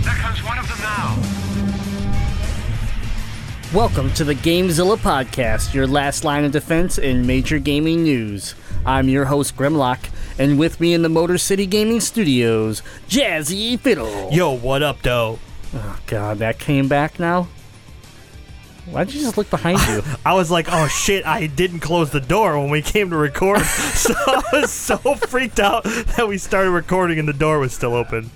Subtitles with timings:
[0.00, 1.18] Look, there comes one of them now.
[3.74, 8.54] Welcome to the Gamezilla Podcast, your last line of defense in major gaming news.
[8.86, 10.08] I'm your host, Grimlock,
[10.38, 14.30] and with me in the Motor City Gaming Studios, Jazzy Fiddle.
[14.32, 15.38] Yo, what up, though?
[15.74, 17.48] Oh, God, that came back now?
[18.86, 20.02] Why'd you just look behind you?
[20.24, 23.60] I was like, oh shit, I didn't close the door when we came to record.
[23.64, 27.94] so I was so freaked out that we started recording and the door was still
[27.94, 28.30] open.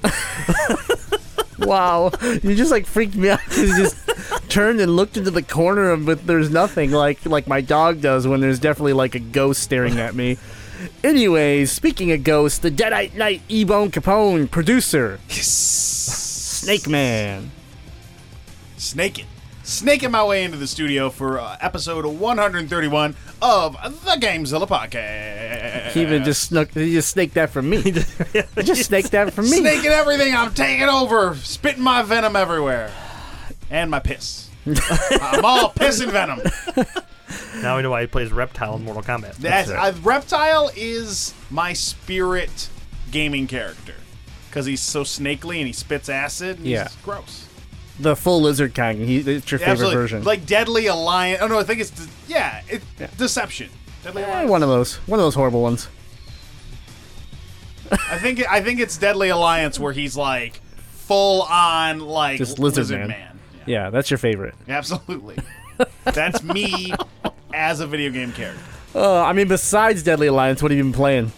[1.59, 2.11] Wow,
[2.43, 3.41] you just like freaked me out.
[3.57, 3.97] You just
[4.49, 8.27] turned and looked into the corner, and but there's nothing like like my dog does
[8.27, 10.39] when there's definitely like a ghost staring at me.
[11.03, 17.51] Anyways, speaking of ghosts, the Deadite Knight Ebone Capone, producer, Snake Man.
[18.77, 19.27] snaking,
[19.65, 25.93] snaking my way into the studio for uh, episode 131 of the Gamezilla podcast.
[25.93, 26.71] He even just snuck.
[26.73, 27.81] He just snaked that from me.
[27.83, 27.93] he
[28.63, 29.59] just snaked that from me.
[29.59, 30.35] snaking everything.
[30.35, 32.93] I'm taking over, spitting my venom everywhere,
[33.71, 34.49] and my piss.
[35.21, 36.41] I'm all piss and venom.
[37.61, 39.37] Now we know why he plays Reptile in Mortal Kombat.
[39.37, 42.69] That's, uh, Reptile is my spirit
[43.11, 43.95] gaming character
[44.49, 46.59] because he's so snakely and he spits acid.
[46.59, 46.85] And Yeah.
[46.85, 47.47] he's gross.
[48.01, 48.99] The full lizard kind.
[49.01, 49.97] He, it's your favorite Absolutely.
[49.97, 50.25] version.
[50.25, 51.41] Like Deadly Alliance.
[51.43, 52.83] Oh no, I think it's de- yeah, it,
[53.17, 53.71] Deception.
[54.03, 54.51] Deadly Eh, Alliance.
[54.51, 54.97] one of those.
[55.07, 55.89] One of those horrible ones.
[57.91, 60.57] I think I think it's Deadly Alliance where he's like
[60.91, 63.39] full on like Just lizard man.
[63.67, 64.55] Yeah, that's your favorite.
[64.69, 65.37] Absolutely.
[66.05, 66.93] That's me
[67.53, 68.63] as a video game character.
[68.95, 71.33] Uh, I mean, besides Deadly Alliance, what have you been playing?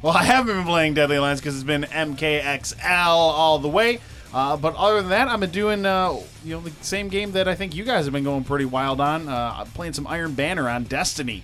[0.00, 3.98] Well, I haven't been playing Deadly Alliance because it's been MKXL all the way.
[4.34, 7.46] Uh, but other than that, I've been doing uh, you know the same game that
[7.48, 9.28] I think you guys have been going pretty wild on.
[9.28, 11.42] Uh, I'm playing some Iron Banner on Destiny,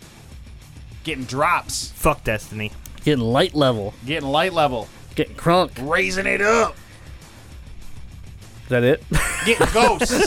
[1.05, 2.73] getting drops, Fuck Destiny.
[3.05, 3.93] Getting light level.
[4.07, 5.71] getting light level, Getting crunk.
[5.89, 6.77] raising it up,
[8.65, 9.03] Is that it?
[9.45, 10.27] getting ghosts.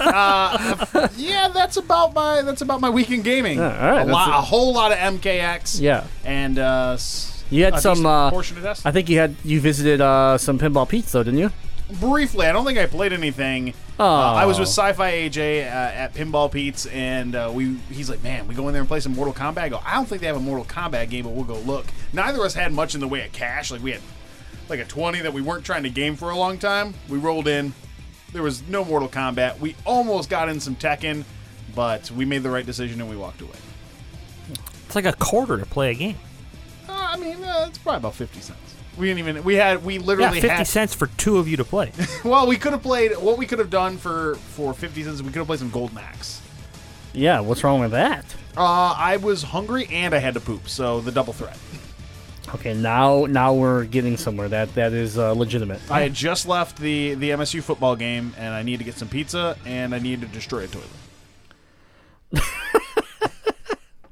[0.00, 3.58] uh, yeah, that's about my that's about my weekend gaming.
[3.58, 5.80] Yeah, all right, a, lot, that's a whole lot of MKX.
[5.80, 6.06] yeah.
[6.24, 7.94] and uh, s- You had a some.
[7.94, 8.88] decent Uh, portion of Destiny.
[8.88, 11.50] I think you had you visited uh, some pinball Pete's though, didn't you?
[11.98, 12.46] Briefly.
[12.46, 13.74] I don't think I played anything.
[13.98, 14.04] Oh.
[14.04, 18.22] Uh, I was with Sci-Fi AJ uh, at Pinball Pete's, and uh, we he's like,
[18.22, 20.20] "Man, we go in there and play some Mortal Kombat." I go, "I don't think
[20.20, 22.94] they have a Mortal Kombat game, but we'll go look." Neither of us had much
[22.94, 23.70] in the way of cash.
[23.70, 24.00] Like we had
[24.68, 26.94] like a twenty that we weren't trying to game for a long time.
[27.08, 27.74] We rolled in.
[28.32, 29.58] There was no Mortal Kombat.
[29.58, 31.24] We almost got in some Tekken,
[31.74, 33.56] but we made the right decision and we walked away.
[34.86, 36.16] It's like a quarter to play a game.
[36.88, 38.76] Uh, I mean, uh, it's probably about fifty cents.
[39.00, 39.42] We didn't even.
[39.44, 39.84] We had.
[39.84, 40.66] We Yeah, literally 50 had.
[40.66, 41.92] cents for two of you to play.
[42.24, 43.16] Well, we could have played.
[43.16, 45.98] What we could have done for for fifty cents, we could have played some Golden
[45.98, 46.40] Axe.
[47.12, 47.40] Yeah.
[47.40, 48.24] What's wrong with that?
[48.56, 51.56] Uh, I was hungry and I had to poop, so the double threat.
[52.54, 54.48] Okay, now now we're getting somewhere.
[54.48, 55.80] That that is uh, legitimate.
[55.90, 59.08] I had just left the the MSU football game, and I needed to get some
[59.08, 60.88] pizza, and I needed to destroy a toilet.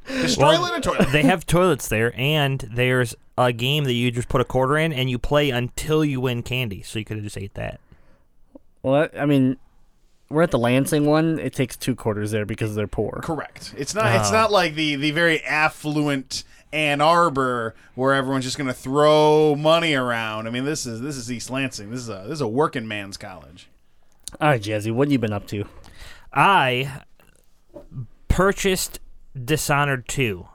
[0.07, 1.09] destroy a toilet.
[1.13, 4.93] they have toilets there, and there's a game that you just put a quarter in
[4.93, 6.83] and you play until you win candy.
[6.83, 7.81] So you could have just ate that.
[8.83, 9.57] Well, I mean,
[10.29, 11.39] we're at the Lansing one.
[11.39, 13.21] It takes two quarters there because they're poor.
[13.23, 13.75] Correct.
[13.77, 14.15] It's not.
[14.17, 14.33] It's ah.
[14.33, 19.95] not like the the very affluent Ann Arbor where everyone's just going to throw money
[19.95, 20.47] around.
[20.47, 21.91] I mean, this is this is East Lansing.
[21.91, 23.69] This is a this is a working man's college.
[24.41, 25.65] All right, Jazzy, what have you been up to?
[26.33, 27.03] I
[28.29, 29.01] purchased
[29.43, 30.47] Dishonored 2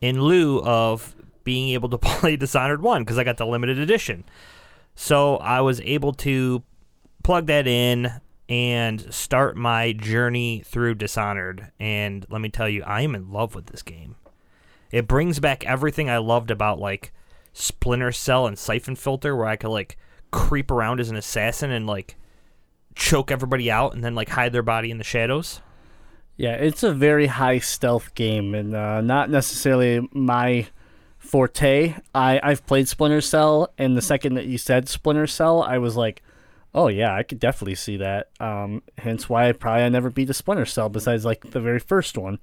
[0.00, 1.14] in lieu of
[1.44, 4.24] being able to play Dishonored 1 because I got the limited edition.
[4.94, 6.62] So I was able to
[7.22, 8.12] plug that in
[8.48, 11.72] and start my journey through Dishonored.
[11.80, 14.16] And let me tell you, I am in love with this game.
[14.90, 17.12] It brings back everything I loved about like
[17.54, 19.96] Splinter Cell and Siphon Filter, where I could like
[20.30, 22.16] creep around as an assassin and like
[22.94, 25.60] choke everybody out and then like hide their body in the shadows.
[26.36, 30.66] Yeah, it's a very high stealth game and uh, not necessarily my
[31.22, 31.94] forte.
[32.14, 35.96] I I've played Splinter Cell, and the second that you said Splinter Cell, I was
[35.96, 36.22] like,
[36.74, 38.28] oh yeah, I could definitely see that.
[38.40, 42.18] Um, hence why I probably never beat a Splinter Cell besides like the very first
[42.18, 42.38] one.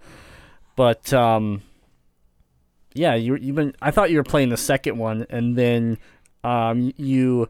[0.75, 1.61] But um,
[2.93, 3.75] yeah, you you've been.
[3.81, 5.97] I thought you were playing the second one, and then
[6.43, 7.49] um, you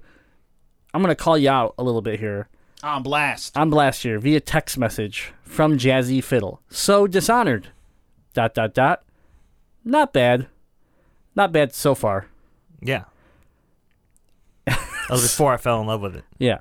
[0.94, 2.50] I'm gonna call you out a little bit here.
[2.82, 3.58] On blast.
[3.58, 6.62] on blast here via text message from Jazzy Fiddle.
[6.70, 7.68] So dishonored.
[8.34, 9.04] Dot dot dot.
[9.84, 10.48] Not bad.
[11.40, 12.26] Not bad so far.
[12.82, 13.06] Yeah.
[14.66, 14.78] that
[15.10, 16.26] was before I fell in love with it.
[16.38, 16.60] Yeah.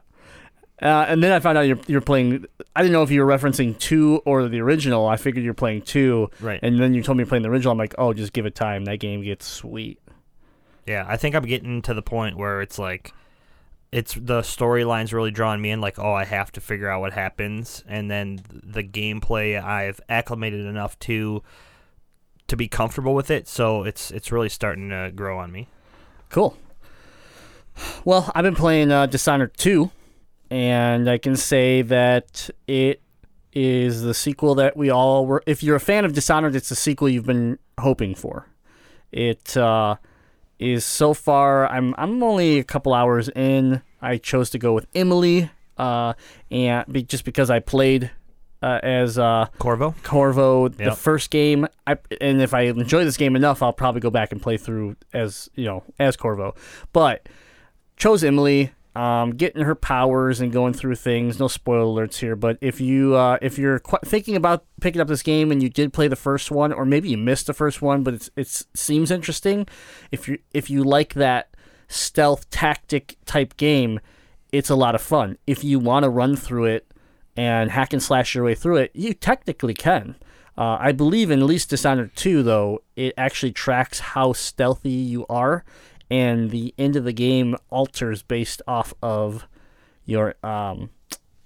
[0.81, 2.47] Uh, and then I found out you're you're playing.
[2.77, 5.09] I didn't know if you were referencing two or the original.
[5.09, 6.31] I figured you're playing two.
[6.41, 6.61] Right.
[6.63, 7.73] And then you told me you're playing the original.
[7.73, 8.85] I'm like, oh, just give it time.
[8.85, 9.99] That game gets sweet.
[10.87, 13.13] Yeah, I think I'm getting to the point where it's like
[13.91, 17.13] it's the storyline's really drawing me in like oh I have to figure out what
[17.13, 21.43] happens and then the gameplay I've acclimated enough to
[22.49, 25.69] to be comfortable with it so it's it's really starting to grow on me.
[26.31, 26.57] Cool.
[28.05, 29.91] Well, I've been playing uh, Dishonored 2,
[30.51, 33.01] and I can say that it
[33.53, 35.43] is the sequel that we all were.
[35.47, 38.47] If you're a fan of Dishonored, it's the sequel you've been hoping for.
[39.13, 39.97] It uh,
[40.59, 41.67] is so far.
[41.69, 43.83] I'm I'm only a couple hours in.
[44.03, 46.15] I chose to go with Emily, uh,
[46.51, 48.11] and be, just because I played
[48.63, 49.95] uh, as uh, Corvo?
[50.03, 50.97] Corvo, the Yep.
[50.97, 51.67] first game.
[51.87, 54.97] I and if I enjoy this game enough, I'll probably go back and play through
[55.13, 56.55] as you know as Corvo.
[56.93, 57.29] But
[57.97, 61.39] chose Emily, um, getting her powers and going through things.
[61.39, 65.09] No spoiler alerts here, but if you uh, if you're qu- thinking about picking up
[65.09, 67.81] this game and you did play the first one, or maybe you missed the first
[67.81, 69.67] one, but it's it seems interesting.
[70.11, 71.51] If you if you like that
[71.87, 74.01] stealth tactic type game,
[74.53, 75.39] it's a lot of fun.
[75.47, 76.87] If you want to run through it
[77.39, 80.17] and hack and slash your way through it, you technically can.
[80.59, 85.25] Uh, I believe in at least Dishonored 2, though, it actually tracks how stealthy you
[85.31, 85.65] are,
[86.11, 89.47] and the end of the game alters based off of
[90.05, 90.91] your, um,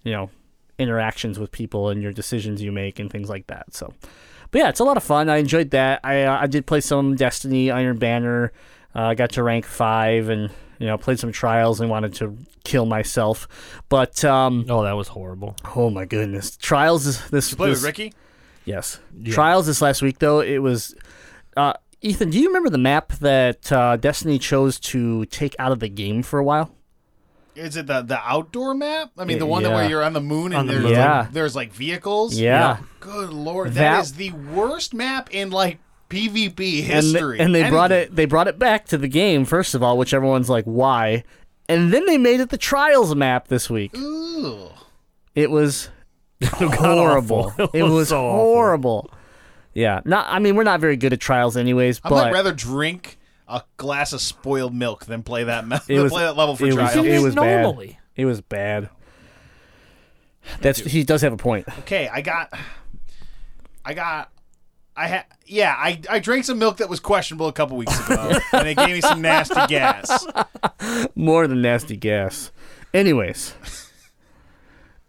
[0.03, 0.31] you know,
[0.79, 3.75] interactions with people and your decisions you make and things like that.
[3.75, 3.93] So,
[4.51, 5.29] but yeah, it's a lot of fun.
[5.29, 6.01] I enjoyed that.
[6.03, 8.51] I uh, I did play some Destiny, Iron Banner.
[8.95, 10.51] Uh, I got to rank five, and
[10.83, 13.47] you know, played some trials and wanted to kill myself.
[13.89, 15.57] But um, Oh, that was horrible.
[15.77, 17.51] oh my goodness, trials is this.
[17.53, 18.13] You play with Ricky?
[18.65, 18.99] Yes.
[19.31, 20.95] Trials this last week though, it was
[21.57, 25.79] uh, Ethan, do you remember the map that uh, Destiny chose to take out of
[25.81, 26.75] the game for a while?
[27.55, 29.11] Is it the the outdoor map?
[29.19, 30.93] I mean, the one that where you're on the moon and On the there's moon.
[30.93, 31.21] Yeah.
[31.21, 32.35] like, there's like vehicles.
[32.35, 32.79] Yeah.
[33.01, 35.79] Good lord, That- that is the worst map in like
[36.13, 37.41] PvP And, history.
[37.41, 40.13] and they brought it they brought it back to the game first of all, which
[40.15, 41.25] everyone's like, why?
[41.69, 43.97] And then they made it the Trials map this week.
[43.97, 44.69] Ooh.
[45.35, 45.89] It was
[46.45, 47.53] horrible.
[47.59, 47.71] awful.
[47.73, 48.39] It was so awful.
[48.41, 49.11] horrible.
[49.75, 50.01] Yeah.
[50.05, 53.19] Not I mean, we're not very good at Trials anyways, I but might rather drink
[53.49, 56.57] a glass of spoiled milk than play that me- It than was- play that level
[56.57, 57.07] for it was- trials.
[57.07, 57.63] it was bad.
[57.63, 57.99] normally.
[58.17, 58.89] it was bad.
[60.61, 61.69] That's he does have a point.
[61.81, 62.53] okay, I got,
[63.85, 64.32] I got,
[64.97, 68.33] I had, yeah, I I drank some milk that was questionable a couple weeks ago,
[68.53, 70.27] and it gave me some nasty gas.
[71.15, 72.51] more than nasty gas.
[72.93, 73.55] Anyways,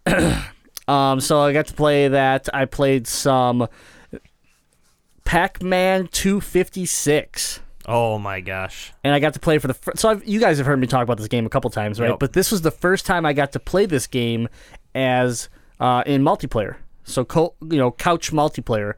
[0.87, 2.47] um, so I got to play that.
[2.53, 3.67] I played some
[5.25, 8.93] Pac-Man 256, Oh my gosh.
[9.03, 9.99] and I got to play for the first.
[9.99, 12.11] So I've, you guys have heard me talk about this game a couple times, right?
[12.11, 12.19] Yep.
[12.19, 14.47] But this was the first time I got to play this game
[14.95, 15.49] as
[15.79, 16.75] uh, in multiplayer.
[17.03, 18.93] So co- you know, couch multiplayer,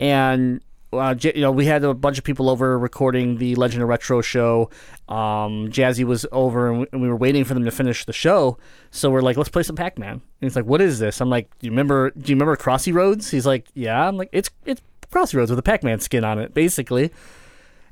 [0.00, 0.60] and
[0.92, 4.20] uh, you know, we had a bunch of people over recording the Legend of Retro
[4.20, 4.70] show.
[5.08, 8.12] Um, Jazzy was over, and we, and we were waiting for them to finish the
[8.12, 8.58] show.
[8.90, 10.12] So we're like, let's play some Pac-Man.
[10.12, 11.20] And he's like, what is this?
[11.20, 12.10] I'm like, do you remember?
[12.10, 13.30] Do you remember Crossy Roads?
[13.30, 14.06] He's like, yeah.
[14.06, 17.12] I'm like, it's it's Crossy Roads with a Pac-Man skin on it, basically.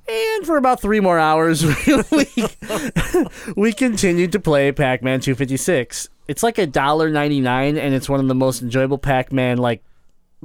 [0.07, 2.27] And for about three more hours, we
[3.57, 6.09] we continued to play Pac-Man 256.
[6.29, 9.83] It's like a dollar ninety nine, and it's one of the most enjoyable Pac-Man like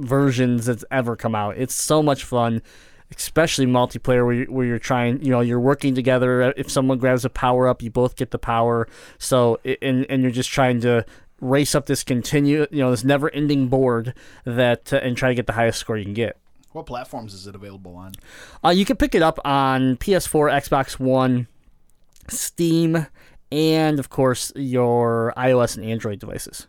[0.00, 1.56] versions that's ever come out.
[1.56, 2.62] It's so much fun,
[3.16, 6.52] especially multiplayer where you're, where you're trying, you know, you're working together.
[6.56, 8.88] If someone grabs a power up, you both get the power.
[9.18, 11.04] So and and you're just trying to
[11.40, 14.14] race up this continue, you know, this never ending board
[14.44, 16.36] that uh, and try to get the highest score you can get.
[16.72, 18.12] What platforms is it available on?
[18.64, 21.48] Uh, you can pick it up on PS4, Xbox One,
[22.28, 23.06] Steam,
[23.50, 26.68] and of course your iOS and Android devices.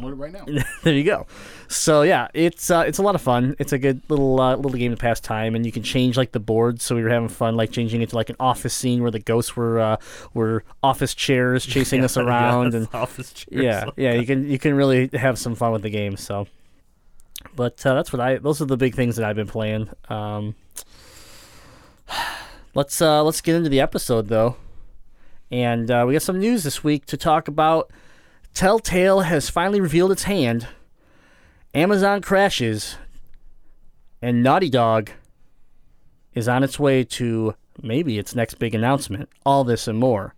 [0.00, 0.62] Download it right now.
[0.82, 1.26] there you go.
[1.68, 3.56] So yeah, it's uh, it's a lot of fun.
[3.58, 6.32] It's a good little uh, little game to pass time, and you can change like
[6.32, 6.80] the board.
[6.80, 9.18] So we were having fun, like changing it to like an office scene where the
[9.18, 9.96] ghosts were uh,
[10.34, 13.62] were office chairs chasing us around, and office chairs.
[13.62, 16.16] yeah, yeah, you can you can really have some fun with the game.
[16.16, 16.46] So,
[17.54, 18.36] but uh, that's what I.
[18.36, 19.90] Those are the big things that I've been playing.
[20.08, 20.54] Um,
[22.74, 24.56] let's uh, let's get into the episode though,
[25.50, 27.90] and uh, we got some news this week to talk about.
[28.54, 30.66] Telltale has finally revealed its hand.
[31.74, 32.96] Amazon crashes,
[34.20, 35.10] and Naughty Dog
[36.34, 39.28] is on its way to maybe its next big announcement.
[39.46, 40.34] All this and more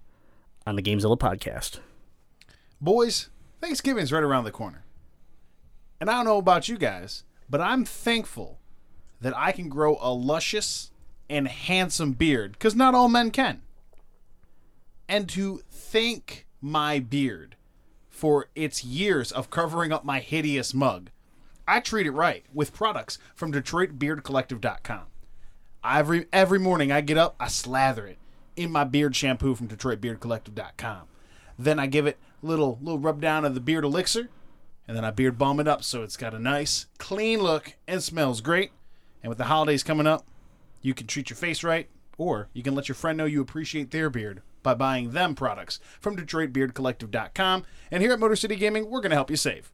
[0.67, 1.81] on the Gamezilla podcast.
[2.81, 3.29] Boys,
[3.61, 4.85] Thanksgiving's right around the corner.
[6.01, 8.59] And I don't know about you guys, but I'm thankful
[9.21, 10.91] that I can grow a luscious
[11.31, 13.63] and handsome beard, because not all men can.
[15.09, 17.57] And to thank my beard
[18.23, 21.11] for its years of covering up my hideous mug,
[21.67, 25.07] I treat it right with products from DetroitBeardCollective.com.
[25.85, 28.19] Every every morning I get up, I slather it
[28.55, 31.09] in my beard shampoo from DetroitBeardCollective.com.
[31.59, 34.29] Then I give it a little little rub down of the beard elixir,
[34.87, 38.01] and then I beard balm it up so it's got a nice, clean look and
[38.01, 38.71] smells great.
[39.21, 40.25] And with the holidays coming up,
[40.81, 43.91] you can treat your face right, or you can let your friend know you appreciate
[43.91, 47.65] their beard by buying them products from DetroitBeardCollective.com.
[47.91, 49.73] And here at Motor City Gaming, we're going to help you save.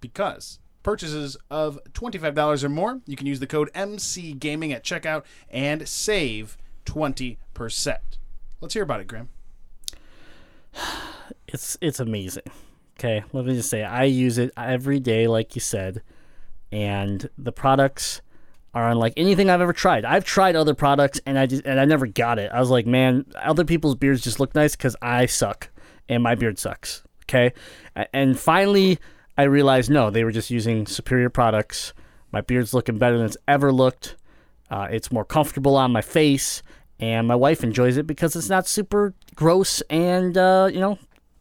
[0.00, 5.88] Because purchases of $25 or more, you can use the code MCGaming at checkout and
[5.88, 7.98] save 20%.
[8.60, 9.28] Let's hear about it, Graham.
[11.48, 12.44] It's it's amazing.
[12.98, 16.02] Okay, let me just say I use it every day, like you said,
[16.72, 18.20] and the products
[18.76, 20.04] are unlike anything I've ever tried.
[20.04, 22.50] I've tried other products and I just, and I never got it.
[22.52, 25.70] I was like, man, other people's beards just look nice because I suck
[26.10, 27.02] and my beard sucks.
[27.22, 27.54] Okay,
[28.12, 28.98] and finally
[29.38, 31.94] I realized no, they were just using superior products.
[32.32, 34.16] My beard's looking better than it's ever looked.
[34.70, 36.62] Uh, it's more comfortable on my face,
[37.00, 40.98] and my wife enjoys it because it's not super gross and uh, you know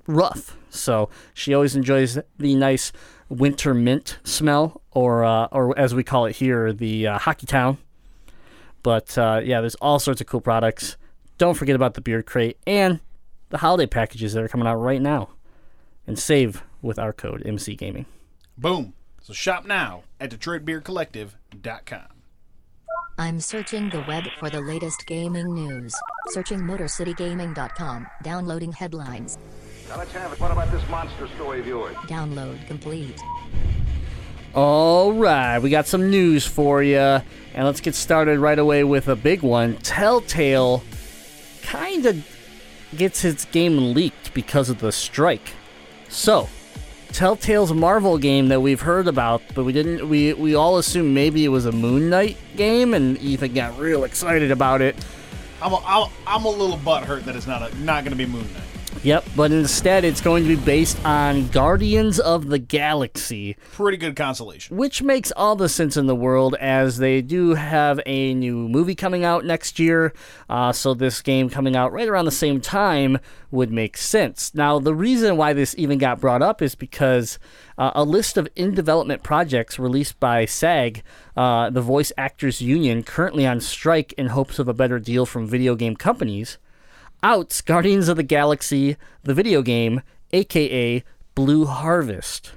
[0.08, 0.58] rough.
[0.70, 2.94] So she always enjoys the nice
[3.30, 7.78] winter mint smell, or uh, or as we call it here, the uh, Hockey Town.
[8.84, 10.98] But uh, yeah, there's all sorts of cool products.
[11.38, 13.00] Don't forget about the beard crate and
[13.50, 15.30] the holiday packages that are coming out right now,
[16.08, 18.06] and save with our code MC Gaming.
[18.58, 18.94] Boom.
[19.22, 22.02] So shop now at DetroitBeardCollective.com.
[23.18, 25.96] I'm searching the web for the latest gaming news.
[26.28, 28.08] Searching MotorCityGaming.com.
[28.24, 29.38] Downloading headlines.
[29.90, 30.40] Now let's have it.
[30.40, 31.96] What about this monster story of yours?
[32.08, 33.22] Download complete.
[34.54, 37.24] All right, we got some news for you, and
[37.56, 39.76] let's get started right away with a big one.
[39.78, 40.82] Telltale
[41.62, 42.26] kind of
[42.96, 45.54] gets its game leaked because of the strike.
[46.08, 46.48] So,
[47.12, 50.08] Telltale's Marvel game that we've heard about, but we didn't.
[50.08, 54.06] We we all assumed maybe it was a Moon Knight game, and Ethan got real
[54.06, 54.96] excited about it.
[55.62, 58.26] I'm a, I'm, I'm a little butthurt that it's not a, not going to be
[58.26, 58.64] Moon Knight.
[59.06, 63.56] Yep, but instead it's going to be based on Guardians of the Galaxy.
[63.74, 64.76] Pretty good consolation.
[64.76, 68.96] which makes all the sense in the world as they do have a new movie
[68.96, 70.12] coming out next year.
[70.50, 73.20] Uh, so this game coming out right around the same time
[73.52, 74.56] would make sense.
[74.56, 77.38] Now, the reason why this even got brought up is because
[77.78, 81.04] uh, a list of in development projects released by SAG,
[81.38, 85.46] uh, the Voice Actors Union, currently on strike in hopes of a better deal from
[85.46, 86.58] video game companies
[87.26, 90.02] outs Guardians of the Galaxy, the video game,
[90.32, 91.04] aka
[91.34, 92.52] Blue Harvest.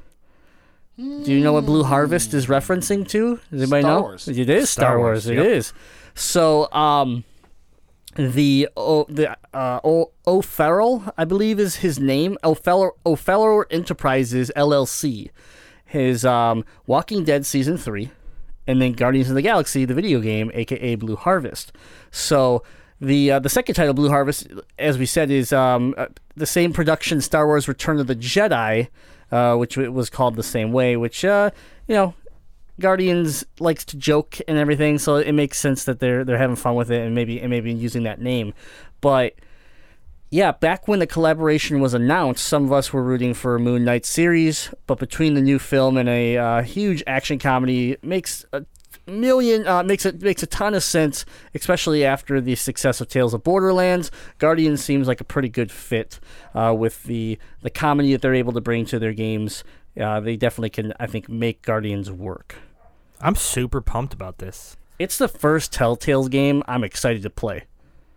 [0.97, 3.41] Do you know what Blue Harvest is referencing to?
[3.51, 4.01] Does anybody Star know?
[4.03, 4.29] Wars.
[4.29, 5.27] It is Star, Star Wars.
[5.27, 5.47] Wars, yep.
[5.47, 5.73] is.
[6.15, 7.25] So, um,
[8.17, 12.37] the o, the uh, o, O'Farrell, I believe, is his name.
[12.45, 15.31] O'Farrell, O'Farrell Enterprises LLC.
[15.85, 18.11] His um, Walking Dead season three,
[18.67, 21.73] and then Guardians of the Galaxy, the video game, aka Blue Harvest.
[22.11, 22.65] So
[23.01, 26.73] the uh, the second title, Blue Harvest, as we said, is um, uh, the same
[26.73, 28.89] production Star Wars: Return of the Jedi,
[29.31, 30.97] uh, which was called the same way.
[30.97, 31.51] Which uh,
[31.87, 32.15] you know,
[32.81, 36.75] Guardians likes to joke and everything, so it makes sense that they're they're having fun
[36.75, 38.53] with it and maybe and maybe using that name.
[39.01, 39.35] But
[40.31, 43.85] yeah, back when the collaboration was announced, some of us were rooting for a Moon
[43.85, 48.65] Knight series, but between the new film and a uh, huge action comedy, makes a
[49.09, 51.25] million uh, makes it makes a ton of sense,
[51.55, 54.11] especially after the success of Tales of Borderlands.
[54.39, 56.21] Guardians seems like a pretty good fit
[56.55, 59.65] uh, with the the comedy that they're able to bring to their games.
[60.01, 62.57] Uh, they definitely can, I think, make Guardians work.
[63.21, 64.77] I'm super pumped about this.
[64.99, 67.65] It's the first Telltale's game I'm excited to play.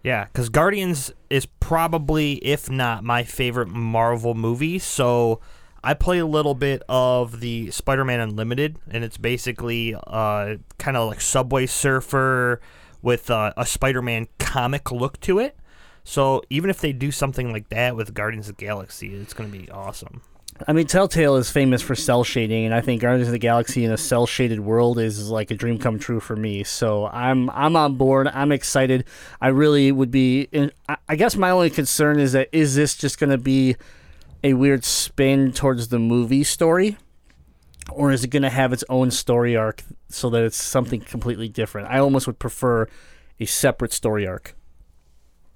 [0.04, 4.80] Yeah, because Guardians is probably, if not my favorite Marvel movie.
[4.80, 5.40] So
[5.84, 11.10] I play a little bit of the Spider-Man Unlimited, and it's basically uh, kind of
[11.10, 12.62] like Subway Surfer
[13.02, 15.58] with uh, a Spider-Man comic look to it.
[16.04, 19.52] So even if they do something like that with Guardians of the Galaxy, it's going
[19.52, 20.22] to be awesome.
[20.68, 23.84] I mean, Telltale is famous for cel shading, and I think Guardians of the Galaxy
[23.84, 26.64] in a cel shaded world is like a dream come true for me.
[26.64, 28.28] So I'm I'm on board.
[28.28, 29.06] I'm excited.
[29.40, 30.50] I really would be.
[30.52, 33.76] In, I- I guess my only concern is that is this just going to be
[34.44, 36.98] a weird spin towards the movie story,
[37.92, 41.50] or is it going to have its own story arc so that it's something completely
[41.50, 41.88] different?
[41.90, 42.88] I almost would prefer
[43.40, 44.56] a separate story arc.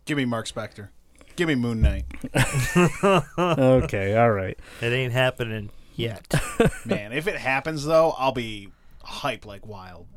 [0.05, 0.89] Give me Marc Spector.
[1.35, 2.05] Give me Moon Knight.
[3.37, 4.57] okay, all right.
[4.81, 6.33] It ain't happening yet.
[6.85, 8.69] Man, if it happens though, I'll be
[9.03, 10.07] hype like wild.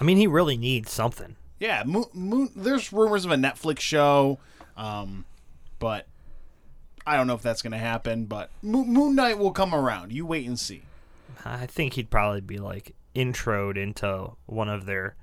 [0.00, 1.36] I mean, he really needs something.
[1.60, 4.38] Yeah, Moon, Moon, there's rumors of a Netflix show,
[4.76, 5.24] um,
[5.78, 6.06] but
[7.08, 8.24] I don't know if that's going to happen.
[8.26, 10.12] But Moon, Moon Knight will come around.
[10.12, 10.82] You wait and see.
[11.44, 15.14] I think he'd probably be like introed into one of their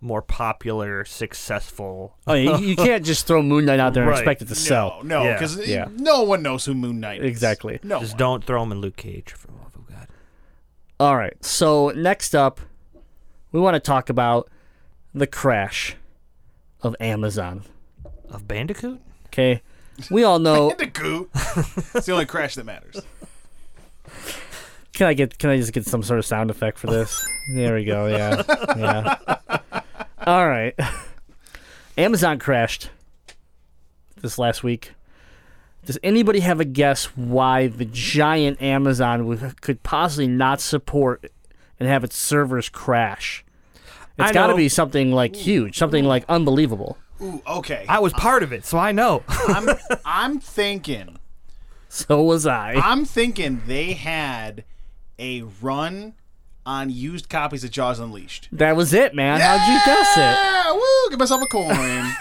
[0.00, 2.16] more popular, successful.
[2.26, 4.18] Oh, you, you can't just throw Moon Knight out there and Right.
[4.18, 5.00] expect it to sell.
[5.04, 5.32] No, no, Yeah.
[5.34, 5.88] because Yeah.
[5.96, 7.26] no one knows who Moon Knight is.
[7.26, 7.78] Exactly.
[7.84, 8.18] No, Just one.
[8.18, 10.08] don't throw him in Luke Cage for the love of God.
[10.98, 11.34] All right.
[11.44, 12.60] So next up,
[13.52, 14.50] we want to talk about
[15.14, 15.94] the crash
[16.80, 17.62] of Amazon.
[18.28, 19.00] Of Bandicoot?
[19.26, 19.62] Okay,
[20.10, 20.70] we all know.
[20.70, 21.30] Bandicoot.
[21.34, 23.00] it's the only crash that matters.
[24.92, 25.38] Can I get?
[25.38, 27.26] Can I just get some sort of sound effect for this?
[27.54, 28.06] There we go.
[28.06, 28.42] Yeah,
[28.76, 29.80] yeah.
[30.26, 30.74] All right.
[31.96, 32.90] Amazon crashed
[34.20, 34.92] this last week.
[35.84, 41.30] Does anybody have a guess why the giant Amazon would, could possibly not support
[41.80, 43.44] and have its servers crash?
[44.18, 46.96] It's got to be something like huge, something like unbelievable.
[47.22, 47.84] Ooh, okay.
[47.88, 49.22] I was part of it, so I know.
[49.28, 49.68] I'm
[50.04, 51.18] I'm thinking
[51.88, 52.74] So was I.
[52.74, 54.64] I'm thinking they had
[55.18, 56.14] a run
[56.64, 58.48] on used copies of Jaws Unleashed.
[58.52, 59.40] That was it, man.
[59.40, 60.20] How'd you guess it?
[60.20, 61.10] Yeah, woo!
[61.10, 62.12] Give myself a coin.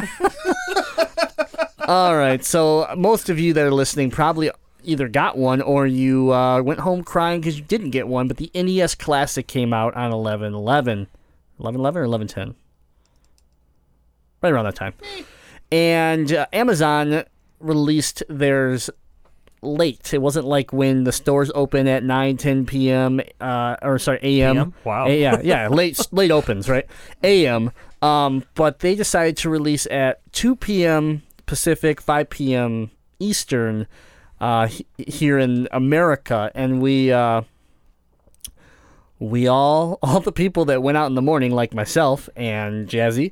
[1.88, 2.44] All right.
[2.44, 4.52] So most of you that are listening probably
[4.84, 8.28] either got one or you uh, went home crying because you didn't get one.
[8.28, 11.08] But the NES Classic came out on 11 11.
[11.60, 12.56] 11 11 or 11 10?
[14.42, 14.94] Right around that time.
[15.72, 17.24] And uh, Amazon
[17.60, 18.90] released theirs
[19.62, 20.14] late.
[20.14, 23.22] It wasn't like when the stores open at 9 10 p.m.
[23.40, 24.56] Uh, or sorry, a.m.
[24.56, 24.74] PM?
[24.84, 25.08] Wow.
[25.08, 26.86] A- yeah, yeah, late late opens, right?
[27.24, 27.72] A.m.
[28.02, 31.22] Um, but they decided to release at 2 p.m.
[31.46, 32.90] Pacific, 5 p.m.
[33.20, 33.86] Eastern
[34.40, 37.44] uh, he- here in America, and we uh,
[39.20, 43.32] we all all the people that went out in the morning, like myself and Jazzy,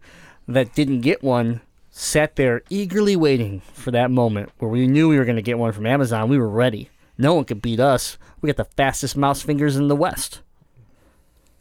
[0.54, 5.18] that didn't get one, sat there eagerly waiting for that moment where we knew we
[5.18, 6.30] were going to get one from Amazon.
[6.30, 6.90] We were ready.
[7.18, 8.18] No one could beat us.
[8.42, 10.42] We got the fastest mouse fingers in the West.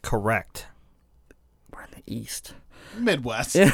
[0.01, 0.67] Correct.
[1.73, 2.53] We're in the East.
[2.97, 3.55] Midwest.
[3.55, 3.69] Yeah,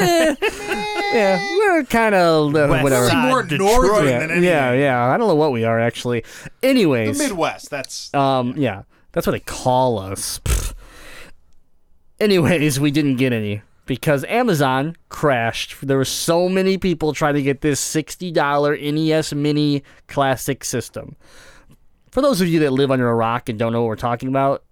[1.58, 3.08] we're kind of uh, West whatever.
[3.08, 3.28] side.
[3.28, 3.60] More Detroit.
[3.82, 4.44] northern Yeah, than anything.
[4.44, 5.04] yeah, yeah.
[5.06, 6.24] I don't know what we are actually.
[6.62, 7.70] Anyways, The Midwest.
[7.70, 10.40] That's Um, yeah, that's what they call us.
[10.40, 10.74] Pfft.
[12.20, 15.74] Anyways, we didn't get any because Amazon crashed.
[15.84, 21.16] There were so many people trying to get this $60 NES Mini Classic system.
[22.12, 24.28] For those of you that live under a rock and don't know what we're talking
[24.28, 24.62] about,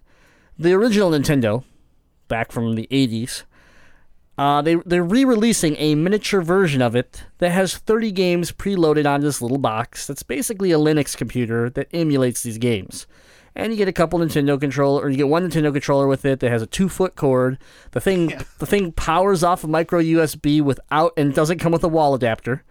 [0.59, 1.65] the original Nintendo,
[2.29, 3.45] back from the 80s,
[4.39, 9.07] uh, they, they're re releasing a miniature version of it that has 30 games preloaded
[9.07, 13.07] on this little box that's basically a Linux computer that emulates these games.
[13.57, 16.41] And you get a couple Nintendo controller, or you get one Nintendo controller with it
[16.41, 17.57] that has a two foot cord.
[17.93, 21.89] The thing, the thing powers off a micro USB without, and doesn't come with a
[21.89, 22.63] wall adapter.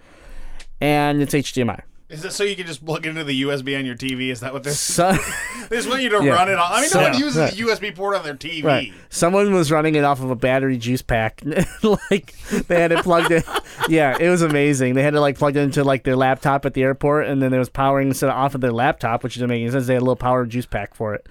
[0.80, 1.82] And it's HDMI.
[2.10, 4.30] Is it so you can just plug it into the USB on your TV?
[4.30, 4.80] Is that what this?
[4.80, 5.12] So,
[5.70, 6.34] They just want you to Yeah.
[6.34, 6.72] run it on.
[6.72, 7.52] I mean, no one uses right.
[7.54, 8.63] a USB port on their TV.
[8.63, 8.94] Right.
[9.10, 11.41] Someone was running it off of a battery juice pack.
[11.84, 12.36] like
[12.68, 13.44] they had it plugged in.
[13.89, 14.94] Yeah, it was amazing.
[14.96, 17.60] They had it like plugged into like their laptop at the airport, and then there
[17.60, 19.86] was powering instead of off of their laptop, which doesn't make any sense.
[19.86, 21.28] They had a little power juice pack for it.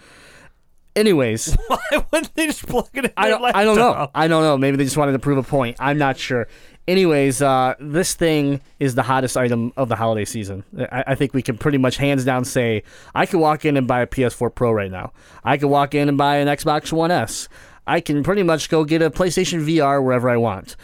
[0.96, 1.78] Anyways, Why
[2.12, 3.12] wouldn't they just plug it in?
[3.16, 4.10] I don't, I don't know.
[4.14, 4.56] I don't know.
[4.56, 5.76] Maybe they just wanted to prove a point.
[5.80, 6.46] I'm not sure.
[6.86, 10.64] Anyways, uh, this thing is the hottest item of the holiday season.
[10.78, 12.82] I, I think we can pretty much hands down say
[13.14, 15.12] I could walk in and buy a PS4 Pro right now.
[15.42, 17.48] I could walk in and buy an Xbox One S.
[17.86, 20.76] I can pretty much go get a PlayStation VR wherever I want.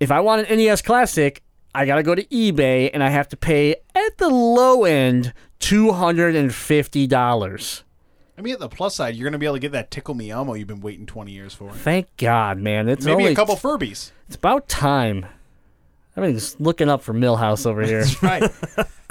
[0.00, 1.42] If I want an NES Classic,
[1.74, 5.92] I gotta go to eBay and I have to pay at the low end two
[5.92, 7.84] hundred and fifty dollars.
[8.36, 10.14] I mean, at the plus side, you're going to be able to get that Tickle
[10.14, 11.70] Me Elmo you've been waiting 20 years for.
[11.70, 12.88] Thank God, man.
[12.88, 14.10] It's Maybe only a couple Furbies.
[14.26, 15.24] It's about time.
[16.16, 18.04] I mean, Everything's looking up for Milhouse over here.
[18.04, 18.42] That's right.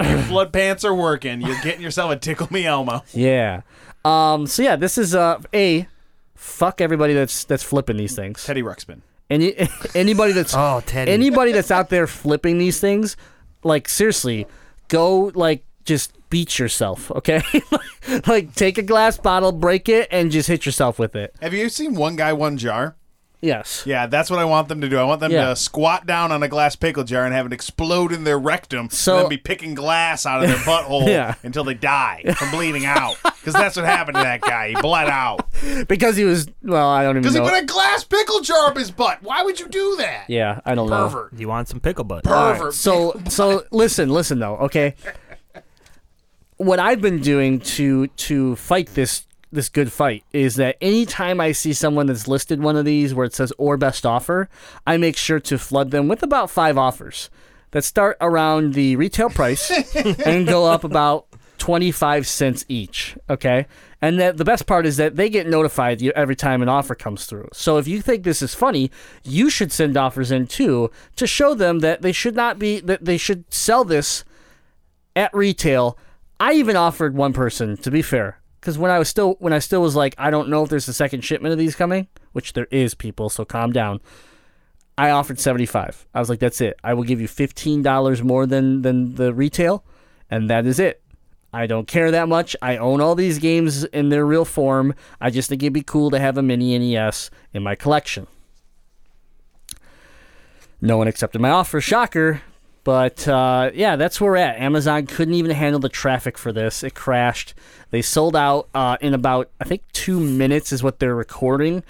[0.02, 1.40] Your flood pants are working.
[1.40, 3.02] You're getting yourself a Tickle Me Elmo.
[3.12, 3.62] yeah.
[4.04, 4.46] Um.
[4.46, 5.88] So yeah, this is uh a
[6.34, 8.44] fuck everybody that's that's flipping these things.
[8.44, 9.00] Teddy Ruxpin.
[9.30, 9.54] Any
[9.94, 11.10] anybody that's Oh, Teddy.
[11.10, 13.16] anybody that's out there flipping these things,
[13.62, 14.46] like seriously,
[14.88, 17.42] go like just beat yourself, okay?
[18.26, 21.34] like take a glass bottle, break it, and just hit yourself with it.
[21.40, 22.96] Have you seen One Guy, One Jar?
[23.40, 23.82] Yes.
[23.84, 24.96] Yeah, that's what I want them to do.
[24.96, 25.48] I want them Yeah.
[25.48, 28.88] to squat down on a glass pickle jar and have it explode in their rectum,
[28.88, 31.34] So- and then be picking glass out of their butthole Yeah.
[31.42, 33.16] until they die from bleeding out.
[33.22, 34.68] Because that's what happened to that guy.
[34.70, 35.46] He bled out
[35.88, 38.78] Because he was well, I don't even because he put a glass pickle jar up
[38.78, 39.22] his butt.
[39.22, 40.24] Why would you do that?
[40.28, 41.08] yeah, I don't know.
[41.10, 41.34] Pervert.
[41.38, 42.26] You want some pickle butt?
[42.26, 42.72] All right, Pervert.
[42.72, 44.94] So so listen, listen though, okay?
[46.56, 51.52] What I've been doing to to fight this this good fight is that anytime I
[51.52, 54.48] see someone that's listed one of these where it says or best offer,
[54.86, 57.30] I make sure to flood them with about five offers
[57.70, 59.70] that start around the retail price
[60.26, 61.26] and go up about
[61.58, 63.66] 25 cents each, okay?
[64.02, 67.24] And that the best part is that they get notified every time an offer comes
[67.24, 67.48] through.
[67.52, 68.90] So if you think this is funny,
[69.22, 73.04] you should send offers in too to show them that they should not be that
[73.04, 74.24] they should sell this
[75.16, 75.96] at retail.
[76.40, 79.58] I even offered one person to be fair because when I was still when I
[79.58, 82.52] still was like I don't know if there's a second shipment of these coming, which
[82.52, 84.00] there is people, so calm down.
[84.96, 86.06] I offered 75.
[86.14, 86.78] I was like that's it.
[86.84, 89.84] I will give you $15 more than than the retail
[90.30, 91.02] and that is it.
[91.52, 92.56] I don't care that much.
[92.60, 94.92] I own all these games in their real form.
[95.20, 98.26] I just think it'd be cool to have a mini NES in my collection.
[100.80, 101.80] No one accepted my offer.
[101.80, 102.42] Shocker.
[102.84, 104.58] But uh, yeah, that's where we're at.
[104.58, 106.82] Amazon couldn't even handle the traffic for this.
[106.82, 107.54] It crashed.
[107.90, 111.82] They sold out uh, in about, I think, two minutes is what they're recording.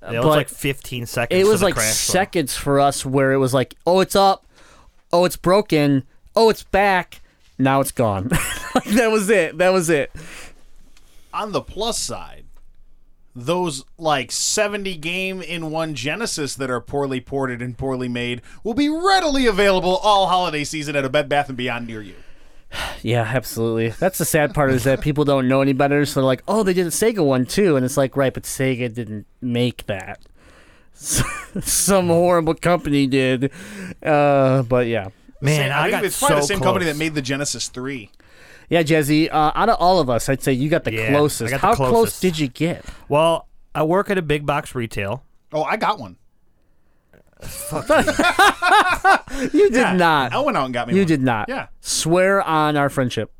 [0.00, 1.38] It was but like 15 seconds.
[1.40, 1.92] it was like crash one.
[1.92, 4.46] seconds for us where it was like, oh, it's up.
[5.12, 6.04] Oh, it's broken.
[6.34, 7.20] Oh, it's back.
[7.58, 8.28] Now it's gone.
[8.86, 9.58] that was it.
[9.58, 10.12] That was it.
[11.34, 12.44] On the plus side,
[13.46, 18.74] those like 70 game in one Genesis that are poorly ported and poorly made will
[18.74, 22.14] be readily available all holiday season at a Bed Bath and Beyond near you.
[23.00, 23.90] Yeah, absolutely.
[23.90, 26.04] That's the sad part is that people don't know any better.
[26.04, 27.76] So they're like, oh, they did a Sega one too.
[27.76, 30.20] And it's like, right, but Sega didn't make that.
[30.92, 33.52] Some horrible company did.
[34.02, 35.08] Uh, but yeah.
[35.40, 38.10] Man, I, think got it's probably so the same company that made the Genesis 3.
[38.70, 41.10] Yeah, Jazzy, uh, out of all of us, I'd say you got the Yeah, I
[41.10, 41.50] closest.
[41.50, 42.22] got the How close closest.
[42.22, 42.84] did you get?
[43.08, 45.24] Well, I work at a big box retail.
[45.52, 46.16] Oh, I got one.
[47.40, 47.88] Fuck
[49.52, 50.32] you did not.
[50.32, 50.94] I went out and got me.
[50.94, 51.06] You one.
[51.08, 51.48] did not.
[51.48, 51.68] Yeah.
[51.80, 53.30] Swear on our friendship.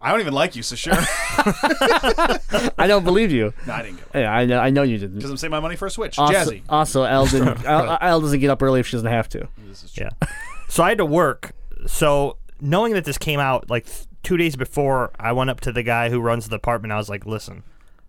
[0.00, 0.92] I don't even like you, so sure.
[0.96, 3.52] I don't believe you.
[3.66, 4.22] no, I didn't get one.
[4.22, 4.60] Yeah, I know.
[4.60, 5.16] I know you didn't.
[5.16, 6.18] Because I'm saving my money for a Switch.
[6.18, 6.62] Also, Jazzy.
[6.68, 7.64] also, Elle didn't.
[7.64, 9.48] Elle, Elle doesn't get up early if she doesn't have to.
[9.66, 10.06] This is true.
[10.20, 10.28] Yeah.
[10.68, 11.52] so I had to work.
[11.86, 15.72] So knowing that this came out like th- two days before, I went up to
[15.72, 16.92] the guy who runs the department.
[16.92, 17.62] I was like, "Listen,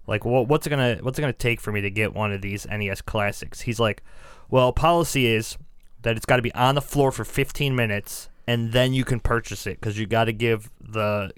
[0.08, 2.42] like, what, what's it gonna what's it gonna take for me to get one of
[2.42, 4.04] these NES classics?" He's like,
[4.50, 5.58] "Well, policy is
[6.02, 9.20] that it's got to be on the floor for 15 minutes, and then you can
[9.20, 11.32] purchase it because you got to give the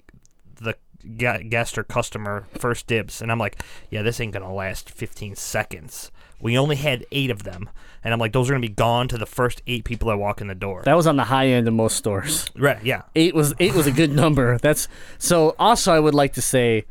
[0.60, 0.76] the
[1.16, 5.36] gu- guest or customer first dibs." And I'm like, "Yeah, this ain't gonna last 15
[5.36, 7.70] seconds." We only had eight of them,
[8.04, 10.40] and I'm like, "Those are gonna be gone to the first eight people that walk
[10.40, 12.50] in the door." That was on the high end of most stores.
[12.56, 12.82] Right.
[12.84, 13.02] Yeah.
[13.14, 14.58] Eight was eight was a good number.
[14.58, 14.88] That's
[15.18, 15.54] so.
[15.58, 16.84] Also, I would like to say,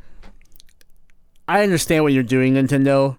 [1.48, 3.18] I understand what you're doing, Nintendo.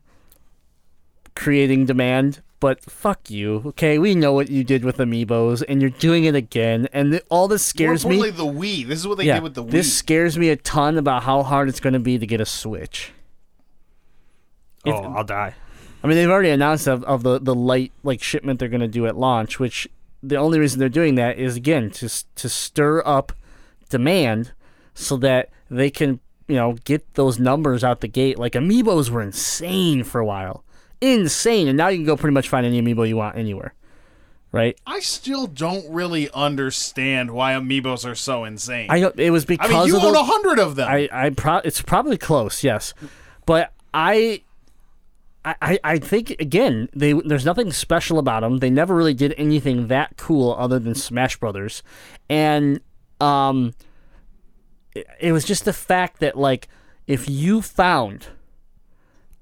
[1.35, 3.63] Creating demand, but fuck you.
[3.69, 6.89] Okay, we know what you did with amiibos, and you're doing it again.
[6.93, 8.17] And th- all this More scares me.
[8.17, 8.87] importantly, the Wii.
[8.87, 9.71] This is what they yeah, did with the Wii.
[9.71, 12.45] this scares me a ton about how hard it's going to be to get a
[12.45, 13.13] Switch.
[14.85, 15.55] If- oh, I'll die.
[16.03, 18.88] I mean, they've already announced of, of the, the light like shipment they're going to
[18.88, 19.88] do at launch, which
[20.23, 23.33] the only reason they're doing that is again to to stir up
[23.88, 24.53] demand,
[24.95, 28.38] so that they can you know get those numbers out the gate.
[28.38, 30.65] Like amiibos were insane for a while,
[31.01, 33.75] insane, and now you can go pretty much find any amiibo you want anywhere,
[34.51, 34.79] right?
[34.87, 38.88] I still don't really understand why amiibos are so insane.
[38.91, 40.88] I it was because I mean, you of own a hundred of them.
[40.88, 42.95] I, I pro- it's probably close, yes,
[43.47, 44.43] but I,
[45.45, 48.59] I, I- think again, they there's nothing special about them.
[48.59, 51.83] They never really did anything that cool other than Smash Brothers,
[52.31, 52.81] and
[53.21, 53.75] um,
[54.95, 56.69] it, it was just the fact that like
[57.07, 58.29] if you found,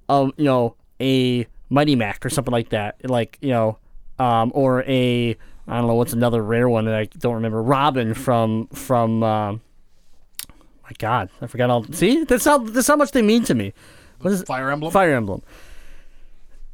[0.09, 3.79] um, you know, a Mighty Mac or something like that, like you know,
[4.19, 5.37] um, or a
[5.69, 9.23] I don't know what's another rare one that I don't remember, Robin from from.
[9.23, 9.61] Um,
[10.83, 11.85] my God, I forgot all.
[11.93, 13.73] See, that's how that's how much they mean to me.
[14.23, 14.43] What is?
[14.45, 14.93] Fire Emblem.
[14.93, 15.43] Fire Emblem.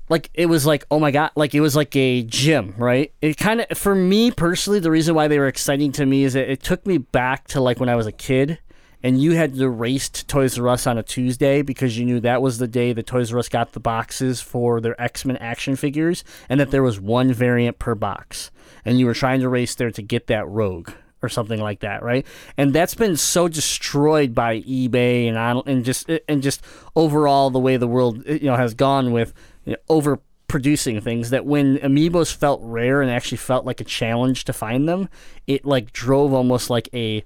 [0.08, 3.12] Like it was like oh my god, like it was like a gym, right?
[3.20, 6.34] It kind of for me personally, the reason why they were exciting to me is
[6.34, 8.58] that it took me back to like when I was a kid,
[9.02, 12.20] and you had to race to Toys R Us on a Tuesday because you knew
[12.20, 15.36] that was the day that Toys R Us got the boxes for their X Men
[15.38, 18.50] action figures, and that there was one variant per box,
[18.84, 20.90] and you were trying to race there to get that Rogue
[21.22, 22.26] or something like that, right?
[22.56, 26.62] And that's been so destroyed by eBay and and just and just
[26.94, 29.32] overall the way the world you know has gone with
[29.66, 33.84] you know, over producing things that when amiibos felt rare and actually felt like a
[33.84, 35.08] challenge to find them,
[35.46, 37.22] it like drove almost like a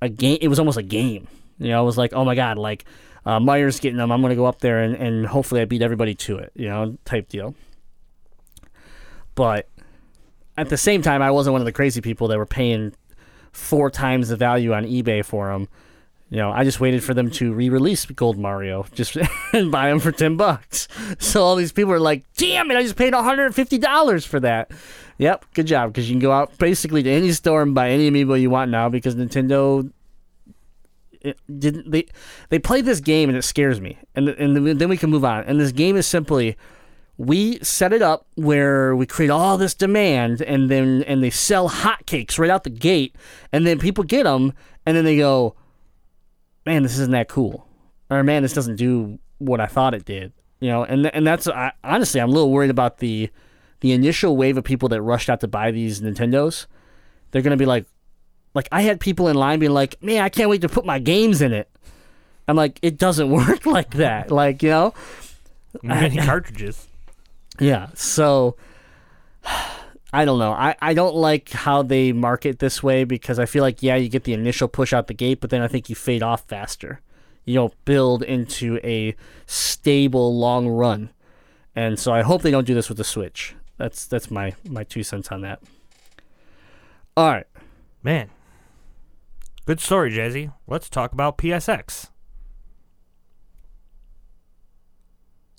[0.00, 0.38] a game.
[0.40, 1.28] It was almost a game.
[1.58, 2.84] You know, it was like, oh my god, like
[3.26, 4.10] uh, Meijer getting them.
[4.10, 6.52] I'm gonna go up there and, and hopefully I beat everybody to it.
[6.54, 7.54] You know, type deal.
[9.34, 9.68] But
[10.56, 12.94] at the same time, I wasn't one of the crazy people that were paying
[13.52, 15.68] four times the value on eBay for them.
[16.34, 19.16] You know, I just waited for them to re-release Gold Mario, just
[19.52, 20.88] and buy them for ten bucks.
[21.20, 22.76] So all these people are like, "Damn it!
[22.76, 24.72] I just paid one hundred and fifty dollars for that."
[25.18, 28.10] Yep, good job, because you can go out basically to any store and buy any
[28.10, 29.88] amiibo you want now because Nintendo
[31.20, 32.06] it didn't they
[32.48, 35.44] they play this game and it scares me and and then we can move on
[35.44, 36.56] and this game is simply
[37.16, 41.70] we set it up where we create all this demand and then and they sell
[41.70, 43.14] hotcakes right out the gate
[43.52, 44.52] and then people get them
[44.84, 45.54] and then they go
[46.66, 47.66] man this isn't that cool
[48.10, 51.46] or man this doesn't do what i thought it did you know and and that's
[51.48, 53.30] I, honestly i'm a little worried about the
[53.80, 56.66] the initial wave of people that rushed out to buy these nintendos
[57.30, 57.86] they're going to be like
[58.54, 61.00] like I had people in line being like, "Man, I can't wait to put my
[61.00, 61.68] games in it."
[62.46, 64.30] I'm like, it doesn't work like that.
[64.30, 64.94] Like you know,
[65.82, 66.86] Many cartridges.
[67.58, 67.88] yeah.
[67.94, 68.56] So
[70.14, 70.52] I don't know.
[70.52, 74.08] I, I don't like how they market this way because I feel like yeah, you
[74.08, 77.00] get the initial push out the gate, but then I think you fade off faster.
[77.44, 81.10] You don't build into a stable long run.
[81.74, 83.56] And so I hope they don't do this with the Switch.
[83.76, 85.60] That's that's my my two cents on that.
[87.16, 87.46] All right.
[88.04, 88.30] Man.
[89.66, 90.52] Good story, Jazzy.
[90.68, 92.10] Let's talk about PSX.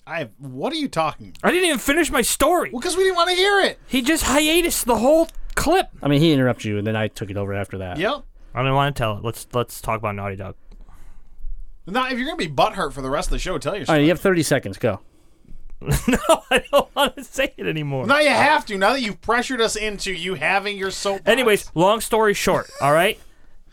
[0.08, 1.36] I have, what are you talking?
[1.42, 2.70] I didn't even finish my story.
[2.72, 3.80] Well, because we didn't want to hear it.
[3.88, 5.88] He just hiatus the whole clip.
[6.00, 7.98] I mean, he interrupted you, and then I took it over after that.
[7.98, 8.22] Yep.
[8.54, 9.24] I don't want to tell it.
[9.24, 10.54] Let's let's talk about Naughty Dog.
[11.86, 13.86] Now, if you're gonna be butthurt for the rest of the show, tell your All
[13.86, 13.98] story.
[13.98, 14.78] right, you have 30 seconds.
[14.78, 15.00] Go.
[15.80, 16.18] no,
[16.50, 18.06] I don't want to say it anymore.
[18.06, 18.78] Now you have to.
[18.78, 21.22] Now that you've pressured us into you having your soap.
[21.26, 23.18] Anyways, long story short, all right?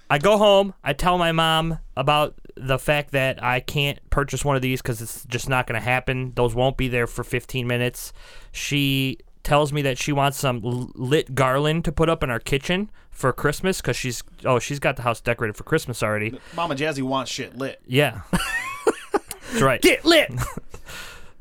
[0.09, 4.55] I go home, I tell my mom about the fact that I can't purchase one
[4.55, 6.33] of these because it's just not going to happen.
[6.35, 8.13] Those won't be there for 15 minutes.
[8.51, 10.61] She tells me that she wants some
[10.95, 14.95] lit garland to put up in our kitchen for Christmas because she's oh she's got
[14.95, 16.39] the house decorated for Christmas already.
[16.55, 17.81] Mama Jazzy wants shit lit.
[17.85, 18.21] Yeah,
[19.11, 19.81] that's right.
[19.81, 20.31] Get lit.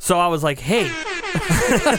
[0.03, 0.83] So I was like, hey.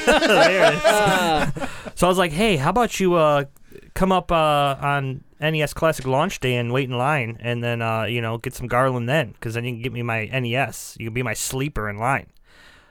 [0.04, 1.70] there it is.
[1.96, 3.46] so I was like, hey, how about you uh,
[3.94, 8.04] come up uh, on NES Classic launch day and wait in line and then, uh,
[8.04, 10.96] you know, get some Garland then because then you can get me my NES.
[11.00, 12.28] You can be my sleeper in line.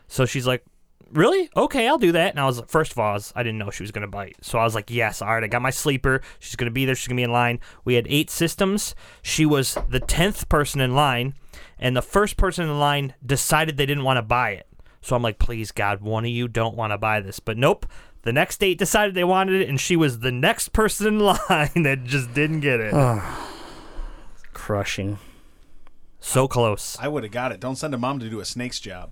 [0.08, 0.64] So she's like,
[1.12, 1.50] really?
[1.56, 2.30] Okay, I'll do that.
[2.30, 4.06] And I was, like, first of all, I, was, I didn't know she was to
[4.06, 4.36] bite.
[4.42, 6.20] So I was like, yes, all right, I got my sleeper.
[6.38, 6.94] She's to be there.
[6.94, 7.60] She's to be in line.
[7.84, 8.94] We had eight systems.
[9.22, 11.34] She was the 10th person in line.
[11.78, 14.66] And the first person in line decided they didn't want to buy it.
[15.00, 17.40] So I'm like, please, God, one of you don't want to buy this.
[17.40, 17.86] But nope.
[18.22, 21.82] The next date decided they wanted it, and she was the next person in line
[21.82, 22.94] that just didn't get it.
[24.52, 25.18] Crushing.
[26.20, 26.96] so close.
[27.00, 27.60] I would have got it.
[27.60, 29.10] Don't send a mom to do a snake's job.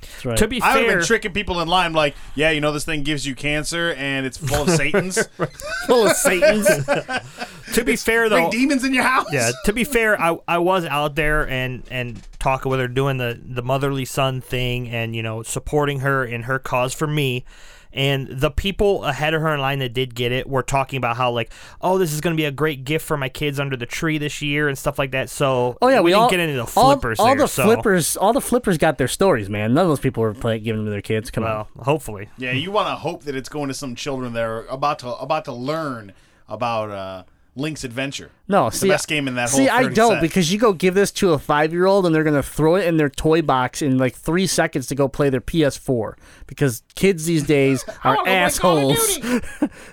[0.00, 0.36] That's right.
[0.38, 2.72] To be I would have fair, been tricking people in line, like, yeah, you know,
[2.72, 5.26] this thing gives you cancer and it's full of Satans.
[5.86, 6.66] full of Satans.
[7.74, 9.26] to be fair Bring though, demons in your house.
[9.32, 9.50] yeah.
[9.64, 13.40] To be fair, I I was out there and and talking with her, doing the
[13.42, 17.44] the motherly son thing, and you know supporting her in her cause for me.
[17.94, 21.16] And the people ahead of her in line that did get it were talking about
[21.16, 23.76] how like, oh, this is going to be a great gift for my kids under
[23.76, 25.30] the tree this year and stuff like that.
[25.30, 27.20] So Oh yeah, we, didn't all get into the flippers.
[27.20, 29.74] All, there, the so- flippers, all the flippers got their stories, man.
[29.74, 31.30] None of those people were play, giving them to their kids.
[31.30, 32.28] Come Well, hopefully.
[32.36, 35.14] Yeah, you want to hope that it's going to some children that are about to
[35.14, 36.12] about to learn
[36.48, 37.24] about uh,
[37.56, 38.30] Link's Adventure.
[38.48, 40.20] No, It's see, the best game in that See, whole See, I don't set.
[40.22, 43.08] because you go give this to a five-year-old and they're gonna throw it in their
[43.08, 46.14] toy box in like three seconds to go play their PS4
[46.46, 49.16] because kids these days are wanna go Call of assholes.
[49.16, 49.28] Duty.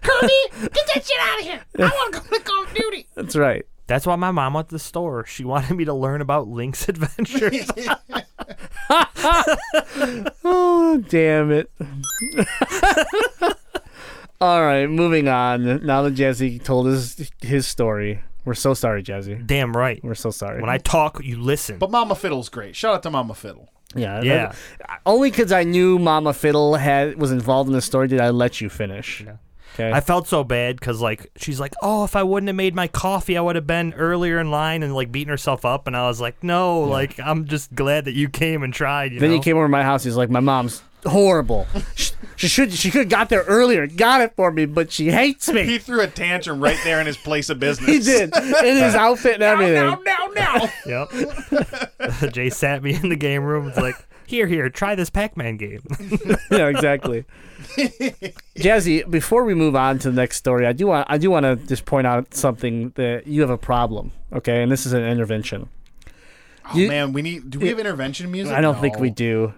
[0.02, 1.62] Kirby, get that shit out of here!
[1.80, 3.08] I want to go play Call of Duty.
[3.16, 3.66] That's right.
[3.88, 5.26] That's why my mom went to the store.
[5.26, 7.70] She wanted me to learn about Link's Adventures.
[10.44, 11.72] Oh, damn it.
[14.42, 15.86] All right, moving on.
[15.86, 19.46] Now that Jazzy told his his story, we're so sorry, Jazzy.
[19.46, 20.04] Damn right.
[20.04, 20.60] We're so sorry.
[20.62, 21.78] When I talk, you listen.
[21.78, 22.76] But Mama Fiddle's great.
[22.76, 23.70] Shout out to Mama Fiddle.
[23.96, 24.54] yeah, Yeah.
[24.80, 28.32] that- only because I knew Mama Fiddle had was involved in the story did I
[28.32, 29.24] let you finish.
[29.76, 29.92] Okay.
[29.92, 32.88] I felt so bad because like she's like, oh, if I wouldn't have made my
[32.88, 35.86] coffee, I would have been earlier in line and like beating herself up.
[35.88, 39.14] And I was like, no, like I'm just glad that you came and tried.
[39.14, 39.36] You then know?
[39.36, 40.04] he came over to my house.
[40.04, 41.68] He's like, "My mom's horrible.
[41.96, 45.10] she, she should she could have got there earlier, got it for me, but she
[45.12, 45.64] hates me.
[45.64, 47.90] He threw a tantrum right there in his place of business.
[47.90, 49.76] He did in his outfit and everything.
[50.06, 51.08] Now, now, no.
[52.02, 52.34] Yep.
[52.34, 53.68] Jay sat me in the game room.
[53.70, 55.82] It's like, Here, here, try this Pac-Man game.
[56.52, 57.26] yeah, exactly.
[58.56, 61.44] Jazzy, before we move on to the next story, I do want I do want
[61.46, 64.12] to just point out something that you have a problem.
[64.34, 65.70] Okay, and this is an intervention.
[66.66, 67.50] Oh You- man, we need.
[67.50, 68.54] Do we have intervention music?
[68.54, 69.54] I don't think we do.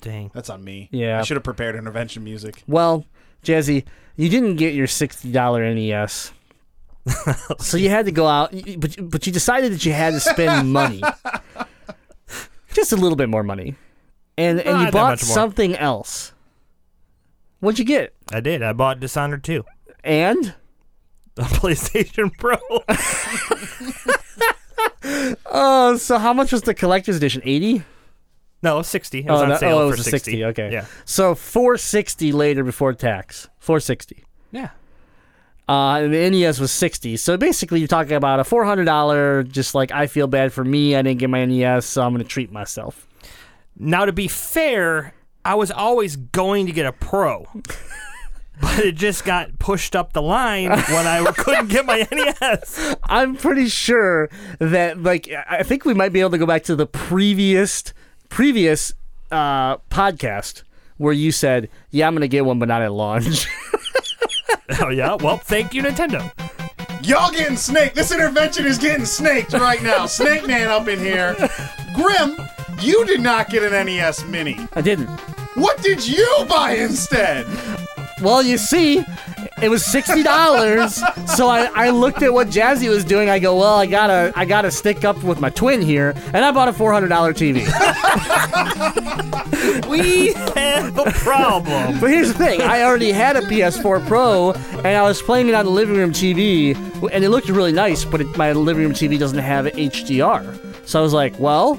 [0.00, 0.30] Dang.
[0.34, 0.88] That's on me.
[0.90, 1.20] Yeah.
[1.20, 2.62] I should have prepared intervention music.
[2.66, 3.04] Well,
[3.44, 3.84] Jazzy,
[4.16, 6.32] you didn't get your sixty dollar NES,
[7.58, 8.52] so you had to go out.
[8.78, 11.00] But but you decided that you had to spend money,
[12.74, 13.76] just a little bit more money,
[14.36, 16.32] and and Not you that bought something else.
[17.60, 18.12] What'd you get?
[18.32, 18.60] I did.
[18.62, 19.64] I bought Dishonored 2.
[20.02, 20.52] And
[21.36, 22.56] A PlayStation Pro.
[25.04, 27.42] oh, so how much was the collector's edition?
[27.44, 27.82] Eighty.
[28.62, 29.18] no, 60.
[29.18, 30.30] It was oh, on no- sale oh, it for was a 60.
[30.32, 30.44] 60.
[30.46, 30.72] Okay.
[30.72, 30.86] Yeah.
[31.04, 33.48] So 460 later before tax.
[33.58, 34.24] 460.
[34.52, 34.70] Yeah.
[35.68, 37.16] Uh, and the NES was 60.
[37.16, 40.94] So basically, you're talking about a $400, just like I feel bad for me.
[40.96, 43.06] I didn't get my NES, so I'm going to treat myself.
[43.78, 47.46] Now, to be fair, I was always going to get a Pro.
[48.62, 52.96] But it just got pushed up the line when I couldn't get my NES.
[53.04, 56.62] I'm pretty sure that, like, I I think we might be able to go back
[56.64, 57.82] to the previous,
[58.28, 58.94] previous
[59.32, 60.62] uh, podcast
[60.96, 63.46] where you said, yeah, I'm going to get one, but not at launch.
[64.80, 65.16] Oh, yeah?
[65.16, 66.32] Well, thank you, Nintendo.
[67.06, 67.94] Y'all getting snaked.
[67.94, 70.06] This intervention is getting snaked right now.
[70.06, 71.36] Snake Man up in here.
[71.94, 72.36] Grim,
[72.80, 74.56] you did not get an NES Mini.
[74.72, 75.08] I didn't.
[75.56, 77.44] What did you buy instead?
[78.22, 79.04] Well, you see,
[79.60, 80.94] it was sixty dollars.
[81.34, 83.28] so I, I looked at what Jazzy was doing.
[83.28, 86.52] I go, well, I gotta I gotta stick up with my twin here, and I
[86.52, 87.66] bought a four hundred dollar TV.
[89.88, 92.00] We have a problem.
[92.00, 95.54] but here's the thing: I already had a PS4 Pro, and I was playing it
[95.54, 96.74] on the living room TV,
[97.12, 98.04] and it looked really nice.
[98.04, 100.58] But it, my living room TV doesn't have HDR,
[100.88, 101.78] so I was like, well,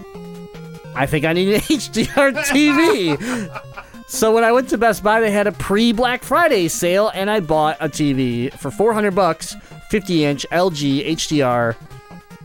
[0.95, 3.72] I think I need an HDR TV.
[4.07, 7.39] So when I went to Best Buy, they had a pre-Black Friday sale, and I
[7.39, 9.55] bought a TV for 400 bucks,
[9.91, 11.75] 50-inch LG HDR,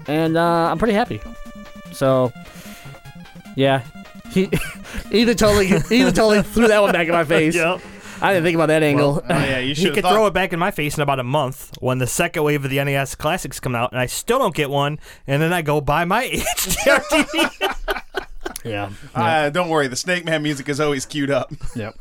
[0.07, 1.21] and uh, I'm pretty happy.
[1.93, 2.33] So,
[3.55, 3.83] yeah,
[4.31, 4.49] he
[5.11, 7.55] either totally either totally threw that one back in my face.
[7.55, 7.81] Yep.
[8.21, 9.23] I didn't think about that angle.
[9.29, 9.85] Oh yeah, you should.
[9.85, 12.07] He could have throw it back in my face in about a month when the
[12.07, 15.41] second wave of the NES Classics come out, and I still don't get one, and
[15.41, 18.25] then I go buy my HDR TV.
[18.65, 18.91] Yeah.
[19.15, 21.53] Uh, don't worry, the Snake Man music is always queued up.
[21.75, 21.97] Yep.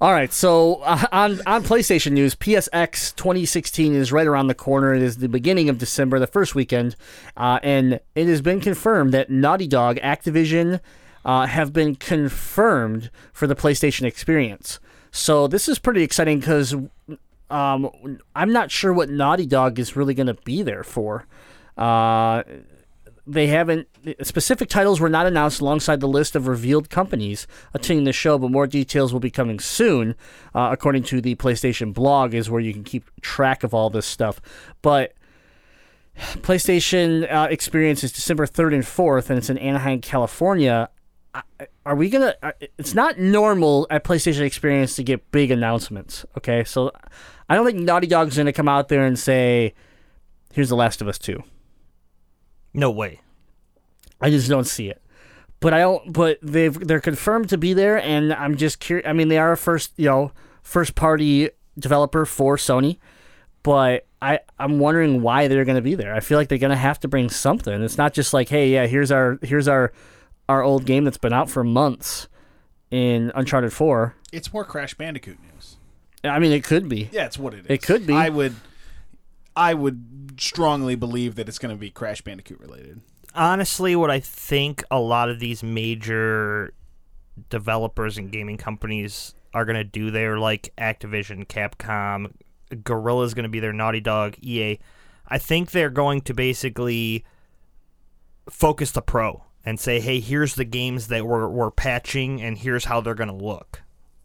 [0.00, 4.94] All right, so uh, on on PlayStation news, PSX 2016 is right around the corner.
[4.94, 6.96] It is the beginning of December, the first weekend,
[7.36, 10.80] uh, and it has been confirmed that Naughty Dog, Activision,
[11.24, 14.80] uh, have been confirmed for the PlayStation experience.
[15.10, 16.74] So this is pretty exciting because
[17.50, 21.26] um, I'm not sure what Naughty Dog is really going to be there for.
[21.76, 22.42] Uh,
[23.26, 23.86] they haven't
[24.22, 28.50] specific titles were not announced alongside the list of revealed companies attending the show, but
[28.50, 30.14] more details will be coming soon,
[30.54, 34.06] uh, according to the PlayStation blog, is where you can keep track of all this
[34.06, 34.40] stuff.
[34.82, 35.14] But
[36.16, 40.88] PlayStation uh, Experience is December third and fourth, and it's in Anaheim, California.
[41.86, 42.34] Are we gonna?
[42.42, 46.24] uh, It's not normal at PlayStation Experience to get big announcements.
[46.36, 46.90] Okay, so
[47.48, 49.74] I don't think Naughty Dog's gonna come out there and say,
[50.52, 51.42] "Here's The Last of Us 2.
[52.74, 53.20] No way.
[54.20, 55.00] I just don't see it.
[55.60, 56.12] But I don't.
[56.12, 59.06] But they've they're confirmed to be there, and I'm just curious.
[59.06, 62.98] I mean, they are a first you know first party developer for Sony,
[63.62, 66.14] but I I'm wondering why they're going to be there.
[66.14, 67.82] I feel like they're going to have to bring something.
[67.82, 69.92] It's not just like, hey, yeah, here's our here's our
[70.48, 72.28] our old game that's been out for months
[72.90, 74.16] in Uncharted Four.
[74.32, 75.76] It's more Crash Bandicoot news.
[76.24, 77.08] I mean, it could be.
[77.12, 77.66] Yeah, it's what it is.
[77.68, 78.14] It could be.
[78.14, 78.54] I would.
[79.56, 83.00] I would strongly believe that it's going to be Crash Bandicoot related.
[83.34, 86.72] honestly what I think a lot of these major
[87.48, 92.32] developers and gaming companies are going to do there like Activision, Capcom,
[92.70, 94.78] Guerrilla's going to be their Naughty Dog, EA.
[95.28, 97.24] I think they're going to basically
[98.48, 102.84] focus the pro and say, "Hey, here's the games that we're we're patching and here's
[102.86, 103.82] how they're going to look."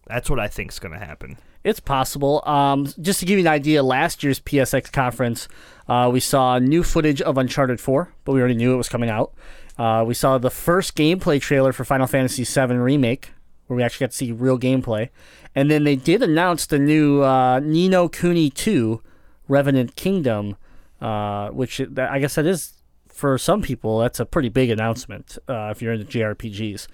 [0.07, 1.37] That's what I think is going to happen.
[1.65, 2.43] It's possible.
[2.45, 5.47] Um, just to give you an idea, last year's PSX conference,
[5.87, 9.09] uh, we saw new footage of Uncharted 4, but we already knew it was coming
[9.09, 9.33] out.
[9.75, 13.31] Uh, we saw the first gameplay trailer for Final Fantasy VII Remake,
[13.65, 15.09] where we actually got to see real gameplay.
[15.55, 19.01] And then they did announce the new uh, Ni no Kuni 2
[19.47, 20.57] Revenant Kingdom,
[21.01, 22.73] uh, which I guess that is,
[23.07, 26.85] for some people, that's a pretty big announcement uh, if you're into JRPGs.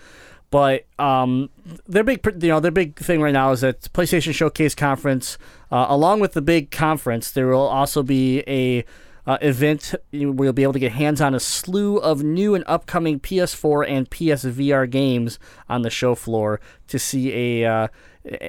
[0.51, 1.49] But um,
[1.87, 5.37] their big, you know, their big thing right now is that PlayStation Showcase conference,
[5.71, 8.83] uh, along with the big conference, there will also be a
[9.25, 9.95] uh, event.
[10.11, 13.19] Where You will be able to get hands on a slew of new and upcoming
[13.21, 15.39] PS4 and PSVR games
[15.69, 17.65] on the show floor to see a.
[17.65, 17.87] Uh,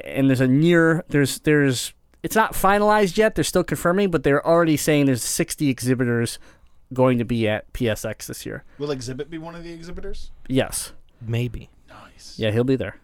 [0.05, 1.95] and there's a near there's there's
[2.25, 3.37] it's not finalized yet.
[3.37, 6.41] They're still confirming, but they're already saying there's 60 exhibitors
[6.93, 8.65] going to be at PSX this year.
[8.79, 10.31] Will Xzibit be one of the exhibitors?
[10.49, 10.93] Yes.
[11.21, 11.71] Maybe.
[12.33, 12.39] Nice.
[12.39, 12.97] Yeah, he'll be there.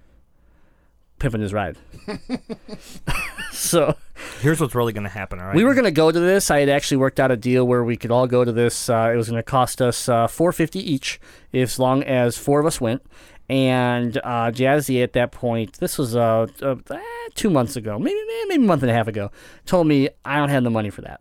[1.19, 1.77] Pimping his ride.
[3.53, 3.97] so
[4.41, 5.41] Here's what's really going to happen.
[5.41, 5.57] All right.
[5.57, 6.51] we were gonna go to this.
[6.51, 8.89] I had actually worked out a deal where we could all go to this.
[8.89, 11.21] Uh, it was gonna cost us uh, four fifty each,
[11.53, 13.03] as long as four of us went.
[13.49, 17.01] And uh, Jazzy at that point, this was uh, uh, eh,
[17.35, 19.31] two months ago, maybe maybe a month and a half ago,
[19.67, 21.21] told me I don't have the money for that.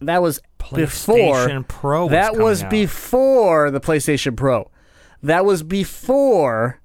[0.00, 0.40] That was
[0.74, 2.70] before PlayStation Pro was that was out.
[2.70, 4.70] before the PlayStation Pro.
[5.22, 6.80] That was before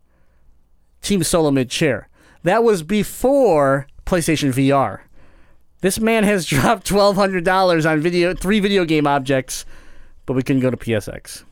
[1.01, 2.07] Team Solo Mid Chair.
[2.43, 5.01] That was before PlayStation VR.
[5.81, 9.65] This man has dropped twelve hundred dollars on video three video game objects,
[10.25, 11.43] but we couldn't go to PSX.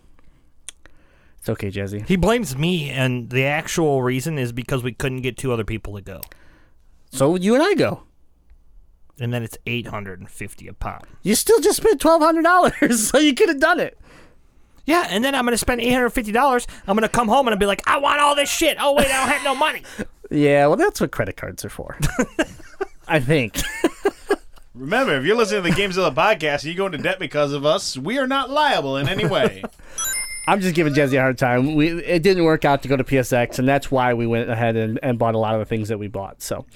[1.39, 2.05] It's okay, Jazzy.
[2.05, 5.95] He blames me, and the actual reason is because we couldn't get two other people
[5.95, 6.21] to go.
[7.11, 8.03] So you and I go.
[9.21, 11.05] And then it's 850 a pop.
[11.23, 13.97] You still just spent twelve hundred dollars, so you could have done it.
[14.89, 16.65] Yeah, and then I'm going to spend $850.
[16.87, 18.75] I'm going to come home and I'll be like, I want all this shit.
[18.79, 19.83] Oh, wait, I don't have no money.
[20.31, 21.97] Yeah, well, that's what credit cards are for.
[23.07, 23.59] I think.
[24.75, 27.65] Remember, if you're listening to the Gamezilla podcast and you go into debt because of
[27.65, 29.63] us, we are not liable in any way.
[30.47, 31.73] I'm just giving Jazzy a hard time.
[31.73, 34.75] We it didn't work out to go to PSX, and that's why we went ahead
[34.75, 36.43] and, and bought a lot of the things that we bought.
[36.43, 36.67] So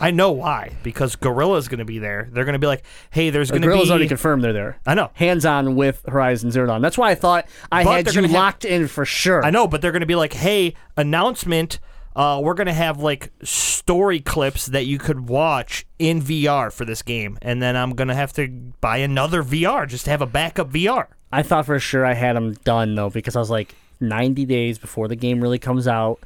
[0.00, 0.72] I know why.
[0.82, 2.28] Because Guerrilla's going to be there.
[2.30, 4.78] They're going to be like, hey, there's going to be." Guerrilla's already confirmed they're there.
[4.86, 5.10] I know.
[5.14, 6.82] Hands on with Horizon Zero Dawn.
[6.82, 9.44] That's why I thought I But had they're you gonna have- locked in for sure.
[9.44, 11.78] I know, but they're going to be like, hey, announcement.
[12.14, 16.86] Uh, we're going to have like story clips that you could watch in VR for
[16.86, 17.36] this game.
[17.42, 18.48] And then I'm going to have to
[18.80, 21.08] buy another VR just to have a backup VR.
[21.30, 24.78] I thought for sure I had them done though because I was like 90 days
[24.78, 26.20] before the game really comes out,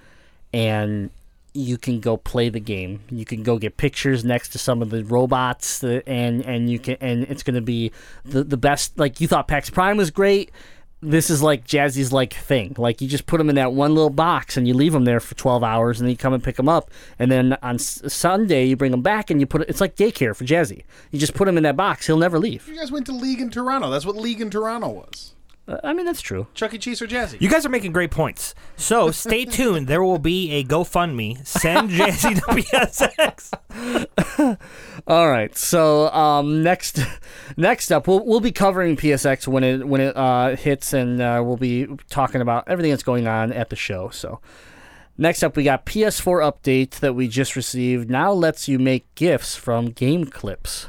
[0.52, 1.10] and
[1.52, 3.00] you can go play the game.
[3.10, 6.78] You can go get pictures next to some of the robots, that, and and you
[6.78, 7.92] can and it's gonna be
[8.24, 8.98] the the best.
[8.98, 10.50] Like you thought PAX Prime was great.
[11.02, 12.74] This is like Jazzy's like thing.
[12.76, 15.18] Like you just put them in that one little box and you leave them there
[15.18, 16.90] for 12 hours, and then you come and pick them up.
[17.18, 19.70] And then on S- Sunday you bring them back and you put it.
[19.70, 20.84] It's like daycare for Jazzy.
[21.10, 22.06] You just put him in that box.
[22.06, 22.68] He'll never leave.
[22.68, 23.88] you guys went to League in Toronto.
[23.88, 25.34] That's what League in Toronto was.
[25.70, 26.48] Uh, I mean that's true.
[26.54, 26.78] Chuck E.
[26.78, 27.40] Cheese or Jazzy?
[27.40, 28.54] You guys are making great points.
[28.76, 29.86] So stay tuned.
[29.86, 31.46] There will be a GoFundMe.
[31.46, 34.58] Send Jazzy to PSX.
[35.06, 35.56] All right.
[35.56, 37.00] So um, next,
[37.56, 41.40] next up, we'll we'll be covering PSX when it when it uh, hits, and uh,
[41.44, 44.08] we'll be talking about everything that's going on at the show.
[44.10, 44.40] So
[45.16, 48.10] next up, we got PS4 update that we just received.
[48.10, 50.88] Now lets you make gifs from game clips.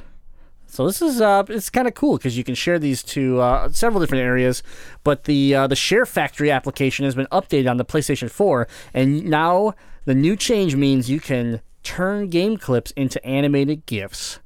[0.72, 3.72] So this is uh, it's kind of cool because you can share these to uh,
[3.74, 4.64] several different areas.
[5.04, 9.26] But the uh, the Share Factory application has been updated on the PlayStation 4, and
[9.26, 9.74] now
[10.06, 14.40] the new change means you can turn game clips into animated GIFs.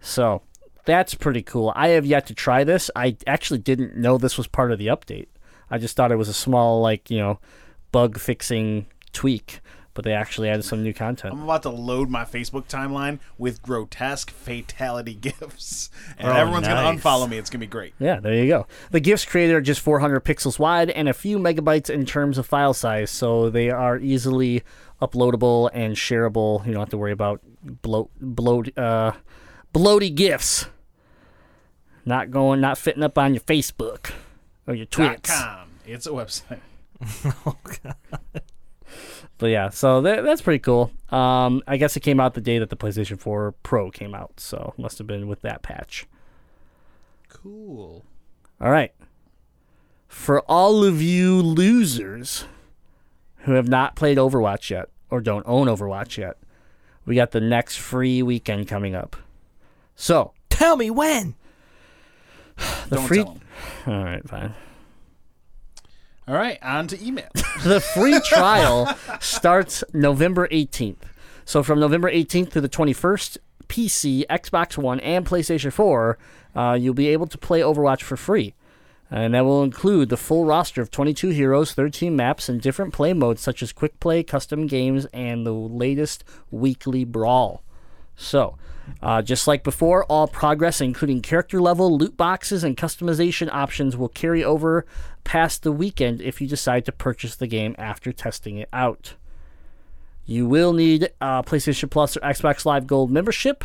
[0.00, 0.42] So
[0.86, 1.72] that's pretty cool.
[1.76, 2.90] I have yet to try this.
[2.96, 5.28] I actually didn't know this was part of the update.
[5.70, 7.38] I just thought it was a small like you know
[7.92, 9.60] bug fixing tweak,
[9.94, 11.34] but they actually added some new content.
[11.34, 16.74] I'm about to load my Facebook timeline with grotesque fatality gifs, and Oh, everyone's nice.
[16.82, 17.38] gonna unfollow me.
[17.38, 17.94] It's gonna be great.
[17.98, 18.66] Yeah, there you go.
[18.90, 22.46] The GIFs created are just 400 pixels wide and a few megabytes in terms of
[22.46, 24.62] file size, so they are easily
[25.02, 26.64] uploadable and shareable.
[26.66, 27.40] You don't have to worry about
[27.82, 29.12] bloat, bloat, uh,
[29.74, 30.66] bloaty GIFs.
[32.04, 34.10] Not going, not fitting up on your Facebook
[34.66, 35.30] or your Dot Twits.
[35.38, 35.68] com.
[35.86, 36.60] It's a website.
[39.40, 40.92] But yeah, so that, that's pretty cool.
[41.08, 44.38] Um, I guess it came out the day that the PlayStation 4 Pro came out,
[44.38, 46.06] so must have been with that patch.
[47.28, 48.04] Cool.
[48.60, 48.92] All right.
[50.06, 52.44] For all of you losers
[53.38, 56.36] who have not played Overwatch yet or don't own Overwatch yet,
[57.06, 59.16] we got the next free weekend coming up.
[59.96, 61.36] So, Tell me when.
[62.90, 63.40] the Don't free tell 'em.
[63.94, 64.54] All right, fine.
[66.30, 67.26] All right, on to email.
[67.64, 71.02] The free trial starts November 18th.
[71.44, 73.36] So from November 18th to the 21st,
[73.68, 76.18] PC, Xbox One, and PlayStation 4,
[76.54, 78.54] uh, you'll be able to play Overwatch for free.
[79.10, 83.12] And that will include the full roster of 22 heroes, 13 maps, and different play
[83.12, 87.64] modes such as quick play, custom games, and the latest weekly brawl.
[88.20, 88.56] So,
[89.02, 94.08] uh, just like before, all progress, including character level, loot boxes, and customization options, will
[94.08, 94.84] carry over
[95.24, 99.14] past the weekend if you decide to purchase the game after testing it out.
[100.26, 103.64] You will need uh, PlayStation Plus or Xbox Live Gold membership,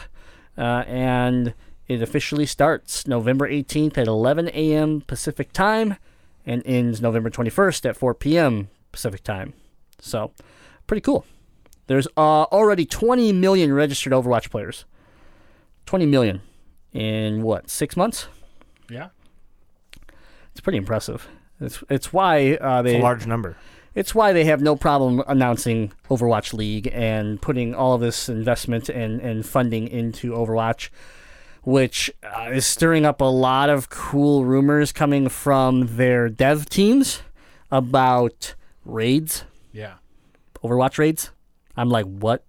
[0.57, 1.53] uh, and
[1.87, 5.01] It officially starts November 18th at 11 a.m.
[5.01, 5.97] Pacific time
[6.45, 8.69] and ends November 21st at 4 p.m.
[8.91, 9.53] Pacific time.
[9.99, 10.31] So,
[10.87, 11.25] pretty cool.
[11.87, 14.85] There's uh, already 20 million registered Overwatch players.
[15.85, 16.41] 20 million
[16.93, 18.27] in what, six months?
[18.89, 19.09] Yeah.
[20.51, 21.27] It's pretty impressive.
[21.59, 23.55] It's it's why uh, they It's a large number.
[23.93, 28.89] it's why they have no problem announcing Overwatch League and putting all of this investment
[28.89, 30.89] and, and funding into Overwatch,
[31.63, 37.21] which uh, is stirring up a lot of cool rumors coming from their dev teams
[37.71, 38.55] about
[38.85, 39.95] raids, Yeah.
[40.63, 41.31] Overwatch raids.
[41.77, 42.43] I'm like, what?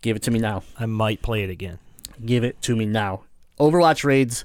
[0.00, 0.62] Give it to me now.
[0.78, 1.78] I might play it again.
[2.24, 3.22] Give it to me now.
[3.58, 4.44] Overwatch raids.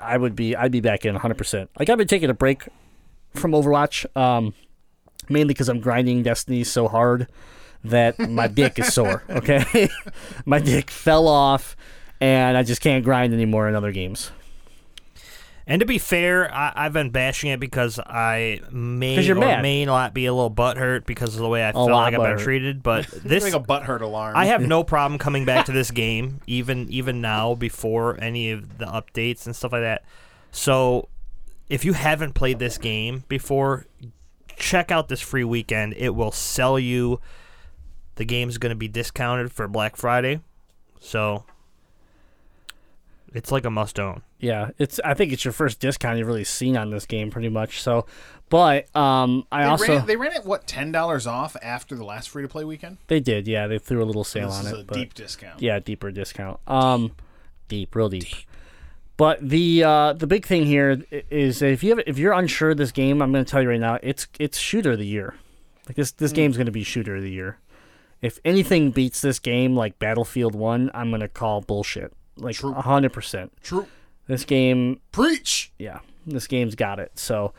[0.00, 0.56] I would be.
[0.56, 1.36] I'd be back in 100.
[1.36, 2.64] percent Like I've been taking a break
[3.34, 4.54] from Overwatch, um,
[5.28, 7.28] mainly because I'm grinding Destiny so hard
[7.84, 9.22] that my dick is sore.
[9.28, 9.88] Okay,
[10.46, 11.76] my dick fell off,
[12.20, 14.30] and I just can't grind anymore in other games.
[15.70, 19.40] And to be fair, I, I've been bashing it because I may 'Cause you're or
[19.40, 19.60] mad.
[19.62, 22.38] may not be a little butthurt because of the way I feel like I've been
[22.38, 22.42] butthurt.
[22.42, 22.82] treated.
[22.82, 24.34] But This this, like a butthurt alarm.
[24.34, 28.78] I have no problem coming back to this game, even even now before any of
[28.78, 30.04] the updates and stuff like that.
[30.50, 31.10] So,
[31.68, 33.84] if you haven't played this game before,
[34.56, 35.92] check out this free weekend.
[35.98, 37.20] It will sell you.
[38.14, 40.40] The game's going to be discounted for Black Friday,
[40.98, 41.44] so
[43.34, 44.22] it's like a must own.
[44.38, 45.00] Yeah, it's.
[45.04, 47.82] I think it's your first discount you've really seen on this game, pretty much.
[47.82, 48.06] So,
[48.48, 52.04] but um, I They, also ran, they ran it what ten dollars off after the
[52.04, 52.98] last free to play weekend.
[53.08, 53.46] they did.
[53.48, 54.80] Yeah, they threw a little sale This on is it.
[54.80, 55.60] a but- deep discount.
[55.60, 56.60] Yeah, deeper discount.
[56.66, 57.12] Um,
[57.68, 58.26] deep, real deep.
[59.16, 62.32] But the uh, the big thing here i- is that if you have if you're
[62.32, 64.98] unsure of this game, I'm going to tell you right now, it's it's shooter of
[64.98, 65.34] the year.
[65.88, 67.58] Like this this game's going to be shooter of the year.
[68.22, 72.12] If anything beats this game like Battlefield One, I'm going to call bullshit.
[72.38, 72.72] Like True.
[72.72, 73.52] hundred percent.
[73.62, 73.86] True.
[74.26, 75.72] This game Preach.
[75.78, 77.18] yeah, this game's got it.
[77.18, 77.52] So,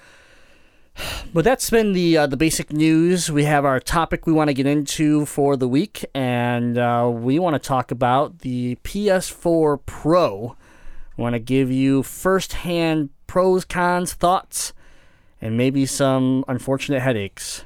[1.34, 3.32] but that's been the uh, the basic news.
[3.32, 7.40] We have our topic we want to get into for the week, and uh, we
[7.40, 10.56] want to talk about the PS4 Pro.
[11.18, 14.74] I want to give you firsthand pros, cons, thoughts,
[15.42, 17.64] and maybe some unfortunate headaches.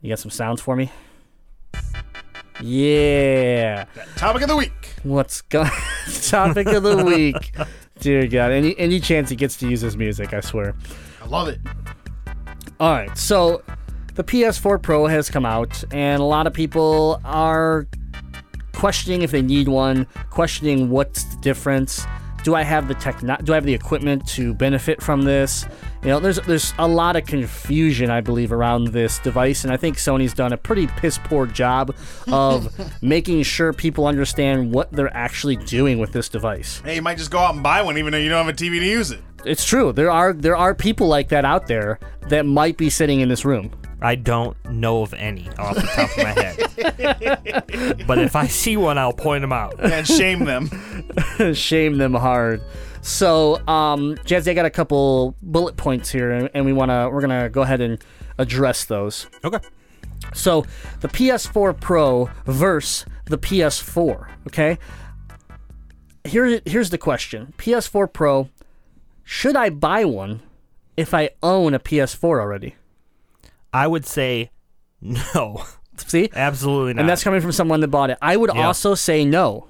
[0.00, 0.90] You got some sounds for me?
[2.60, 3.86] Yeah.
[4.16, 4.94] Topic of the week.
[5.02, 5.70] What's going?
[6.22, 7.54] topic of the week.
[8.00, 10.74] Dear God, any any chance he gets to use his music, I swear.
[11.22, 11.60] I love it.
[12.80, 13.62] All right, so
[14.14, 17.86] the PS4 Pro has come out, and a lot of people are
[18.72, 22.04] questioning if they need one, questioning what's the difference.
[22.44, 25.66] Do I have the techno- Do I have the equipment to benefit from this?
[26.02, 29.76] You know, there's there's a lot of confusion, I believe, around this device, and I
[29.78, 31.96] think Sony's done a pretty piss poor job
[32.30, 32.68] of
[33.02, 36.82] making sure people understand what they're actually doing with this device.
[36.84, 38.56] Hey, you might just go out and buy one even though you don't have a
[38.56, 39.20] TV to use it.
[39.46, 39.92] It's true.
[39.92, 43.44] There are there are people like that out there that might be sitting in this
[43.44, 43.70] room.
[44.00, 48.06] I don't know of any off the top of my head.
[48.06, 49.80] but if I see one, I'll point them out.
[49.80, 50.70] And shame them.
[51.54, 52.62] shame them hard.
[53.04, 57.20] So, um, Jazzy, I got a couple bullet points here, and, and we wanna we're
[57.20, 58.02] gonna go ahead and
[58.38, 59.26] address those.
[59.44, 59.58] Okay.
[60.32, 60.64] So,
[61.00, 64.28] the PS4 Pro versus the PS4.
[64.46, 64.78] Okay.
[66.24, 68.48] Here, here's the question: PS4 Pro,
[69.22, 70.40] should I buy one
[70.96, 72.74] if I own a PS4 already?
[73.74, 74.50] I would say
[75.00, 75.64] no.
[75.96, 77.00] See, Absolutely not.
[77.00, 78.18] and that's coming from someone that bought it.
[78.22, 78.66] I would Yeah.
[78.66, 79.68] also say no,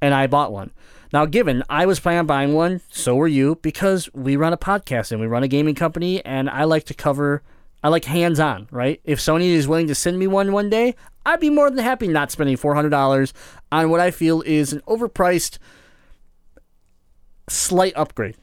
[0.00, 0.72] and I bought one.
[1.12, 4.56] Now, given I was planning on buying one, so were you, because we run a
[4.58, 7.42] podcast and we run a gaming company, and I like to cover,
[7.82, 9.00] I like hands on, right?
[9.04, 10.94] If Sony is willing to send me one one day,
[11.24, 13.32] I'd be more than happy not spending $400
[13.70, 15.58] on what I feel is an overpriced,
[17.48, 18.36] slight upgrade.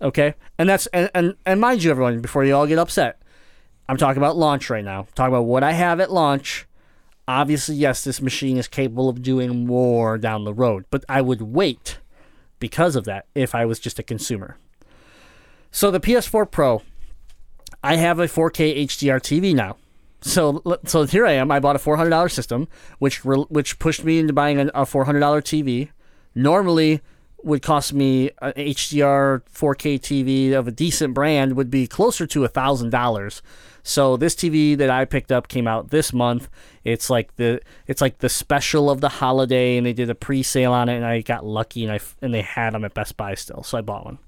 [0.00, 0.34] Okay?
[0.58, 3.20] And that's, and, and, and mind you, everyone, before you all get upset,
[3.88, 5.06] I'm talking about launch right now.
[5.14, 6.66] talking about what I have at launch.
[7.28, 11.42] Obviously, yes, this machine is capable of doing more down the road, but I would
[11.42, 11.98] wait
[12.60, 14.56] because of that if I was just a consumer.
[15.70, 16.82] So the PS4 Pro,
[17.82, 19.76] I have a 4K HDR TV now.
[20.20, 21.50] So so here I am.
[21.50, 22.68] I bought a $400 system,
[22.98, 25.90] which re- which pushed me into buying a, a $400 TV.
[26.34, 27.00] Normally
[27.42, 32.44] would cost me an HDR 4K TV of a decent brand would be closer to
[32.44, 33.42] a thousand dollars.
[33.86, 36.48] So this TV that I picked up came out this month.
[36.82, 40.72] It's like the it's like the special of the holiday, and they did a pre-sale
[40.72, 43.36] on it, and I got lucky, and I and they had them at Best Buy
[43.36, 44.18] still, so I bought one.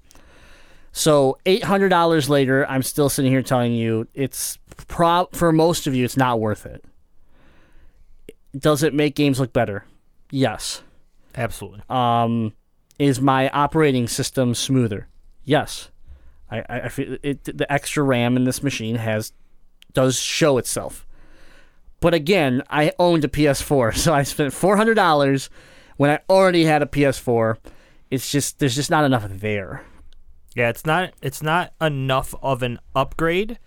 [0.92, 5.88] So eight hundred dollars later, I'm still sitting here telling you it's pro for most
[5.88, 6.84] of you, it's not worth it.
[8.56, 9.84] Does it make games look better?
[10.30, 10.82] Yes.
[11.36, 11.82] Absolutely.
[11.90, 12.52] um,
[12.98, 15.09] is my operating system smoother?
[15.44, 15.90] Yes.
[16.50, 19.32] I, I, I feel it, the extra RAM in this machine has
[19.93, 21.07] does show itself.
[22.01, 25.51] But again, I owned a PS4, so I spent four hundred dollars
[25.97, 27.57] when I already had a PS4.
[28.11, 29.84] It's just there's just not enough there.
[30.55, 33.59] Yeah, it's not it's not enough of an upgrade,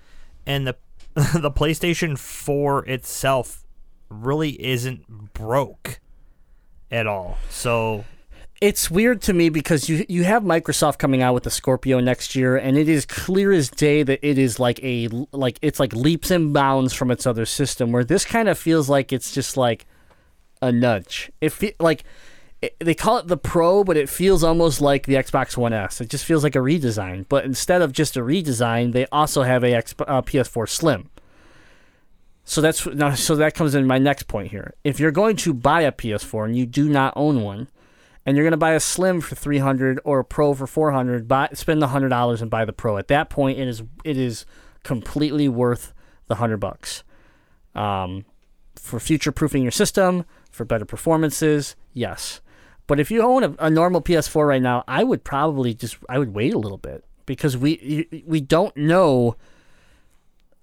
[0.45, 0.75] and the
[1.13, 3.65] the PlayStation 4 itself
[4.09, 5.99] really isn't broke
[6.89, 7.37] at all.
[7.49, 8.05] So
[8.61, 12.35] It's weird to me because you you have Microsoft coming out with the Scorpio next
[12.35, 15.93] year, and it is clear as day that it is like a like it's like
[15.93, 17.91] leaps and bounds from its other system.
[17.91, 19.87] Where this kind of feels like it's just like
[20.61, 21.31] a nudge.
[21.41, 22.03] It like
[22.61, 25.99] it, they call it the Pro, but it feels almost like the Xbox One S.
[25.99, 27.25] It just feels like a redesign.
[27.27, 31.09] But instead of just a redesign, they also have a X, uh, PS4 Slim.
[32.45, 33.15] So that's now.
[33.15, 34.75] So that comes in my next point here.
[34.83, 37.67] If you're going to buy a PS4 and you do not own one,
[38.25, 41.49] and you're going to buy a Slim for 300 or a Pro for 400, buy
[41.53, 42.97] spend the hundred dollars and buy the Pro.
[42.97, 44.45] At that point, it is it is
[44.83, 45.93] completely worth
[46.27, 47.03] the hundred bucks.
[47.73, 48.25] Um,
[48.75, 52.41] for future proofing your system, for better performances, yes.
[52.87, 56.19] But if you own a, a normal PS4 right now, I would probably just I
[56.19, 59.35] would wait a little bit because we we don't know.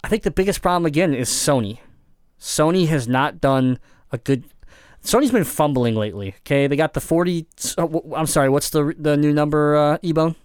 [0.03, 1.79] I think the biggest problem again is Sony.
[2.39, 3.79] Sony has not done
[4.11, 4.45] a good.
[5.03, 6.35] Sony's been fumbling lately.
[6.39, 7.47] Okay, they got the forty.
[7.77, 8.49] uh, I'm sorry.
[8.49, 9.75] What's the the new number?
[9.75, 10.35] Uh, Ebone.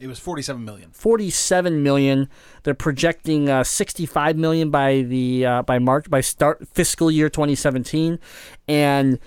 [0.00, 0.90] It was 47 million.
[0.92, 2.28] 47 million.
[2.64, 8.18] They're projecting uh, 65 million by the uh, by March by start fiscal year 2017,
[8.68, 9.18] and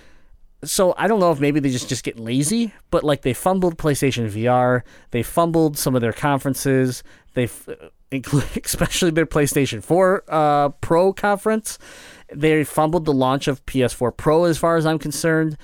[0.64, 3.78] so I don't know if maybe they just just get lazy, but like they fumbled
[3.78, 4.82] PlayStation VR,
[5.12, 7.02] they fumbled some of their conferences,
[7.34, 7.70] they f-
[8.12, 11.78] especially their PlayStation 4 uh, Pro conference.
[12.34, 15.58] They fumbled the launch of PS4 Pro, as far as I'm concerned.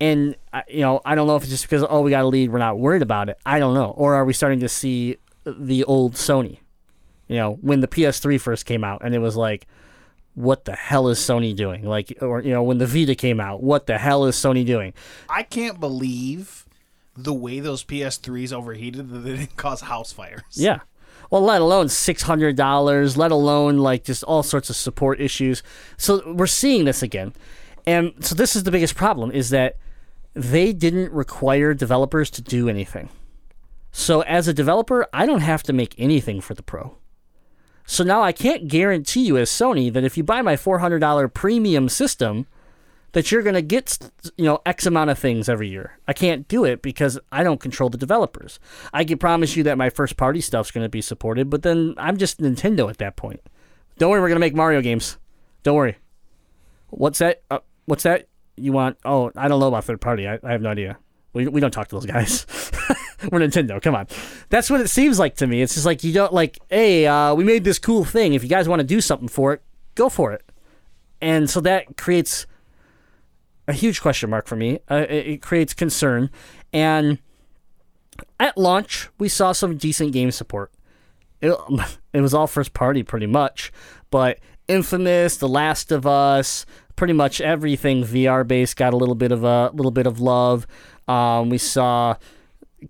[0.00, 0.36] And
[0.68, 2.58] you know, I don't know if it's just because oh we got a lead, we're
[2.58, 3.38] not worried about it.
[3.44, 6.58] I don't know, or are we starting to see the old Sony?
[7.28, 9.66] You know, when the PS3 first came out, and it was like,
[10.34, 11.84] what the hell is Sony doing?
[11.84, 14.94] Like, or you know, when the Vita came out, what the hell is Sony doing?
[15.28, 16.66] I can't believe
[17.16, 20.42] the way those PS3s overheated that they didn't cause house fires.
[20.52, 20.80] Yeah.
[21.30, 25.62] Well, let alone six hundred dollars, let alone like just all sorts of support issues.
[25.96, 27.32] So we're seeing this again,
[27.86, 29.76] and so this is the biggest problem: is that
[30.34, 33.08] they didn't require developers to do anything.
[33.92, 36.96] So as a developer, I don't have to make anything for the Pro.
[37.86, 40.98] So now I can't guarantee you as Sony that if you buy my four hundred
[40.98, 42.46] dollar premium system,
[43.12, 43.98] that you're going to get
[44.36, 45.98] you know x amount of things every year.
[46.06, 48.58] I can't do it because I don't control the developers.
[48.92, 51.94] I can promise you that my first party stuff's going to be supported, but then
[51.96, 53.40] I'm just Nintendo at that point.
[53.98, 55.18] Don't worry, we're going to make Mario games.
[55.62, 55.96] Don't worry.
[56.88, 57.42] What's that?
[57.50, 58.28] Uh, what's that?
[58.56, 58.98] You want?
[59.04, 60.26] Oh, I don't know about third party.
[60.26, 60.98] I, I have no idea.
[61.32, 62.46] We, we don't talk to those guys.
[63.30, 63.80] we're Nintendo.
[63.80, 64.08] Come on.
[64.48, 65.62] That's what it seems like to me.
[65.62, 68.34] It's just like you don't like, hey, uh, we made this cool thing.
[68.34, 69.62] If you guys want to do something for it,
[69.94, 70.42] go for it.
[71.20, 72.46] And so that creates
[73.70, 74.78] a huge question mark for me.
[74.90, 76.30] Uh, it, it creates concern.
[76.72, 77.18] And
[78.38, 80.72] at launch, we saw some decent game support.
[81.40, 81.56] It,
[82.12, 83.72] it was all first party pretty much,
[84.10, 86.64] but Infamous, The Last of Us,
[86.96, 90.66] pretty much everything VR based got a little bit of a little bit of love.
[91.08, 92.14] Um, we saw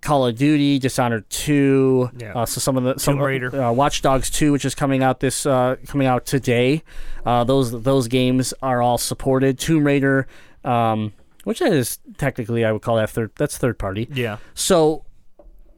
[0.01, 2.33] Call of Duty, Dishonored Two, Yeah.
[2.33, 3.55] uh, so some of the some Tomb Raider.
[3.63, 6.83] uh, Watch Dogs Two, which is coming out this uh, coming out today.
[7.25, 9.57] Uh, those those games are all supported.
[9.57, 10.27] Tomb Raider,
[10.63, 13.31] um, which is technically I would call that third.
[13.35, 14.07] That's third party.
[14.13, 15.05] yeah, So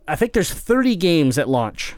[0.08, 1.96] I think there's 30 games at launch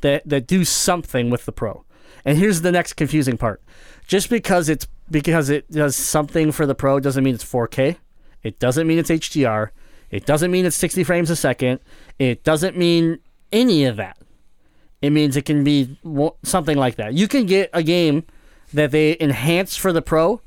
[0.00, 1.84] that that do something with the Pro.
[2.24, 3.62] And here's the next confusing part.
[4.06, 7.96] Just because it's because it does something for the Pro doesn't mean it's 4K.
[8.42, 9.70] It doesn't mean it's HDR.
[10.10, 11.80] It doesn't mean it's 60 frames a second.
[12.18, 13.18] It doesn't mean
[13.52, 14.16] any of that.
[15.02, 15.98] It means it can be
[16.42, 17.14] something like that.
[17.14, 18.24] You can get a game
[18.72, 20.40] that they enhance for the Pro.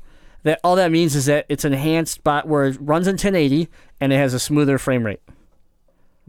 [0.44, 3.68] That all that means is that it's enhanced by where it runs in 1080
[4.00, 5.20] and it has a smoother frame rate.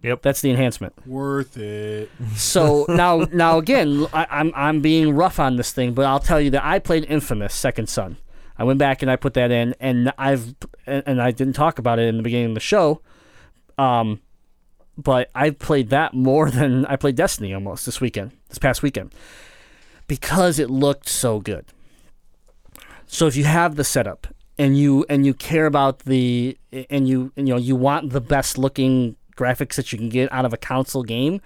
[0.04, 0.22] yep.
[0.22, 0.94] That's the enhancement.
[1.08, 2.12] Worth it.
[2.36, 6.40] So now, now again, I, I'm I'm being rough on this thing, but I'll tell
[6.40, 8.18] you that I played Infamous Second Son.
[8.58, 10.54] I went back and I put that in, and I've
[10.86, 13.02] and and I didn't talk about it in the beginning of the show,
[13.80, 14.22] um,
[14.96, 19.14] but I played that more than I played Destiny almost this weekend, this past weekend,
[20.08, 21.66] because it looked so good.
[23.14, 24.26] So if you have the setup
[24.58, 26.58] and you and you care about the
[26.90, 30.34] and you and, you know you want the best looking graphics that you can get
[30.34, 31.40] out of a console game,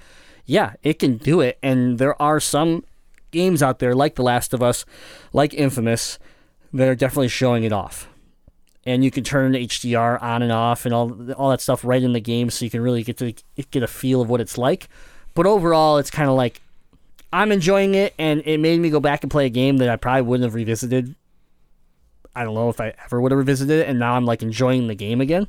[0.46, 1.60] yeah, it can do it.
[1.62, 2.86] And there are some
[3.32, 4.86] games out there like The Last of Us,
[5.34, 6.18] like Infamous,
[6.72, 8.08] that are definitely showing it off.
[8.88, 12.14] and you can turn HDR on and off and all all that stuff right in
[12.14, 13.34] the game, so you can really get to
[13.72, 14.88] get a feel of what it's like.
[15.34, 16.62] But overall, it's kind of like
[17.34, 19.98] I'm enjoying it, and it made me go back and play a game that I
[19.98, 21.16] probably wouldn't have revisited.
[22.38, 24.88] I don't know if I ever would have revisited it, and now I'm like enjoying
[24.88, 25.48] the game again.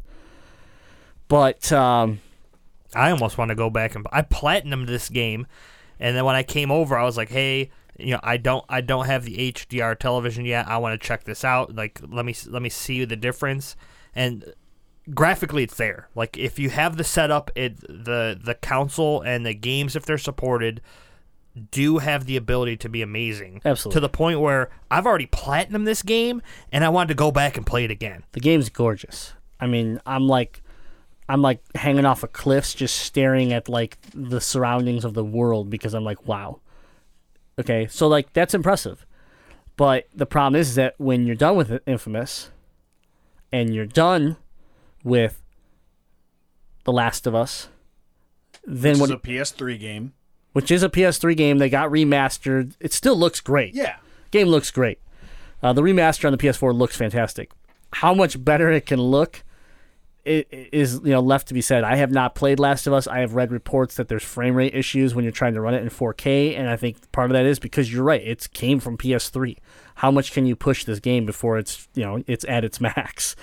[1.29, 2.21] But um,
[2.95, 5.47] I almost want to go back and I platinumed this game,
[6.01, 8.81] and then when I came over, I was like, "Hey, you know, I don't, I
[8.81, 10.67] don't have the HDR television yet.
[10.67, 11.75] I want to check this out.
[11.75, 13.77] Like, let me, let me see the difference."
[14.15, 14.55] And
[15.15, 16.09] graphically, it's there.
[16.15, 20.17] Like, if you have the setup, it the the console and the games, if they're
[20.17, 20.81] supported,
[21.59, 23.61] do have the ability to be amazing.
[23.65, 23.97] Absolutely.
[23.97, 26.41] To the point where I've already platinumed this game,
[26.73, 28.25] and I wanted to go back and play it again.
[28.33, 29.35] the game's gorgeous.
[29.61, 30.63] I mean, I'm like,
[31.29, 35.69] I'm like hanging off of cliffs, just staring at like the surroundings of the world
[35.69, 36.61] because I'm like, wow.
[37.59, 39.05] Okay, so like that's impressive,
[39.77, 42.51] but the problem is that when you're done with Infamous,
[43.53, 44.37] and you're done
[45.03, 45.43] with
[46.85, 47.69] The Last of Us,
[48.65, 49.11] then This what?
[49.11, 50.13] is a PS3 game.
[50.59, 52.75] Which is a PS3 game that got remastered.
[52.81, 53.75] It still looks great.
[53.75, 53.97] Yeah.
[54.33, 54.99] Game looks great.
[55.63, 57.53] Uh, the remaster on the PS4 looks fantastic.
[57.93, 59.45] How much better it can look
[60.27, 61.85] i- i- you know left to be said.
[61.85, 63.07] I have not played Last of Us.
[63.07, 65.83] I have read reports that there's frame rate issues when you're trying to run it
[65.83, 68.21] in 4K, and I think part of that is because you're right.
[68.23, 69.57] It came from PS3.
[69.97, 73.37] How much can you push this game before it's you know it's at its max?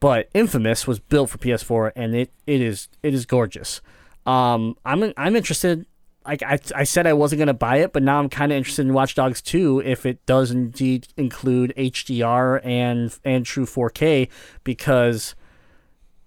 [0.00, 3.80] But Infamous was built for PS4, and it, it is it is gorgeous.
[4.26, 5.86] Um, I'm I'm interested.
[6.26, 8.86] Like I, I said, I wasn't gonna buy it, but now I'm kind of interested
[8.86, 14.28] in Watch Dogs 2 if it does indeed include HDR and and true 4K
[14.64, 15.34] because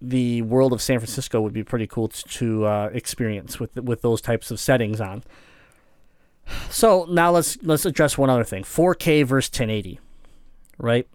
[0.00, 4.02] the world of San Francisco would be pretty cool to, to uh, experience with with
[4.02, 5.22] those types of settings on.
[6.70, 10.00] So now let's let's address one other thing: 4K versus 1080,
[10.78, 11.08] right?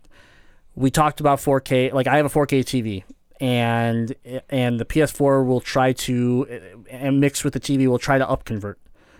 [0.75, 1.93] We talked about 4K.
[1.93, 3.03] Like I have a 4K TV,
[3.41, 4.15] and
[4.49, 8.75] and the PS4 will try to and mixed with the TV will try to upconvert.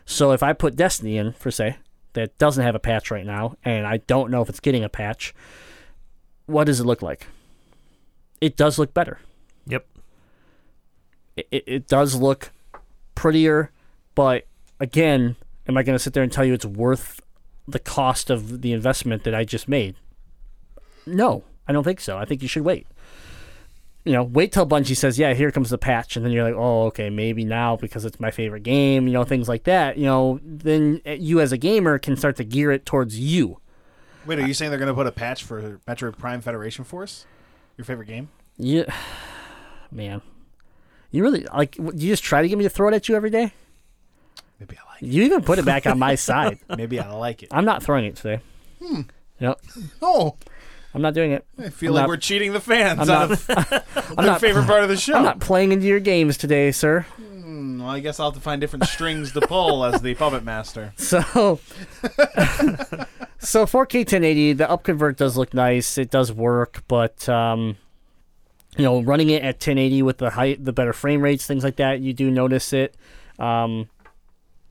[0.05, 1.77] So if I put Destiny in for say
[2.13, 4.89] that doesn't have a patch right now, and I don't know if it's getting a
[4.89, 5.33] patch,
[6.45, 7.27] what does it look like?
[8.39, 9.19] It does look better.
[9.65, 9.87] Yep.
[11.35, 12.51] It, it does look
[13.15, 13.71] prettier,
[14.13, 14.45] but
[14.79, 15.35] again,
[15.67, 17.21] am I going to sit there and tell you it's worth
[17.67, 19.95] the cost of the investment that I just made?
[21.05, 22.17] No, I don't think so.
[22.17, 22.85] I think you should wait.
[24.03, 26.55] You know, wait till Bungie says, "Yeah, here comes the patch," and then you're like,
[26.57, 29.97] "Oh, okay, maybe now because it's my favorite game." You know, things like that.
[29.97, 33.59] You know, then you as a gamer can start to gear it towards you.
[34.25, 37.25] Wait, are you saying they're going to put a patch for Metroid Prime Federation Force?
[37.77, 38.29] Your favorite game?
[38.57, 38.85] Yeah,
[39.91, 40.21] man,
[41.11, 41.77] you really like?
[41.77, 43.53] You just try to get me to throw it at you every day.
[44.59, 46.59] Maybe I like You even put it back on my side.
[46.75, 47.49] Maybe I like it.
[47.51, 48.41] I'm not throwing it today.
[48.83, 49.01] Hmm.
[49.39, 49.59] Yep,
[50.03, 50.35] Oh,
[50.93, 51.45] I'm not doing it.
[51.57, 53.45] I feel I'm like not- we're cheating the fans I'm out not- of
[54.17, 55.15] their not- favorite part of the show.
[55.15, 57.01] I'm not playing into your games today, sir.
[57.17, 60.43] Hmm, well, I guess I'll have to find different strings to pull as the puppet
[60.43, 60.93] master.
[61.01, 61.59] So,
[63.39, 65.97] so 4K 1080, the upconvert does look nice.
[65.97, 67.77] It does work, but um,
[68.77, 71.77] you know, running it at 1080 with the height, the better frame rates, things like
[71.77, 72.95] that, you do notice it.
[73.39, 73.89] Um,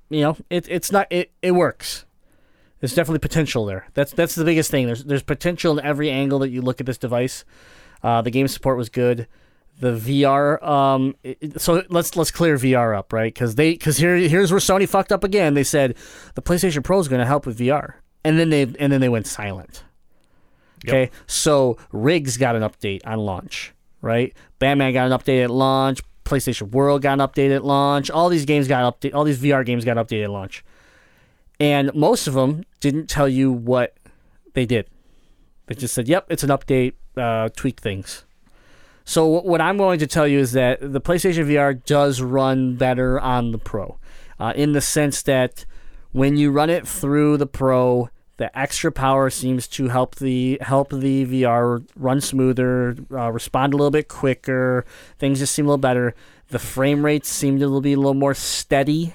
[0.08, 2.04] you know, it it's not it it works.
[2.80, 3.86] There's definitely potential there.
[3.94, 4.86] That's that's the biggest thing.
[4.86, 7.44] There's there's potential in every angle that you look at this device.
[8.02, 9.26] Uh, the game support was good.
[9.80, 10.62] The VR.
[10.66, 13.32] Um, it- so let's let's clear VR up, right?
[13.32, 15.54] Because they because here here's where Sony fucked up again.
[15.54, 15.94] They said
[16.34, 19.08] the PlayStation Pro is going to help with VR, and then they and then they
[19.10, 19.84] went silent.
[20.88, 24.34] Okay, so RIGS got an update on launch, right?
[24.58, 26.00] Batman got an update at launch.
[26.24, 28.10] PlayStation World got an update at launch.
[28.10, 29.12] All these games got update.
[29.14, 30.64] All these VR games got updated at launch,
[31.60, 33.94] and most of them didn't tell you what
[34.54, 34.88] they did.
[35.66, 36.94] They just said, "Yep, it's an update.
[37.16, 38.24] Uh, tweak things."
[39.04, 43.20] So what I'm going to tell you is that the PlayStation VR does run better
[43.20, 43.98] on the Pro,
[44.38, 45.64] uh, in the sense that
[46.12, 50.90] when you run it through the Pro, the extra power seems to help the help
[50.90, 54.86] the VR run smoother, uh, respond a little bit quicker.
[55.18, 56.14] Things just seem a little better.
[56.48, 59.14] The frame rates seem to be a little more steady.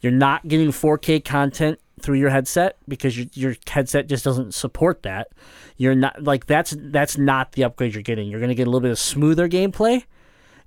[0.00, 5.02] You're not getting 4K content through your headset because your, your headset just doesn't support
[5.02, 5.28] that.
[5.76, 8.28] You're not like that's that's not the upgrade you're getting.
[8.28, 10.04] You're gonna get a little bit of smoother gameplay.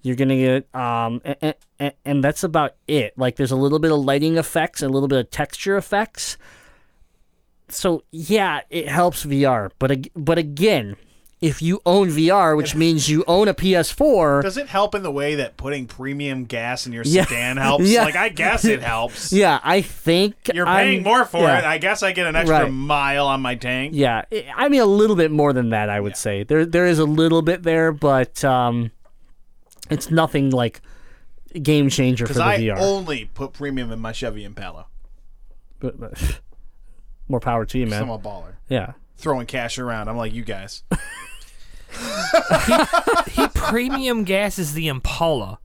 [0.02, 3.18] You're gonna get um and, and, and that's about it.
[3.18, 6.38] Like there's a little bit of lighting effects a little bit of texture effects.
[7.70, 10.96] So yeah, it helps VR, but but again,
[11.44, 14.42] if you own VR, which means you own a PS4.
[14.42, 17.26] Does it help in the way that putting premium gas in your Yeah.
[17.26, 17.84] sedan helps?
[17.90, 18.04] Yeah.
[18.06, 19.32] Like I guess it helps.
[19.44, 21.60] Yeah, I think You're I'm- paying more for yeah.
[21.60, 21.66] it.
[21.66, 22.72] I guess I get an extra Right.
[22.72, 23.92] mile on my tank.
[23.94, 25.90] Yeah, I- I mean a little bit more than that.
[25.90, 28.92] I would say there there is a little bit there, but um,
[29.90, 30.82] it's nothing like
[31.62, 32.80] game changer for Because the I VR.
[32.80, 34.86] only put premium in my Chevy Impala.
[35.80, 36.40] But- but-
[37.28, 38.04] more power to you, man.
[38.04, 38.54] I'm a baller.
[38.70, 40.08] Yeah, Throwing cash around.
[40.10, 40.84] I'm like you guys.
[43.32, 45.60] He premium gases the Impala,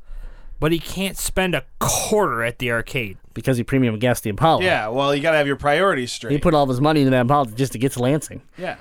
[0.61, 3.18] but he can't spend a quarter at the arcade.
[3.35, 4.62] because he premium gassed the Impala.
[4.62, 6.33] Yeah, well, you got to have your priorities straight.
[6.33, 8.43] he put all of his money into that Impala just to get to Lansing.
[8.57, 8.76] yeah.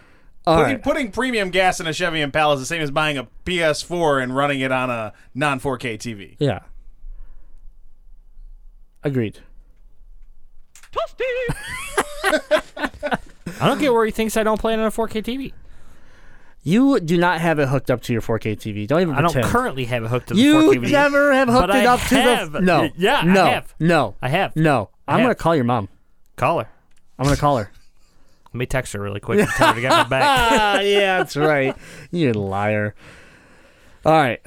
[0.45, 0.84] All putting, right.
[0.84, 4.34] putting premium gas in a Chevy Impala is the same as buying a PS4 and
[4.34, 6.38] running it on a non 4K TV.
[6.39, 6.60] Yeah.
[9.04, 9.39] Agreed.
[13.60, 15.54] I don't get where he thinks I don't play it on a 4K TV.
[16.68, 18.86] You do not have it hooked up to your 4K TV.
[18.86, 20.91] Don't even I don't currently have it hooked to the You 4K TV.
[20.91, 22.59] never have hooked it I up to the.
[22.59, 22.89] No.
[22.97, 23.74] Yeah, I no, have.
[23.80, 24.15] No.
[24.22, 24.53] I have.
[24.57, 24.89] No.
[25.07, 25.24] I'm have.
[25.24, 25.88] gonna call your mom.
[26.36, 26.70] Call her.
[27.18, 27.72] I'm gonna call her.
[28.53, 30.24] Let me text her really quick tell her to get my back.
[30.26, 31.74] ah, yeah, that's right.
[32.11, 32.95] You liar.
[34.05, 34.41] All right.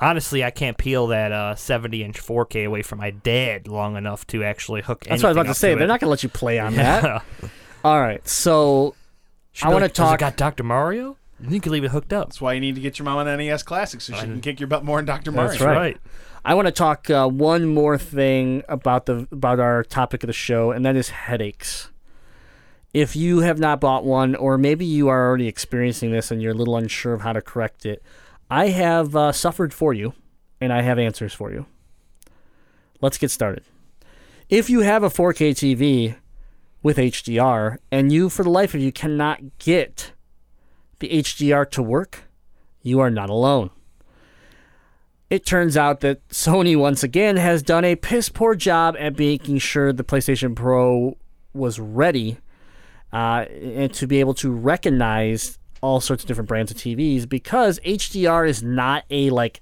[0.00, 4.26] Honestly, I can't peel that uh, 70 inch 4K away from my dad long enough
[4.28, 5.04] to actually hook.
[5.04, 5.74] That's what I was about to say.
[5.74, 7.22] They're not gonna let you play on that.
[7.84, 8.26] All right.
[8.26, 8.94] So
[9.62, 10.18] I want to Does it talk.
[10.20, 10.62] got Dr.
[10.62, 11.16] Mario?
[11.40, 12.28] You can leave it hooked up.
[12.28, 14.58] That's why you need to get your mom an NES Classic so she can kick
[14.58, 15.30] your butt more in Dr.
[15.30, 15.50] Mario.
[15.50, 15.96] That's right.
[16.44, 20.32] I want to talk uh, one more thing about the about our topic of the
[20.32, 21.90] show, and that is headaches.
[22.94, 26.52] If you have not bought one, or maybe you are already experiencing this and you're
[26.52, 28.02] a little unsure of how to correct it,
[28.50, 30.14] I have uh, suffered for you,
[30.60, 31.66] and I have answers for you.
[33.00, 33.62] Let's get started.
[34.48, 36.16] If you have a 4K TV
[36.82, 40.12] with HDR, and you, for the life of you, cannot get
[41.00, 42.24] the HDR to work,
[42.82, 43.70] you are not alone.
[45.30, 49.58] It turns out that Sony once again has done a piss poor job at making
[49.58, 51.18] sure the PlayStation Pro
[51.52, 52.38] was ready
[53.12, 57.78] uh, and to be able to recognize all sorts of different brands of TVs because
[57.80, 59.60] HDR is not a like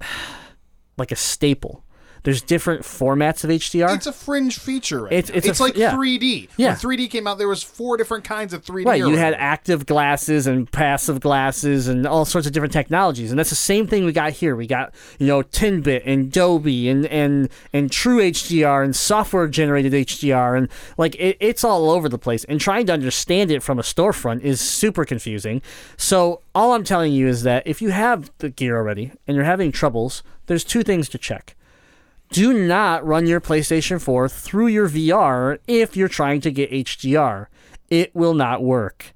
[0.96, 1.84] like a staple.
[2.24, 3.94] There's different formats of HDR.
[3.94, 5.02] It's a fringe feature.
[5.04, 5.50] Right It's- now.
[5.50, 5.92] it's a like yeah.
[5.92, 6.48] 3D.
[6.56, 6.68] Yeah.
[6.68, 8.86] When 3D came out, there was four different kinds of 3D.
[8.86, 13.38] Right, you had active glasses and passive glasses and all sorts of different technologies, and
[13.38, 14.54] that's the same thing we got here.
[14.54, 19.92] We got you know 10-bit and Dolby and and and True HDR and software generated
[19.92, 22.44] HDR and like it, it's all over the place.
[22.44, 25.60] And trying to understand it from a storefront is super confusing.
[25.96, 29.44] So all I'm telling you is that if you have the gear already and you're
[29.44, 31.56] having troubles, there's two things to check
[32.32, 37.46] do not run your PlayStation 4 through your VR if you're trying to get HDR.
[37.90, 39.12] It will not work.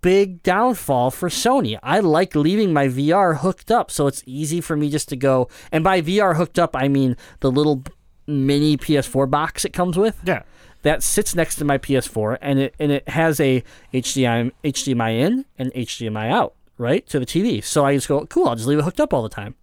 [0.00, 1.78] Big downfall for Sony.
[1.82, 5.48] I like leaving my VR hooked up so it's easy for me just to go.
[5.70, 7.84] And by VR hooked up, I mean the little
[8.26, 10.18] mini PS4 box it comes with.
[10.24, 10.42] Yeah.
[10.82, 13.62] That sits next to my PS4 and it and it has a
[13.92, 17.06] HDMI HDMI in and HDMI out, right?
[17.08, 17.62] To the TV.
[17.62, 19.54] So I just go, cool, I'll just leave it hooked up all the time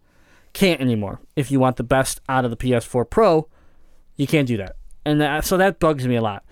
[0.53, 1.21] can't anymore.
[1.35, 3.47] If you want the best out of the PS4 Pro,
[4.15, 4.75] you can't do that.
[5.05, 6.43] And that, so that bugs me a lot.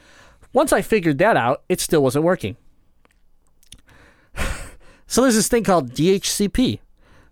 [0.54, 2.58] Once I figured that out, it still wasn't working.
[5.08, 6.80] so there's this thing called DHCP,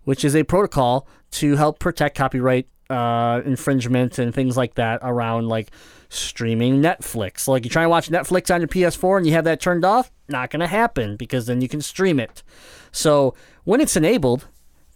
[0.04, 5.48] which is a protocol to help protect copyright uh, infringement and things like that around
[5.48, 5.72] like
[6.10, 7.48] streaming Netflix.
[7.48, 10.12] Like you try to watch Netflix on your PS4 and you have that turned off,
[10.30, 12.44] not going to happen because then you can stream it.
[12.92, 14.48] So when it's enabled,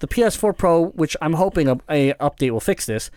[0.02, 3.10] the PS4 Pro, which I'm hoping a, a update will fix this,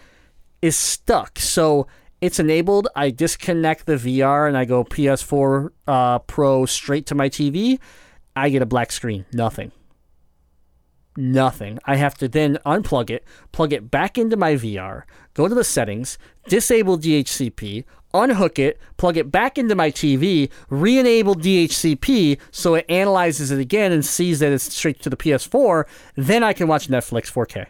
[0.62, 1.38] is stuck.
[1.38, 1.86] So
[2.20, 2.88] it's enabled.
[2.94, 7.78] I disconnect the VR and I go PS4 uh, Pro straight to my TV.
[8.36, 9.24] I get a black screen.
[9.32, 9.72] Nothing.
[11.16, 11.78] Nothing.
[11.84, 15.04] I have to then unplug it, plug it back into my VR,
[15.34, 16.18] go to the settings,
[16.48, 17.84] disable DHCP,
[18.14, 23.58] unhook it, plug it back into my TV, re enable DHCP so it analyzes it
[23.58, 25.84] again and sees that it's straight to the PS4.
[26.14, 27.66] Then I can watch Netflix 4K.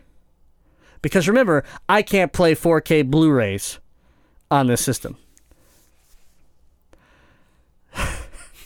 [1.03, 3.79] Because remember, I can't play 4K Blu rays
[4.51, 5.17] on this system.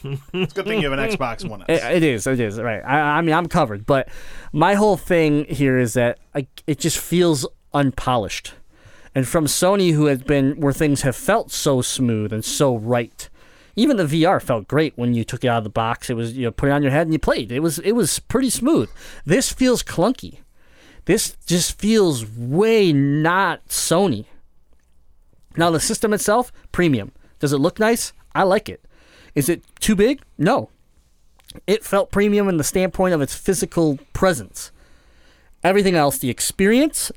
[0.04, 1.66] It's a good thing you have an Xbox One S.
[1.68, 2.26] It, it is.
[2.26, 2.60] It is.
[2.60, 2.80] Right.
[2.84, 3.84] I, I mean, I'm covered.
[3.86, 4.08] But
[4.52, 8.54] my whole thing here is that I, it just feels unpolished.
[9.14, 13.28] And from Sony, who has been where things have felt so smooth and so right.
[13.76, 16.10] Even the VR felt great when you took it out of the box.
[16.10, 17.52] It was you know put it on your head and you played.
[17.52, 18.90] It was it was pretty smooth.
[19.24, 20.38] This feels clunky.
[21.04, 24.26] This just feels way not Sony.
[25.56, 27.12] Now the system itself, premium.
[27.38, 28.12] Does it look nice?
[28.34, 28.84] I like it.
[29.34, 30.22] Is it too big?
[30.36, 30.70] No.
[31.66, 34.70] It felt premium in the standpoint of its physical presence.
[35.64, 37.10] Everything else, the experience,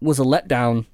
[0.00, 0.86] was a letdown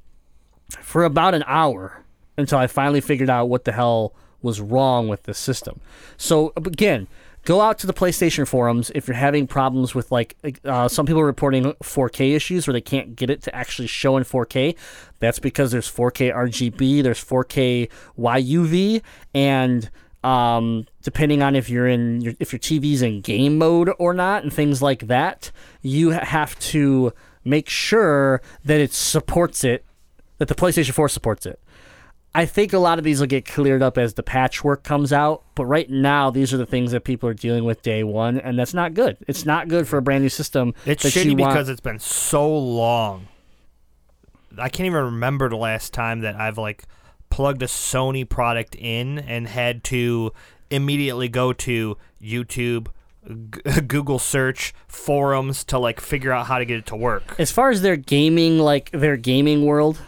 [0.80, 2.02] for about an hour
[2.36, 5.80] until I finally figured out what the hell was wrong with the system.
[6.16, 7.06] So again,
[7.44, 11.22] go out to the PlayStation forums if you're having problems with like uh, some people
[11.22, 14.76] reporting 4K issues where they can't get it to actually show in 4K.
[15.18, 17.88] That's because there's 4K RGB, there's 4K
[18.18, 19.02] YUV,
[19.34, 19.90] and
[20.24, 24.44] um, depending on if you're in your, if your TV's in game mode or not,
[24.44, 25.50] and things like that,
[25.82, 27.12] you have to
[27.44, 29.84] make sure that it supports it,
[30.38, 31.60] that the PlayStation 4 supports it.
[32.34, 35.42] I think a lot of these will get cleared up as the patchwork comes out,
[35.54, 38.58] but right now these are the things that people are dealing with day one, and
[38.58, 39.18] that's not good.
[39.28, 40.72] It's not good for a brand new system.
[40.86, 43.28] It's shitty want- because it's been so long.
[44.58, 46.84] I can't even remember the last time that I've like
[47.28, 50.32] plugged a Sony product in and had to
[50.70, 52.88] immediately go to YouTube,
[53.86, 57.34] Google search, forums to like figure out how to get it to work.
[57.38, 59.98] as far as their gaming like their gaming world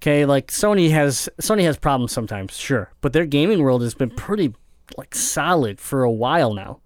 [0.00, 4.10] okay like sony has sony has problems sometimes sure but their gaming world has been
[4.10, 4.54] pretty
[4.96, 6.80] like solid for a while now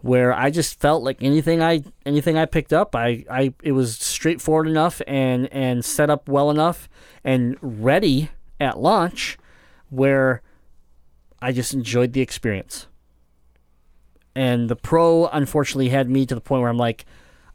[0.00, 3.96] where i just felt like anything i anything i picked up i i it was
[3.96, 6.88] straightforward enough and and set up well enough
[7.24, 8.28] and ready
[8.60, 9.38] at launch
[9.88, 10.42] where
[11.40, 12.86] i just enjoyed the experience
[14.34, 17.04] and the pro unfortunately had me to the point where i'm like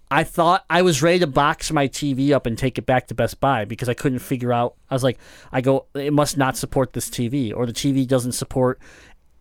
[0.10, 3.14] I thought I was ready to box my TV up and take it back to
[3.14, 4.76] Best Buy because I couldn't figure out.
[4.90, 5.20] I was like,
[5.52, 8.80] I go, it must not support this TV, or the TV doesn't support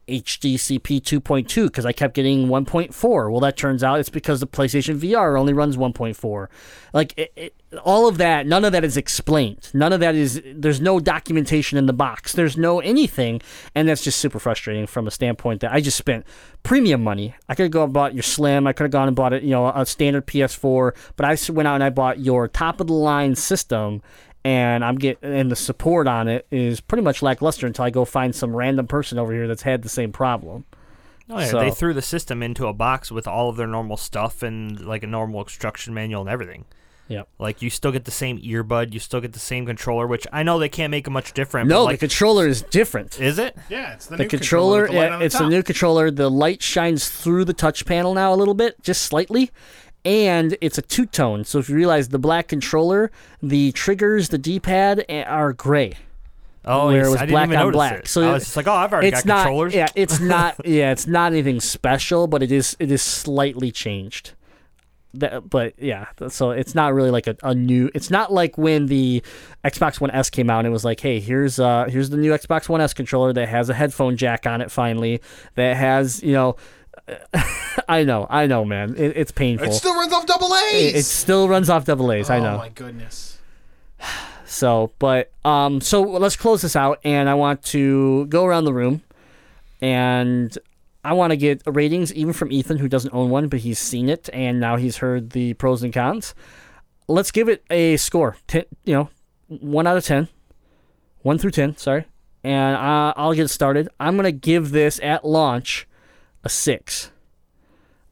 [0.08, 3.30] HDCP 2.2 because I kept getting 1.4.
[3.30, 6.46] Well, that turns out it's because the PlayStation VR only runs 1.4.
[6.92, 7.54] Like it, it,
[7.84, 9.70] all of that, none of that is explained.
[9.74, 10.40] None of that is.
[10.54, 12.32] There's no documentation in the box.
[12.32, 13.42] There's no anything,
[13.74, 16.24] and that's just super frustrating from a standpoint that I just spent
[16.62, 17.34] premium money.
[17.48, 18.66] I could have gone and bought your Slim.
[18.66, 20.94] I could have gone and bought it, you know, a standard PS4.
[21.16, 24.02] But I went out and I bought your top of the line system,
[24.46, 28.04] and I'm get and the support on it is pretty much lackluster until I go
[28.04, 30.64] find some random person over here that's had the same problem.
[31.28, 33.96] Oh, yeah, So- they threw the system into a box with all of their normal
[33.96, 36.64] stuff and like a normal instruction manual and everything.
[37.08, 37.28] Yep.
[37.38, 40.42] Like you still get the same earbud, you still get the same controller, which I
[40.44, 41.68] know they can't make it much different.
[41.68, 43.20] but, No, like, the controller is different.
[43.20, 43.56] is it?
[43.68, 45.50] Yeah, it's the, the new controller, with the yeah, on the it's a top.
[45.50, 46.10] new controller.
[46.10, 49.50] The light shines through the touch panel now a little bit, just slightly.
[50.06, 51.44] And it's a two tone.
[51.44, 53.10] So if you realize the black controller,
[53.42, 55.94] the triggers, the D pad are gray.
[56.64, 57.98] Oh, where yes, it was I black on black.
[58.00, 58.08] It.
[58.08, 59.74] So I was just like, oh, I've already it's got not, controllers.
[59.74, 60.64] Yeah, it's not.
[60.64, 62.76] Yeah, it's not anything special, but it is.
[62.78, 64.32] It is slightly changed.
[65.14, 67.90] That, but yeah, so it's not really like a, a new.
[67.92, 69.24] It's not like when the
[69.64, 72.30] Xbox One S came out and it was like, hey, here's uh here's the new
[72.30, 75.20] Xbox One S controller that has a headphone jack on it finally.
[75.56, 76.54] That has you know.
[77.88, 78.94] I know, I know, man.
[78.96, 79.68] It, it's painful.
[79.68, 80.94] It still runs off double A's.
[80.94, 82.30] it, it still runs off double A's.
[82.30, 82.54] I know.
[82.54, 83.38] Oh my goodness.
[84.44, 88.72] So, but um, so let's close this out, and I want to go around the
[88.72, 89.02] room,
[89.80, 90.56] and
[91.04, 94.08] I want to get ratings, even from Ethan, who doesn't own one, but he's seen
[94.08, 96.34] it, and now he's heard the pros and cons.
[97.08, 98.36] Let's give it a score.
[98.46, 99.10] Ten, you know,
[99.48, 100.28] one out of ten,
[101.22, 101.76] one through ten.
[101.76, 102.04] Sorry,
[102.42, 103.88] and uh, I'll get started.
[104.00, 105.86] I'm gonna give this at launch
[106.46, 107.10] a six.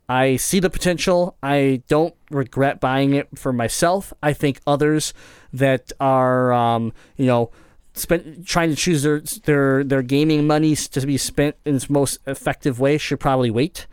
[0.07, 1.37] I see the potential.
[1.43, 4.13] I don't regret buying it for myself.
[4.23, 5.15] I think others
[5.53, 7.51] that are, um, you know,
[7.95, 12.19] spent trying to choose their their their gaming money to be spent in its most
[12.27, 13.87] effective way should probably wait.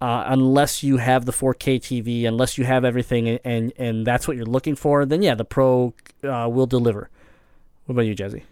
[0.00, 4.36] Uh, unless you have the 4K TV, unless you have everything, and, and that's what
[4.36, 7.08] you're looking for, then yeah, the Pro uh, will deliver.
[7.86, 8.42] What about you, Jazzy?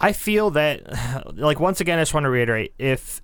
[0.00, 3.20] I feel that, like, once again, I just want to reiterate if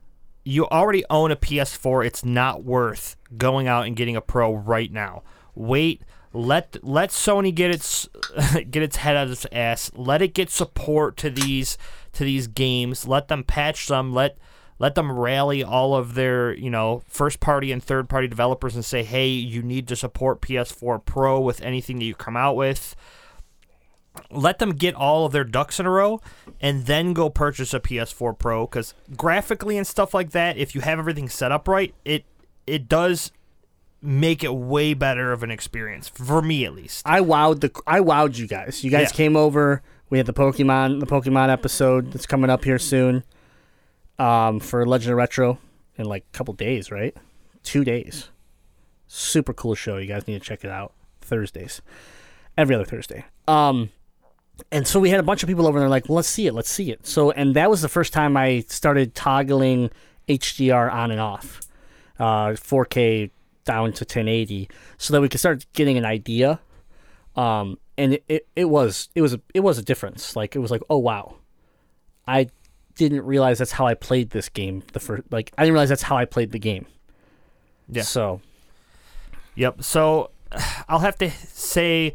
[0.48, 4.90] you already own a PS4, it's not worth going out and getting a Pro right
[4.90, 5.22] now.
[5.54, 6.00] Wait,
[6.32, 8.08] let let Sony get its
[8.70, 9.90] get its head out of its ass.
[9.94, 11.76] Let it get support to these
[12.14, 13.06] to these games.
[13.06, 14.14] Let them patch them.
[14.14, 14.38] Let
[14.78, 18.84] let them rally all of their you know first party and third party developers and
[18.84, 22.96] say, hey, you need to support PS4 Pro with anything that you come out with
[24.30, 26.20] let them get all of their ducks in a row
[26.60, 30.80] and then go purchase a PS4 Pro because graphically and stuff like that, if you
[30.80, 32.24] have everything set up right, it
[32.66, 33.32] it does
[34.00, 37.02] make it way better of an experience for me at least.
[37.06, 38.84] I wowed the I wowed you guys.
[38.84, 39.16] You guys Yeah.
[39.16, 39.82] came over.
[40.10, 43.24] We had the Pokemon the Pokemon episode that's coming up here soon.
[44.18, 45.58] Um, for Legend of Retro
[45.96, 47.16] in like a couple days, right?
[47.62, 48.30] Two days.
[49.06, 49.96] Super cool show.
[49.96, 50.92] You guys need to check it out.
[51.20, 51.82] Thursdays,
[52.56, 53.24] every other Thursday.
[53.46, 53.90] Um,
[54.70, 56.70] and so we had a bunch of people over there like, let's see it, let's
[56.70, 57.06] see it.
[57.06, 59.90] So and that was the first time I started toggling
[60.28, 61.60] HDR on and off,
[62.18, 63.30] uh, 4K
[63.64, 66.60] down to 1080, so that we could start getting an idea.
[67.36, 70.36] Um, and it, it, it was it was a, it was a difference.
[70.36, 71.36] Like it was like, oh wow,
[72.26, 72.48] I
[72.94, 74.82] didn't realize that's how I played this game.
[74.92, 76.86] The first like I didn't realize that's how I played the game.
[77.88, 78.02] Yeah.
[78.02, 78.40] So
[79.58, 79.82] Yep.
[79.82, 80.30] So
[80.88, 82.14] I'll have to say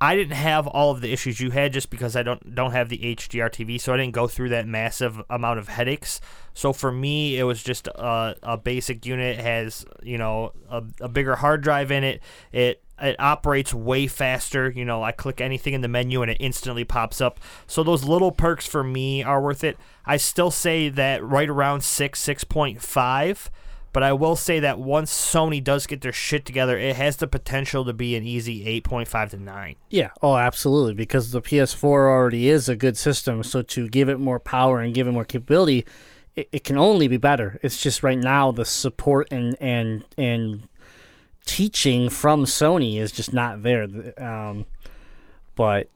[0.00, 2.88] I didn't have all of the issues you had just because I don't don't have
[2.90, 6.20] the HDR TV, so I didn't go through that massive amount of headaches.
[6.52, 9.38] So for me, it was just a, a basic unit.
[9.38, 12.20] It has you know a, a bigger hard drive in it.
[12.52, 14.70] It it operates way faster.
[14.70, 17.40] You know, I click anything in the menu and it instantly pops up.
[17.66, 19.78] So those little perks for me are worth it.
[20.04, 23.50] I still say that right around six, six point five.
[23.96, 27.26] But I will say that once Sony does get their shit together, it has the
[27.26, 29.76] potential to be an easy 8.5 to 9.
[29.88, 30.92] Yeah, oh, absolutely.
[30.92, 34.92] Because the PS4 already is a good system, so to give it more power and
[34.92, 35.86] give it more capability,
[36.34, 37.58] it, it can only be better.
[37.62, 40.68] It's just right now the support and and and
[41.46, 43.84] teaching from Sony is just not there.
[44.22, 44.66] Um,
[45.54, 45.88] but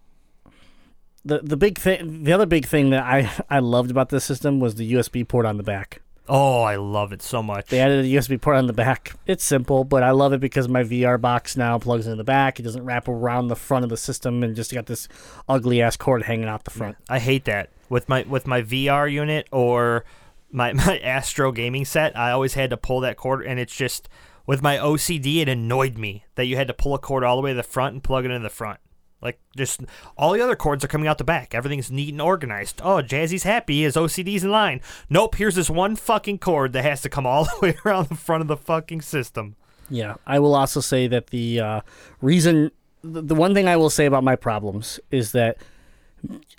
[1.22, 4.59] the the big thing, the other big thing that I I loved about this system
[4.59, 6.01] was the USB port on the back.
[6.28, 7.66] Oh, I love it so much.
[7.66, 9.14] They added a USB port on the back.
[9.26, 12.60] It's simple, but I love it because my VR box now plugs into the back.
[12.60, 15.08] It doesn't wrap around the front of the system and just got this
[15.48, 16.96] ugly ass cord hanging out the front.
[17.08, 20.04] I hate that with my with my VR unit or
[20.52, 22.16] my my Astro gaming set.
[22.16, 24.08] I always had to pull that cord, and it's just
[24.46, 27.42] with my OCD, it annoyed me that you had to pull a cord all the
[27.42, 28.80] way to the front and plug it in the front.
[29.22, 29.82] Like just
[30.16, 31.54] all the other cords are coming out the back.
[31.54, 32.80] Everything's neat and organized.
[32.82, 33.82] Oh, Jazzy's happy.
[33.82, 34.80] His OCD's in line.
[35.08, 35.34] Nope.
[35.34, 38.40] Here's this one fucking cord that has to come all the way around the front
[38.40, 39.56] of the fucking system.
[39.90, 41.80] Yeah, I will also say that the uh,
[42.22, 42.70] reason,
[43.02, 45.58] the, the one thing I will say about my problems is that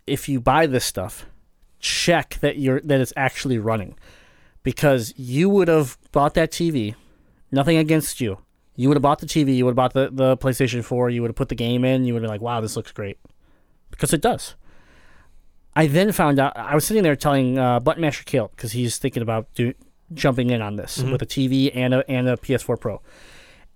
[0.05, 1.25] if you buy this stuff,
[1.79, 3.95] check that you're that it's actually running,
[4.63, 6.95] because you would have bought that TV.
[7.51, 8.39] Nothing against you.
[8.75, 9.55] You would have bought the TV.
[9.55, 11.09] You would have bought the, the PlayStation 4.
[11.09, 12.05] You would have put the game in.
[12.05, 13.17] You would have been like, wow, this looks great.
[13.89, 14.55] Because it does.
[15.75, 18.97] I then found out, I was sitting there telling uh, Button Master Kale, because he's
[18.97, 19.73] thinking about do,
[20.13, 23.01] jumping in on this with a TV and a, and a PS4 Pro.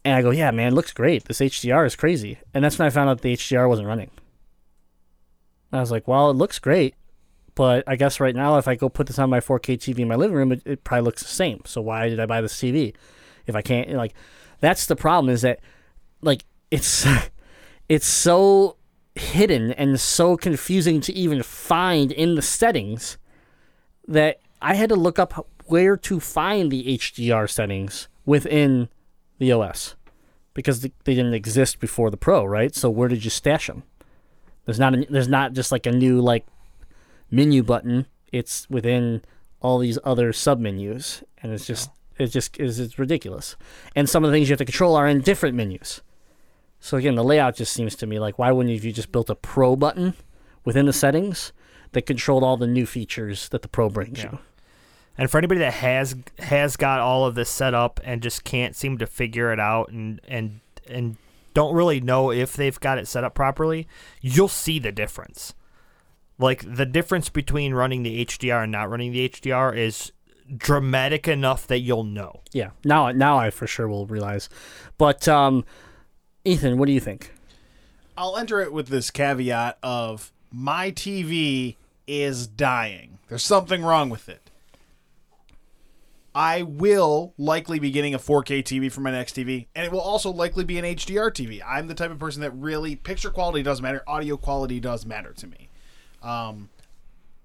[0.04, 1.26] And I go, yeah, man, it looks great.
[1.26, 2.40] This HDR is crazy.
[2.54, 4.12] And that's when I found out the HDR wasn't running.
[5.72, 6.96] I was like, well, it looks great.
[7.56, 10.08] But I guess right now, if I go put this on my 4K TV in
[10.08, 11.62] my living room, it, it probably looks the same.
[11.66, 12.94] So why did I buy this TV?
[13.48, 14.14] If I can't, like,
[14.60, 15.60] that's the problem is that,
[16.22, 17.06] like, it's,
[17.90, 18.78] it's so
[19.16, 23.18] hidden and so confusing to even find in the settings
[24.08, 28.90] that I had to look up where to find the HDR settings within
[29.40, 29.96] the OS
[30.54, 32.74] because they didn't exist before the Pro, right?
[32.74, 33.84] So where did you stash them?
[34.66, 36.46] There's not a, there's not just like a new like
[37.30, 38.08] menu button.
[38.32, 39.24] It's within
[39.62, 43.56] all these other sub menus, and it's just it just is it's ridiculous.
[43.96, 46.02] And some of the things you have to control are in different menus.
[46.80, 49.36] So again, the layout just seems to me like why wouldn't you just built a
[49.36, 50.14] Pro button
[50.64, 51.52] within the settings
[51.92, 54.40] that controlled all the new features that the Pro brings you?
[55.18, 58.76] And for anybody that has has got all of this set up and just can't
[58.76, 61.18] seem to figure it out and and and
[61.54, 63.88] don't really know if they've got it set up properly,
[64.22, 65.54] you'll see the difference.
[66.38, 70.12] Like the difference between running the HDR and not running the HDR is
[70.58, 72.42] dramatic enough that you'll know.
[72.52, 72.72] Yeah.
[72.84, 74.50] Now now I for sure will realize.
[74.98, 75.66] But um
[76.44, 77.32] Ethan, what do you think?
[78.18, 81.76] I'll enter it with this caveat of my TV
[82.08, 83.20] is dying.
[83.28, 84.50] There's something wrong with it.
[86.34, 90.02] I will likely be getting a 4K TV for my next TV, and it will
[90.02, 91.62] also likely be an HDR TV.
[91.66, 95.32] I'm the type of person that really picture quality doesn't matter, audio quality does matter
[95.32, 95.70] to me.
[96.22, 96.70] Um,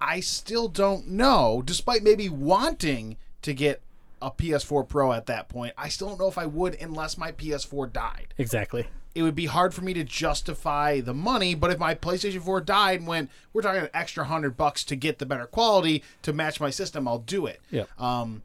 [0.01, 3.81] I still don't know, despite maybe wanting to get
[4.23, 5.73] a PS4 Pro at that point.
[5.79, 8.87] I still don't know if I would unless my PS4 died Exactly.
[9.15, 11.55] it would be hard for me to justify the money.
[11.55, 14.97] But if my PlayStation 4 died and went, we're talking an extra hundred bucks to
[14.97, 17.61] get the better quality to match my system, I'll do it.
[17.71, 17.85] Yeah.
[17.99, 18.43] Um,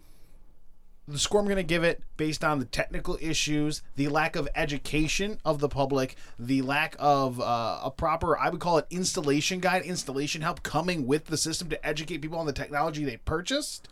[1.08, 4.50] the score I'm going to give it based on the technical issues, the lack of
[4.56, 9.60] education of the public, the lack of uh, a proper, I would call it installation
[9.60, 13.88] guide, installation help coming with the system to educate people on the technology they purchased,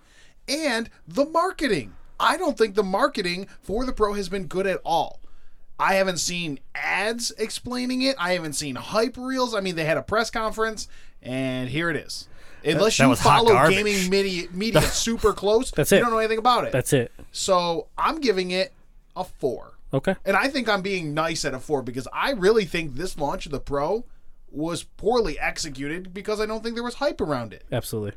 [0.48, 1.94] and the marketing.
[2.20, 5.20] I don't think the marketing for the Pro has been good at all.
[5.80, 8.16] I haven't seen ads explaining it.
[8.20, 9.54] I haven't seen hype reels.
[9.54, 10.88] I mean, they had a press conference,
[11.22, 12.28] and here it is.
[12.66, 15.98] Unless that you follow gaming media, media super close, That's it.
[15.98, 16.72] you don't know anything about it.
[16.72, 17.12] That's it.
[17.32, 18.74] so I'm giving it
[19.16, 19.74] a four.
[19.94, 20.16] Okay.
[20.26, 23.46] And I think I'm being nice at a four because I really think this launch
[23.46, 24.06] of the Pro
[24.50, 27.64] was poorly executed because I don't think there was hype around it.
[27.72, 28.14] Absolutely.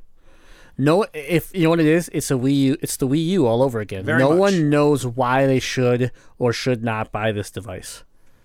[0.79, 2.77] No, if you know what it is, it's a Wii U.
[2.83, 4.05] It's the Wii U all over again.
[4.05, 4.39] Very no much.
[4.39, 8.05] one knows why they should or should not buy this device.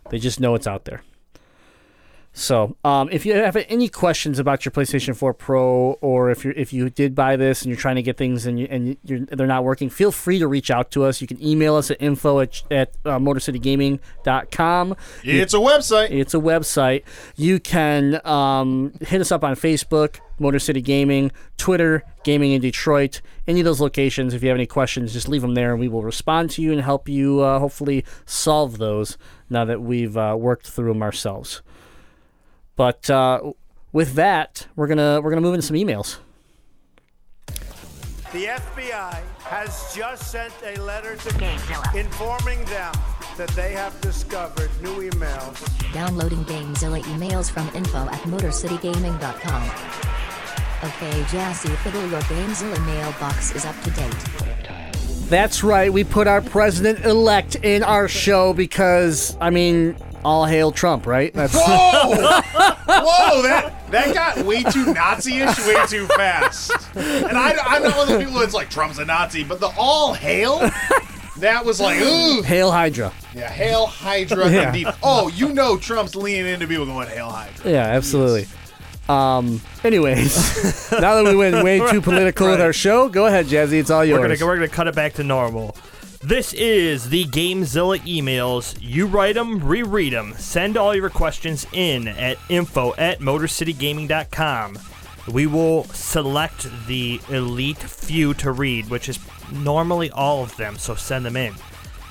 [0.09, 1.03] They just know it's out there.
[2.33, 6.53] So, um, if you have any questions about your PlayStation 4 Pro, or if you
[6.55, 9.19] if you did buy this and you're trying to get things and you, and you're,
[9.25, 11.19] they're not working, feel free to reach out to us.
[11.19, 14.95] You can email us at info at, at uh, motorcitygaming.com.
[15.23, 16.11] It's a website.
[16.11, 17.03] It's a website.
[17.35, 23.19] You can um, hit us up on Facebook, Motor City Gaming, Twitter, Gaming in Detroit.
[23.45, 24.33] Any of those locations.
[24.33, 26.71] If you have any questions, just leave them there, and we will respond to you
[26.71, 29.17] and help you uh, hopefully solve those.
[29.49, 31.61] Now that we've uh, worked through them ourselves.
[32.75, 33.51] But uh,
[33.91, 36.17] with that, we're gonna we're gonna move into some emails.
[38.31, 41.95] The FBI has just sent a letter to Gamezilla.
[41.95, 42.93] informing them
[43.37, 45.93] that they have discovered new emails.
[45.93, 49.63] Downloading Gamezilla emails from info at motorcitygaming.com.
[50.83, 54.15] Okay, Jassy Fiddle, your Gamezilla mailbox is up to date.
[55.29, 55.91] That's right.
[55.91, 61.33] We put our president elect in our show because I mean, all hail Trump, right?
[61.33, 61.61] That's Whoa!
[62.87, 63.41] Whoa!
[63.43, 66.71] That that got way too Nazi-ish, way too fast.
[66.95, 69.71] And I, I'm not one of the people that's like Trump's a Nazi, but the
[69.77, 70.59] all hail,
[71.37, 73.11] that was like, ooh, hail Hydra.
[73.35, 74.67] yeah, hail Hydra Yeah.
[74.67, 74.87] indeed.
[75.03, 77.71] Oh, you know Trump's leaning into people going hail Hydra.
[77.71, 78.47] Yeah, absolutely.
[79.09, 79.59] Um.
[79.83, 83.79] Anyways, now that we went way too political with our show, go ahead, Jazzy.
[83.79, 84.39] It's all We're yours.
[84.39, 85.75] gonna we're gonna cut it back to normal.
[86.23, 88.77] This is the Gamezilla emails.
[88.79, 90.35] You write them, reread them.
[90.37, 94.77] Send all your questions in at info at motorcitygaming.com.
[95.31, 99.17] We will select the elite few to read, which is
[99.51, 101.55] normally all of them, so send them in.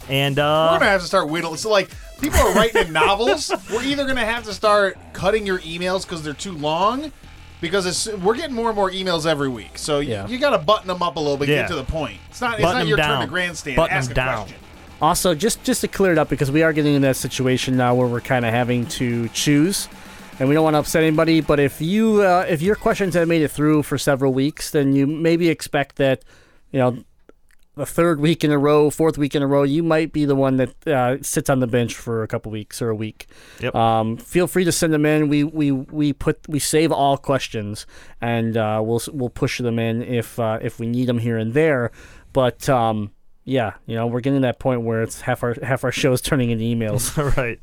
[0.08, 1.56] And We're uh, gonna have to start whittling.
[1.56, 3.52] So like, people are writing in novels.
[3.72, 7.12] We're either gonna have to start cutting your emails because they're too long,
[7.60, 9.78] because it's, we're getting more and more emails every week.
[9.78, 10.26] So y- Yeah.
[10.28, 11.62] you, got to button them up a little bit, Yeah.
[11.62, 12.18] get to the point.
[12.30, 12.54] It's not.
[12.54, 13.76] It's Button not them your turn to grandstand.
[13.76, 14.36] Button Ask a down.
[14.44, 14.58] question.
[15.02, 17.94] Also, just just to clear it up, because we are getting in that situation now
[17.94, 19.88] where we're kind of having to choose,
[20.38, 21.40] and we don't want to upset anybody.
[21.40, 24.92] But if you uh, if your questions have made it through for several weeks, then
[24.94, 26.22] you maybe expect that,
[26.70, 26.98] you know,
[27.80, 30.36] the third week in a row, fourth week in a row, you might be the
[30.36, 33.26] one that uh, sits on the bench for a couple weeks or a week.
[33.60, 33.74] Yep.
[33.74, 35.28] Um, feel free to send them in.
[35.28, 37.86] We we we put we save all questions,
[38.20, 41.54] and uh, we'll we'll push them in if uh, if we need them here and
[41.54, 41.90] there.
[42.34, 43.12] But um,
[43.44, 46.20] yeah, you know, we're getting to that point where it's half our half our shows
[46.20, 47.16] turning into emails.
[47.36, 47.60] right.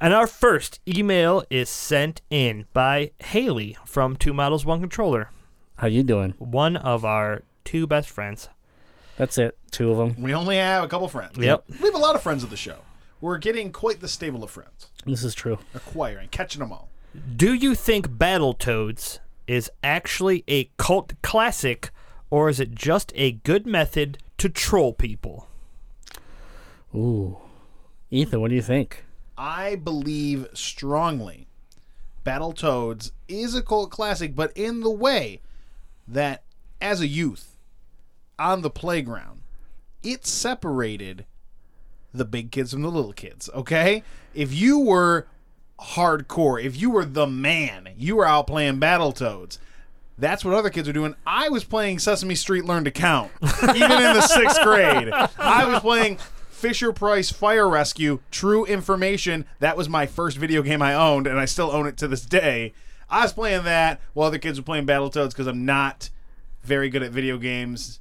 [0.00, 5.30] And our first email is sent in by Haley from Two Models One Controller,
[5.76, 6.34] How you doing?
[6.38, 8.48] one of our two best friends.
[9.18, 9.58] That's it.
[9.70, 10.22] Two of them.
[10.22, 11.36] We only have a couple friends.
[11.36, 11.64] Yep.
[11.68, 12.78] We have a lot of friends of the show.
[13.20, 15.58] We're getting quite the stable of friends, This is true.
[15.74, 16.88] acquiring, catching them all.
[17.36, 19.18] Do you think Battletoads
[19.48, 21.90] is actually a cult classic,
[22.30, 25.48] or is it just a good method to troll people?
[26.94, 27.38] Ooh,
[28.10, 29.04] Ethan, what do you think?
[29.36, 31.48] I believe strongly
[32.24, 35.40] Battletoads is a cult classic, but in the way
[36.06, 36.44] that
[36.80, 37.56] as a youth
[38.38, 39.40] on the playground,
[40.02, 41.26] it separated
[42.12, 44.02] the big kids from the little kids, okay?
[44.34, 45.26] If you were
[45.80, 49.58] hardcore, if you were the man, you were out playing Battletoads.
[50.16, 51.14] That's what other kids were doing.
[51.26, 53.30] I was playing Sesame Street Learn to Count,
[53.62, 55.10] even in the sixth grade.
[55.38, 59.44] I was playing Fisher Price Fire Rescue, True Information.
[59.60, 62.22] That was my first video game I owned, and I still own it to this
[62.22, 62.72] day.
[63.08, 66.10] I was playing that while other kids were playing Battletoads because I'm not
[66.64, 68.00] very good at video games.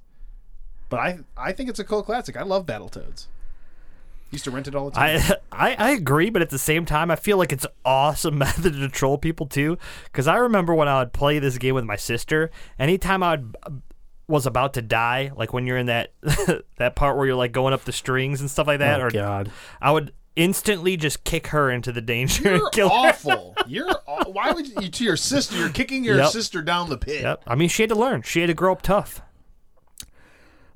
[0.89, 2.37] But I I think it's a cult classic.
[2.37, 3.27] I love Battletoads.
[4.29, 5.19] Used to rent it all the time.
[5.51, 8.73] I, I I agree, but at the same time, I feel like it's awesome method
[8.73, 9.77] to troll people too.
[10.05, 13.55] Because I remember when I would play this game with my sister, anytime I would,
[13.63, 13.69] uh,
[14.27, 16.11] was about to die, like when you're in that
[16.77, 19.11] that part where you're like going up the strings and stuff like that, oh or
[19.11, 19.49] God.
[19.81, 22.95] I would instantly just kick her into the danger You're and kill her.
[23.09, 23.55] awful.
[23.65, 25.57] You're aw- why would you to your sister?
[25.57, 26.29] You're kicking your Yep.
[26.31, 27.21] sister down the pit.
[27.21, 27.43] Yep.
[27.47, 28.21] I mean, she had to learn.
[28.21, 29.21] She had to grow up tough.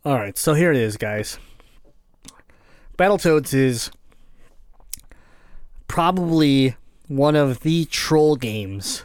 [0.03, 1.37] All right, so here it is, guys.
[2.97, 3.91] Battletoads is
[5.87, 6.75] probably
[7.07, 9.03] one of the troll games.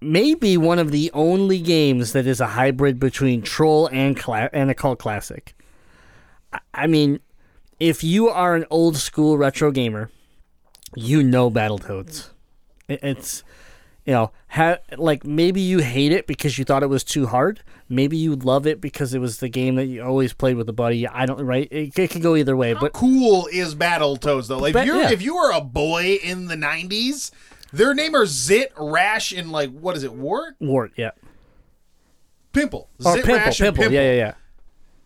[0.00, 4.70] Maybe one of the only games that is a hybrid between troll and cla- and
[4.70, 5.54] a cult classic.
[6.52, 7.20] I- I mean,
[7.78, 10.10] if you are an old school retro gamer,
[10.96, 12.30] you know Battletoads.
[12.88, 13.44] It- It's
[14.06, 17.62] you know, ha- like maybe you hate it because you thought it was too hard.
[17.88, 20.72] Maybe you love it because it was the game that you always played with a
[20.72, 21.06] buddy.
[21.06, 21.68] I don't right.
[21.70, 24.58] It, it could go either way, but cool is Battletoads though?
[24.58, 25.10] Like But, if you're yeah.
[25.10, 27.30] if you were a boy in the '90s,
[27.72, 30.54] their name are Zit, Rash, and like what is it, Wart?
[30.60, 31.10] Wart, yeah,
[32.52, 32.88] Pimple.
[33.04, 33.92] Or Zit Pimple, Rash and Pimple.
[33.92, 34.34] Yeah, yeah, yeah.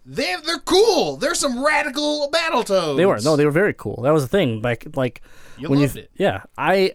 [0.06, 1.16] They they're cool.
[1.16, 2.96] They're some radical Battletoads.
[2.96, 4.02] They were no, they were very cool.
[4.02, 4.60] That was the thing.
[4.60, 5.22] Like, like
[5.56, 6.10] You when loved you, it.
[6.16, 6.94] yeah, I,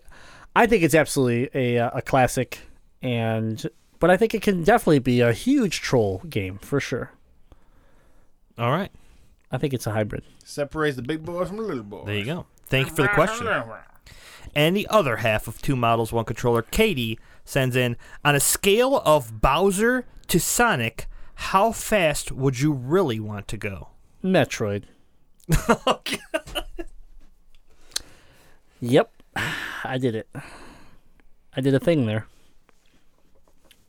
[0.55, 2.59] I think it's absolutely a uh, a classic,
[3.01, 3.65] and
[3.99, 7.11] but I think it can definitely be a huge troll game for sure.
[8.57, 8.91] All right.
[9.51, 10.23] I think it's a hybrid.
[10.43, 12.03] separates the big boy from the little boy.
[12.05, 12.45] There you go.
[12.67, 13.47] Thank you for the question.
[14.55, 19.01] And the other half of two models, one controller, Katie sends in on a scale
[19.05, 23.89] of Bowser to Sonic, how fast would you really want to go?
[24.23, 24.83] Metroid.
[28.81, 29.11] Yep,
[29.83, 30.29] I did it.
[31.55, 32.27] I did a thing there.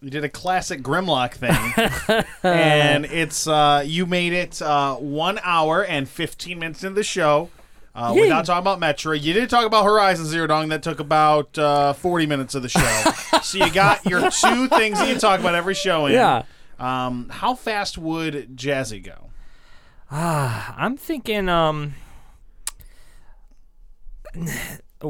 [0.02, 5.84] You did a classic Grimlock thing, and it's uh, you made it uh, one hour
[5.84, 7.50] and fifteen minutes into the show.
[7.94, 8.22] Uh, Yay.
[8.22, 9.12] without talking about Metro.
[9.12, 10.68] you did talk about Horizon Zero Dawn.
[10.70, 13.38] That took about uh, forty minutes of the show.
[13.42, 16.06] so you got your two things that you talk about every show.
[16.06, 16.12] In.
[16.14, 16.44] Yeah.
[16.78, 19.26] Um, how fast would Jazzy go?
[20.10, 21.94] I'm thinking, um,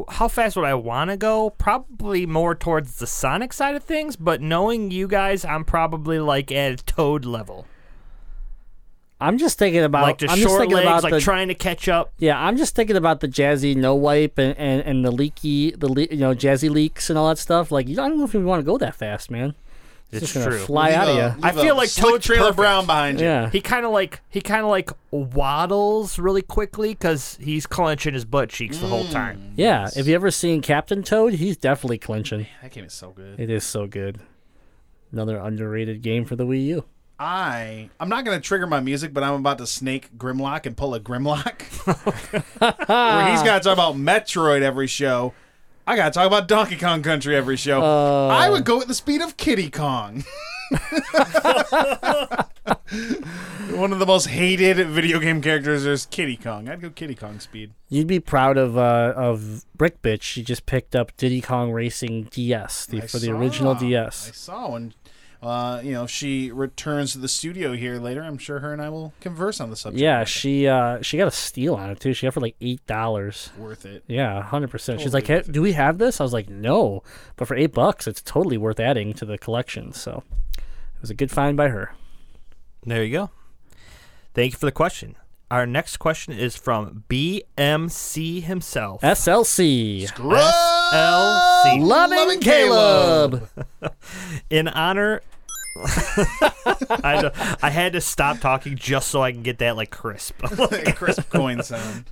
[0.08, 1.50] how fast would I want to go?
[1.50, 6.52] Probably more towards the Sonic side of things, but knowing you guys, I'm probably like
[6.52, 7.66] at a Toad level.
[9.22, 11.48] I'm just thinking about like the I'm just short thinking legs, about like the, trying
[11.48, 12.12] to catch up.
[12.18, 15.88] Yeah, I'm just thinking about the jazzy no wipe and, and, and the leaky the
[15.88, 17.70] le- you know jazzy leaks and all that stuff.
[17.70, 19.54] Like, I don't know if you want to go that fast, man.
[20.12, 20.58] It's, It's just true.
[20.58, 21.42] fly out of you.
[21.42, 22.56] I feel like slick Toad's trailer perfect.
[22.56, 23.26] brown behind you.
[23.26, 28.14] Yeah, He kind of like he kind of like waddles really quickly because he's clenching
[28.14, 29.12] his butt cheeks the whole mm.
[29.12, 29.52] time.
[29.56, 29.88] yeah.
[29.94, 32.46] If you ever seen Captain Toad, he's definitely clenching.
[32.62, 33.38] That game is so good.
[33.38, 34.18] It is so good.
[35.12, 36.84] Another underrated game for the Wii U.
[37.20, 40.94] I I'm not gonna trigger my music, but I'm about to snake Grimlock and pull
[40.94, 41.62] a Grimlock.
[41.84, 45.34] Where he's gotta talk about Metroid every show.
[45.90, 47.82] I gotta talk about Donkey Kong Country every show.
[47.82, 50.22] I would go at the speed of Kiddy Kong.
[53.72, 56.68] One of the most hated video game characters is Kiddy Kong.
[56.68, 57.72] I'd go Kiddy Kong speed.
[57.88, 60.22] You'd be proud of uh, of Brick Bitch.
[60.22, 63.74] She just picked up Diddy Kong Racing DS the, for the original.
[63.74, 64.28] DS.
[64.28, 64.94] I saw when
[65.42, 68.22] uh, you know, she returns to the studio here later.
[68.22, 70.00] I'm sure her and I will converse on the subject.
[70.00, 72.12] Yeah, she uh, she got a steal on it too.
[72.12, 73.50] She got it for like eight dollars.
[73.56, 74.04] worth it.
[74.06, 75.00] Yeah, hundred percent.
[75.00, 77.02] She's like, hey, "Do we have this?" I was like, "No,"
[77.36, 79.92] but for eight bucks, it's totally worth adding to the collection.
[79.92, 80.22] So
[80.58, 81.94] it was a good find by her.
[82.84, 83.30] There you go.
[84.34, 85.16] Thank you for the question.
[85.50, 89.00] Our next question is from BMC himself.
[89.02, 91.80] SLC, SLC.
[91.80, 93.48] loving Caleb.
[94.50, 95.22] In honor.
[95.76, 99.90] I, had to, I had to stop talking just so I can get that like
[99.90, 100.40] crisp.
[100.94, 102.04] Crisp coin sound.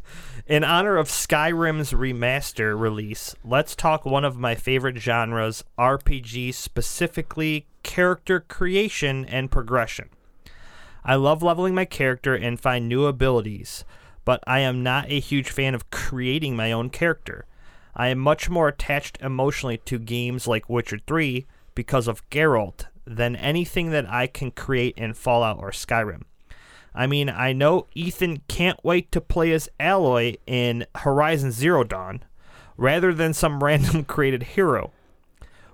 [0.49, 7.67] In honor of Skyrim's remaster release, let's talk one of my favorite genres, RPG, specifically
[7.83, 10.09] character creation and progression.
[11.09, 13.83] I love leveling my character and find new abilities,
[14.27, 17.47] but I am not a huge fan of creating my own character.
[17.97, 23.37] I am much more attached emotionally to games like Witcher 3 because of Geralt than
[23.37, 26.25] anything that I can create in Fallout or Skyrim.
[26.95, 32.23] I mean, I know Ethan can't wait to play as Aloy in Horizon Zero Dawn
[32.77, 34.93] rather than some random created hero.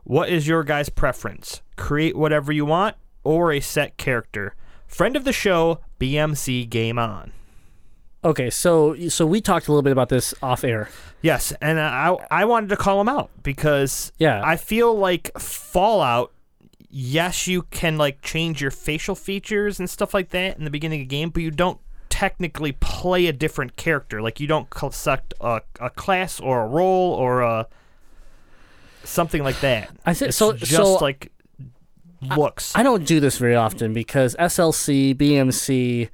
[0.04, 1.60] What is your guys' preference?
[1.74, 2.94] Create whatever you want
[3.24, 4.54] or a set character?
[4.94, 7.32] Friend of the show, BMC Game On.
[8.24, 10.88] Okay, so so we talked a little bit about this off air.
[11.20, 14.40] Yes, and I I wanted to call him out because Yeah.
[14.44, 16.30] I feel like Fallout.
[16.88, 21.00] Yes, you can like change your facial features and stuff like that in the beginning
[21.00, 24.22] of the game, but you don't technically play a different character.
[24.22, 27.66] Like you don't select a, a class or a role or a
[29.02, 29.90] something like that.
[30.06, 31.32] I said- It's so- just so- like
[32.36, 32.74] looks.
[32.74, 36.08] I don't do this very often because SLC, BMC,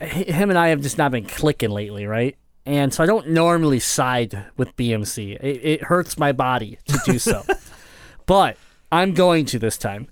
[0.00, 2.36] him and I have just not been clicking lately, right?
[2.64, 5.36] And so I don't normally side with BMC.
[5.40, 7.44] It, it hurts my body to do so.
[8.26, 8.56] but
[8.92, 10.08] I'm going to this time.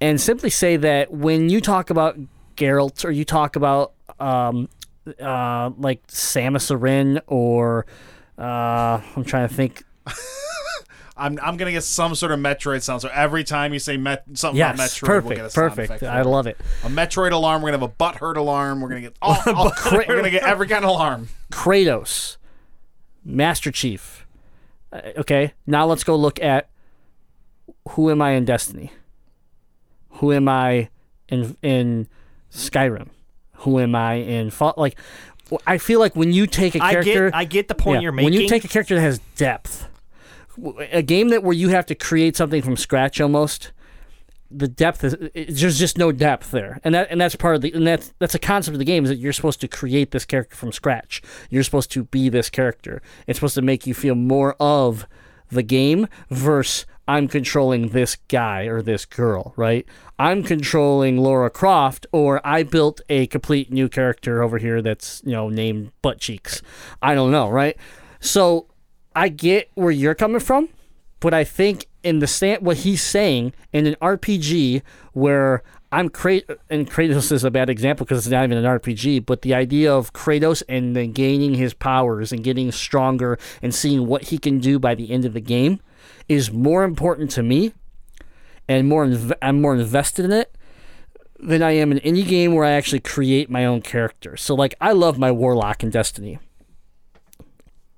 [0.00, 2.18] And simply say that when you talk about
[2.56, 4.68] Geralt or you talk about um,
[5.20, 7.86] uh, like Samus Aran or
[8.38, 9.84] uh, I'm trying to think
[11.22, 13.00] I'm, I'm gonna get some sort of Metroid sound.
[13.02, 15.70] So every time you say met, something Yes, about Metroid, perfect, we'll get a sound
[15.70, 15.90] perfect.
[15.92, 16.02] effect.
[16.02, 16.58] I love it.
[16.84, 17.62] A Metroid alarm.
[17.62, 18.80] We're gonna have a butt hurt alarm.
[18.80, 21.28] We're gonna get all, all we're gonna get every kind of alarm.
[21.52, 22.36] Kratos,
[23.24, 24.26] Master Chief.
[24.92, 26.68] Uh, okay, now let's go look at
[27.90, 28.92] who am I in Destiny?
[30.16, 30.88] Who am I
[31.28, 32.08] in in
[32.52, 33.08] Skyrim?
[33.58, 34.74] Who am I in Fall?
[34.76, 34.98] Like,
[35.66, 38.12] I feel like when you take a character, get I get the point yeah, you're
[38.12, 38.32] making.
[38.32, 39.91] when you take a character that has depth, w-
[40.90, 43.72] a game that where you have to create something from scratch almost.
[44.54, 45.16] the depth is
[45.58, 48.34] there's just no depth there, and that and that's part of the and that's that's
[48.34, 51.22] a concept of the game is that you're supposed to create this character from scratch.
[51.50, 53.02] You're supposed to be this character.
[53.26, 55.06] It's supposed to make you feel more of
[55.50, 59.86] the game versus I'm controlling this guy or this girl, right?
[60.18, 65.32] I'm controlling Laura Croft, or I built a complete new character over here that's you
[65.32, 66.62] know named Butt Cheeks.
[67.00, 67.76] I don't know, right?
[68.20, 68.66] So
[69.14, 70.68] I get where you're coming from,
[71.20, 74.82] but I think in the stand, what he's saying in an RPG
[75.12, 79.26] where I'm Kratos, and Kratos is a bad example because it's not even an RPG,
[79.26, 84.06] but the idea of Kratos and then gaining his powers and getting stronger and seeing
[84.06, 85.80] what he can do by the end of the game
[86.28, 87.74] is more important to me,
[88.68, 90.56] and more inv- I'm more invested in it
[91.38, 94.36] than I am in any game where I actually create my own character.
[94.36, 96.38] So like I love my Warlock in Destiny.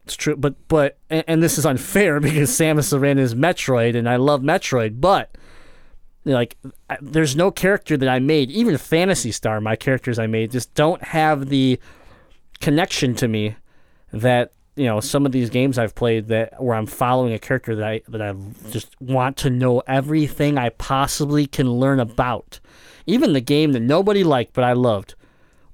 [0.05, 4.09] It's true, but but and, and this is unfair because Samus Aran is Metroid, and
[4.09, 5.36] I love Metroid, but
[6.24, 6.56] like
[7.01, 11.02] there's no character that I made, even Phantasy Star, my characters I made just don't
[11.02, 11.78] have the
[12.60, 13.56] connection to me
[14.12, 17.74] that you know some of these games I've played that where I'm following a character
[17.76, 18.35] that I that I
[18.70, 22.60] just want to know everything I possibly can learn about.
[23.06, 25.14] Even the game that nobody liked but I loved,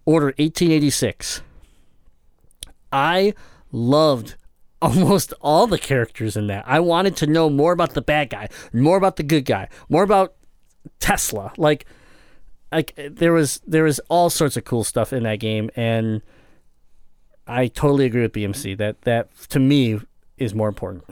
[0.05, 1.43] Order 1886.
[2.93, 3.35] I
[3.73, 4.37] loved
[4.83, 6.65] almost all the characters in that.
[6.67, 10.03] I wanted to know more about the bad guy, more about the good guy, more
[10.03, 10.35] about
[10.99, 11.53] Tesla.
[11.57, 11.87] Like
[12.73, 16.23] like there was there was all sorts of cool stuff in that game and
[17.47, 20.01] I totally agree with BMC that that to me
[20.39, 21.05] is more important.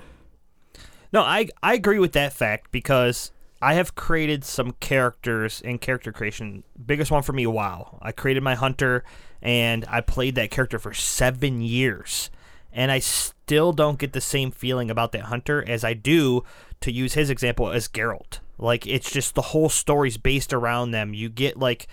[1.12, 6.12] No, I I agree with that fact because I have created some characters in character
[6.12, 6.62] creation.
[6.86, 7.98] Biggest one for me, WoW.
[8.00, 9.04] I created my hunter
[9.42, 12.30] and I played that character for seven years.
[12.78, 16.44] And I still don't get the same feeling about that hunter as I do,
[16.80, 18.38] to use his example, as Geralt.
[18.56, 21.12] Like it's just the whole story's based around them.
[21.12, 21.88] You get like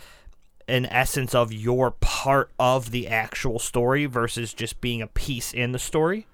[0.68, 5.72] an essence of your part of the actual story versus just being a piece in
[5.72, 6.28] the story.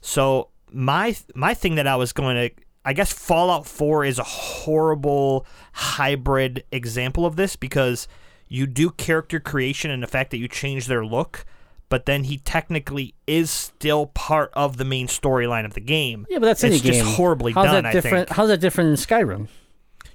[0.00, 2.54] So my my thing that I was going to
[2.86, 8.08] I guess Fallout 4 is a horrible hybrid example of this because
[8.48, 11.44] you do character creation and the fact that you change their look,
[11.92, 16.26] but then he technically is still part of the main storyline of the game.
[16.30, 17.04] Yeah, but that's it's any game.
[17.04, 17.84] just horribly how's done.
[17.84, 18.14] That different?
[18.14, 18.30] I think.
[18.30, 19.48] How's that different in Skyrim?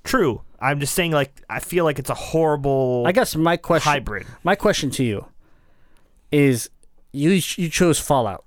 [0.03, 0.41] True.
[0.59, 3.03] I'm just saying, like I feel like it's a horrible.
[3.05, 4.25] I guess my question hybrid.
[4.43, 5.27] My question to you
[6.31, 6.71] is:
[7.11, 8.43] you you chose Fallout,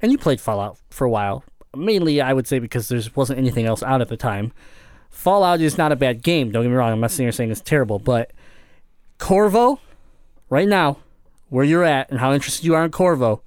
[0.00, 1.42] and you played Fallout for a while.
[1.76, 4.52] Mainly, I would say because there wasn't anything else out at the time.
[5.10, 6.52] Fallout is not a bad game.
[6.52, 6.92] Don't get me wrong.
[6.92, 8.30] I'm not sitting here saying it's terrible, but
[9.18, 9.80] Corvo,
[10.50, 10.98] right now,
[11.54, 13.40] where you're at and how interested you are in Corvo,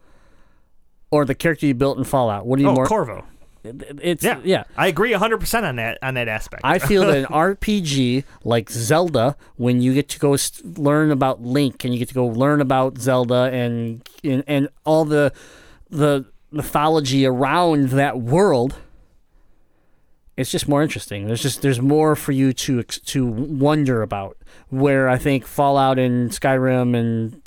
[1.12, 2.86] or the character you built in Fallout, what do you Oh, more?
[2.86, 3.26] Corvo.
[3.64, 4.64] it's Yeah, yeah.
[4.78, 6.62] I agree 100 percent on that on that aspect.
[6.64, 11.42] I feel that an RPG like Zelda, when you get to go s learn about
[11.42, 15.34] Link and you get to go learn about Zelda and and, and all the
[15.90, 18.76] the mythology around that world,
[20.38, 21.28] it's just more interesting.
[21.28, 24.38] There's just there's more for you to ex- to wonder about.
[24.70, 27.42] Where I think Fallout and Skyrim and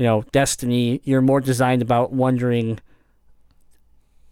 [0.00, 2.80] you know Destiny, you're more designed about wondering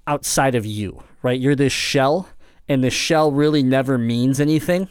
[0.06, 1.38] outside of you, right?
[1.38, 2.30] You're this shell,
[2.70, 4.88] and the shell really never means anything,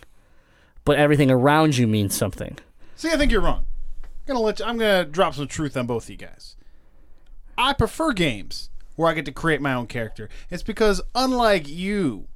[0.85, 2.59] but everything around you means something.
[2.95, 3.65] See, I think you're wrong.
[4.03, 6.55] I'm gonna let you, I'm gonna drop some truth on both of you guys.
[7.57, 10.29] I prefer games where I get to create my own character.
[10.51, 12.27] It's because unlike you,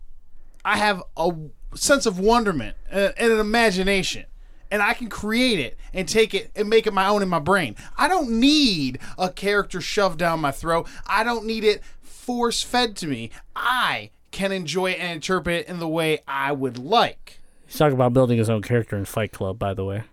[0.65, 1.31] I have a
[1.75, 4.25] sense of wonderment and, and an imagination.
[4.71, 7.39] And I can create it and take it and make it my own in my
[7.39, 7.75] brain.
[7.97, 10.87] I don't need a character shoved down my throat.
[11.05, 13.31] I don't need it force fed to me.
[13.55, 17.39] I can enjoy it and interpret it in the way I would like.
[17.67, 20.03] He's talking about building his own character in Fight Club, by the way.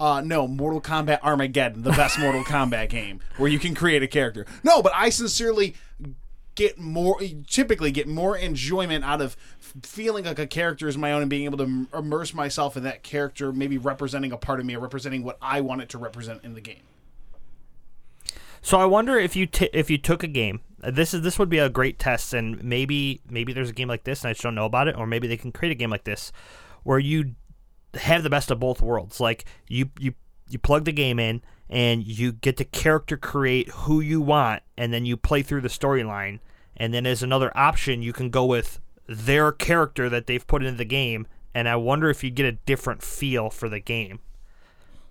[0.00, 4.06] Uh, no, Mortal Kombat Armageddon, the best Mortal Kombat game where you can create a
[4.06, 4.46] character.
[4.62, 5.74] No, but I sincerely
[6.58, 11.22] get more, typically get more enjoyment out of feeling like a character is my own
[11.22, 14.74] and being able to immerse myself in that character, maybe representing a part of me
[14.74, 16.82] or representing what I want it to represent in the game.
[18.60, 20.60] So I wonder if you t- if you took a game.
[20.80, 24.02] This is this would be a great test, and maybe maybe there's a game like
[24.02, 25.90] this, and I just don't know about it, or maybe they can create a game
[25.90, 26.32] like this,
[26.82, 27.36] where you
[27.94, 29.20] have the best of both worlds.
[29.20, 30.14] Like you you
[30.48, 31.40] you plug the game in,
[31.70, 35.68] and you get to character create who you want, and then you play through the
[35.68, 36.40] storyline,
[36.78, 40.78] and then as another option, you can go with their character that they've put into
[40.78, 44.20] the game, and I wonder if you get a different feel for the game.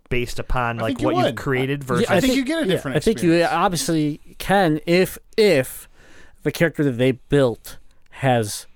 [0.10, 1.36] Based upon like you what you've would.
[1.36, 4.80] created Yeah, versus I think you get a yeah, different I think you obviously can
[4.86, 5.90] if if
[6.44, 7.78] the character that they built
[8.12, 8.68] has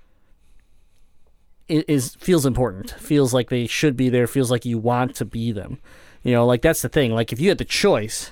[1.69, 2.91] is feels important.
[2.91, 4.27] Feels like they should be there.
[4.27, 5.80] Feels like you want to be them.
[6.22, 7.13] You know, like that's the thing.
[7.13, 8.31] Like if you had the choice,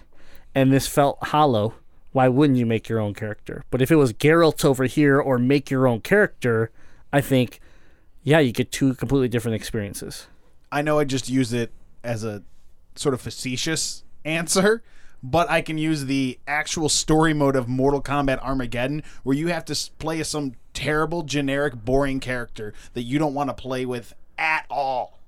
[0.54, 1.76] and this felt hollow,
[2.12, 3.64] why wouldn't you make your own character?
[3.70, 6.72] But if it was Geralt over here or make your own character,
[7.14, 7.60] I think,
[8.24, 10.28] yeah, you get two completely different experiences.
[10.72, 11.72] I know I just used it
[12.04, 12.44] as a
[12.96, 14.84] sort of facetious answer,
[15.22, 19.66] but I can use the actual story mode of Mortal Kombat Armageddon, where you have
[19.66, 24.66] to play some terrible, generic, boring character that you don't want to play with at
[24.70, 25.20] all.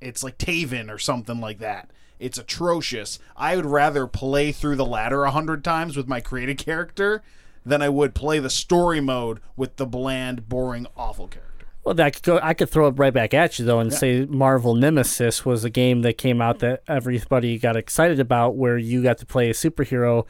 [0.00, 1.90] It's like Taven or something like that.
[2.22, 3.18] It's atrocious.
[3.36, 7.22] I would rather play through the ladder a hundred times with my created character
[7.64, 11.66] than I would play the story mode with the bland, boring, awful character.
[11.84, 12.38] Well, I could go.
[12.40, 15.70] I could throw it right back at you though, and say Marvel Nemesis was a
[15.70, 19.52] game that came out that everybody got excited about, where you got to play a
[19.52, 20.24] superhero,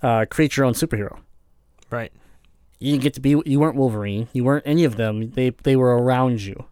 [0.00, 1.18] uh, create your own superhero.
[1.90, 2.12] Right.
[2.78, 3.30] You didn't get to be.
[3.44, 4.28] You weren't Wolverine.
[4.32, 5.32] You weren't any of them.
[5.32, 6.66] They they were around you,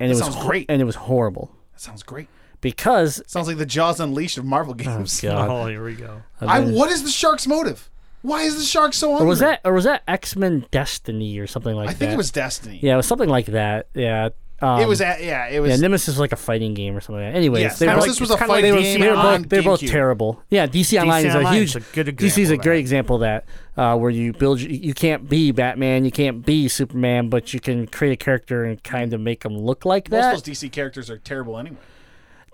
[0.00, 0.66] and That it was sounds great.
[0.70, 2.28] And it was horrible That sounds great.
[2.60, 5.20] Because Sounds like the Jaws Unleashed of Marvel games.
[5.20, 5.48] God.
[5.50, 6.22] Oh, here we go.
[6.40, 7.90] I, what is the shark's motive?
[8.22, 9.24] Why is the shark so angry?
[9.24, 11.90] or was that or was that X Men Destiny or something like that?
[11.90, 11.98] I that?
[11.98, 12.80] think it was Destiny.
[12.82, 13.88] Yeah, it was something like that.
[13.94, 14.30] Yeah.
[14.60, 15.00] Um, it was.
[15.00, 15.70] At, yeah, it was.
[15.70, 17.22] Yeah, Nemesis was like a fighting game or something.
[17.22, 17.38] Like that.
[17.38, 19.08] Anyways, Yes, they were Nemesis both- was a it's kinda fighting they were, game They
[19.08, 19.90] were on both, they're both GameCube.
[19.90, 20.42] terrible.
[20.50, 21.68] Yeah, DC Online is a Online huge.
[21.68, 22.80] is a good DC is example a of great that.
[22.80, 23.44] example of that,
[23.76, 24.60] uh, where you build.
[24.60, 28.64] You, you can't be Batman, you can't be Superman, but you can create a character
[28.64, 30.34] and kind of make them look like most that.
[30.34, 31.76] of those DC characters are terrible anyway.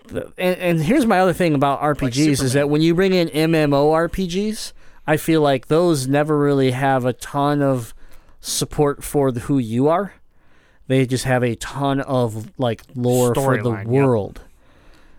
[0.09, 4.09] And, and here's my other thing about RPGs is that when you bring in MMO
[4.09, 4.73] RPGs,
[5.07, 7.93] I feel like those never really have a ton of
[8.39, 10.13] support for the, who you are.
[10.87, 13.87] They just have a ton of like lore for the Storyline, yep.
[13.87, 14.41] world.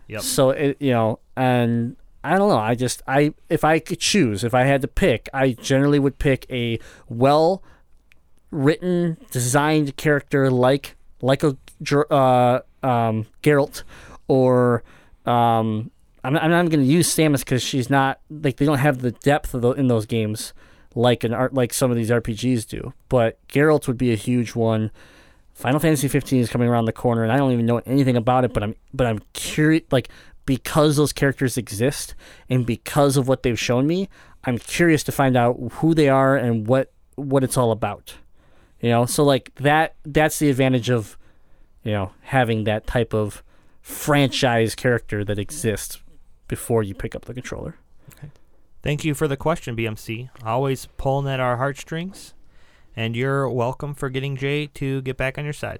[0.09, 0.23] Yep.
[0.23, 2.59] So it you know, and I don't know.
[2.59, 6.19] I just I if I could choose, if I had to pick, I generally would
[6.19, 7.63] pick a well
[8.53, 11.57] written, designed character like like a
[12.11, 13.83] uh, um, Geralt
[14.29, 14.83] or
[15.25, 15.91] um,
[16.25, 19.13] I'm I'm not going to use Samus because she's not like they don't have the
[19.13, 20.53] depth the, in those games
[20.97, 22.93] like an art like some of these RPGs do.
[23.09, 24.91] But Geralt would be a huge one.
[25.55, 28.45] Final Fantasy 15 is coming around the corner, and I don't even know anything about
[28.45, 28.53] it.
[28.53, 30.09] But I'm but I'm curious, like
[30.47, 32.15] because those characters exist
[32.49, 34.09] and because of what they've shown me,
[34.45, 38.15] I'm curious to find out who they are and what what it's all about.
[38.81, 41.19] You know, so like that that's the advantage of
[41.83, 43.43] you know having that type of
[43.87, 46.03] franchise character that exists
[46.49, 47.77] before you pick up the controller.
[48.83, 50.29] Thank you for the question, BMC.
[50.45, 52.35] Always pulling at our heartstrings.
[52.97, 55.79] And you're welcome for getting Jay to get back on your side.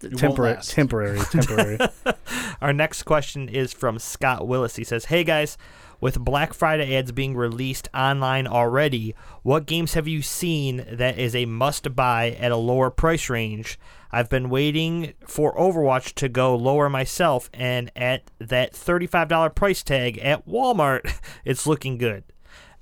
[0.00, 1.78] won't Temporary, temporary, temporary.
[2.60, 4.76] Our next question is from Scott Willis.
[4.76, 5.58] He says, Hey guys,
[6.02, 9.14] with Black Friday ads being released online already,
[9.44, 13.78] what games have you seen that is a must buy at a lower price range?
[14.10, 20.18] I've been waiting for Overwatch to go lower myself, and at that $35 price tag
[20.18, 22.24] at Walmart, it's looking good.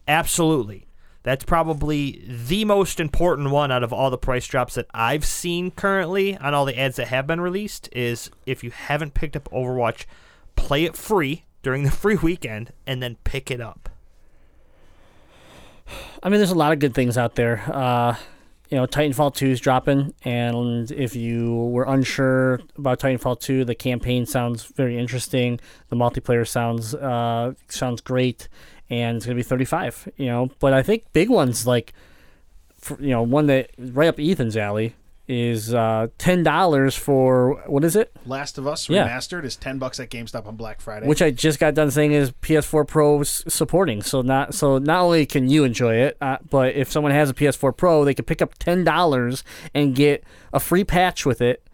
[0.08, 0.86] Absolutely.
[1.22, 5.72] That's probably the most important one out of all the price drops that I've seen
[5.72, 9.50] currently on all the ads that have been released is if you haven't picked up
[9.52, 10.06] Overwatch,
[10.56, 13.88] play it free during the free weekend and then pick it up.
[16.22, 17.64] I mean, there's a lot of good things out there.
[17.66, 18.14] Uh,
[18.70, 23.74] you know, Titanfall 2 is dropping, and if you were unsure about Titanfall 2, the
[23.74, 25.58] campaign sounds very interesting.
[25.88, 28.48] The multiplayer sounds uh, sounds great,
[28.88, 30.10] and it's gonna be 35.
[30.16, 31.92] You know, but I think big ones like,
[32.76, 34.94] for, you know, one that right up Ethan's alley
[35.30, 38.10] is uh, ten dollars for what is it?
[38.26, 39.06] Last of Us Yeah.
[39.08, 41.06] remastered is ten bucks at GameStop on Black Friday.
[41.06, 44.02] which I just got done saying is PS4 Pro supporting.
[44.02, 47.34] So not so not only can you enjoy it, uh, but if someone has a
[47.34, 51.64] PS4 Pro, they can pick up ten dollars and get a free patch with it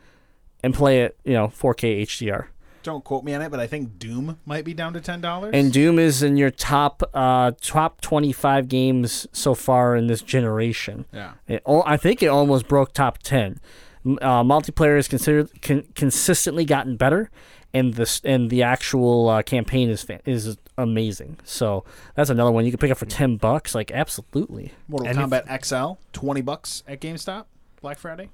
[0.62, 2.46] and play it, you know, 4K HDR.
[2.86, 5.50] Don't quote me on it, but I think Doom might be down to ten dollars.
[5.54, 11.04] And Doom is in your top uh, top 25 games so far in this generation.
[11.12, 13.60] yeah, It, I think it almost broke top 10.
[14.06, 17.28] Uh, multiplayer has considered con- consistently gotten better,
[17.74, 21.38] and this and the actual uh, campaign is fa- is amazing.
[21.42, 21.84] So
[22.14, 23.74] that's another one you can pick up for ten bucks.
[23.74, 27.46] Like absolutely, Mortal And if- Kombat XL, twenty bucks at GameStop
[27.82, 28.30] Black Friday.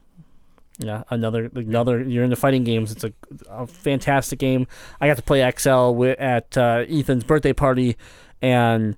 [0.78, 1.04] Yeah.
[1.10, 2.02] Another another.
[2.02, 2.92] You're into fighting games.
[2.92, 3.12] It's a,
[3.48, 4.66] a fantastic game.
[5.00, 7.96] I got to play XL at uh, Ethan's birthday party,
[8.40, 8.96] and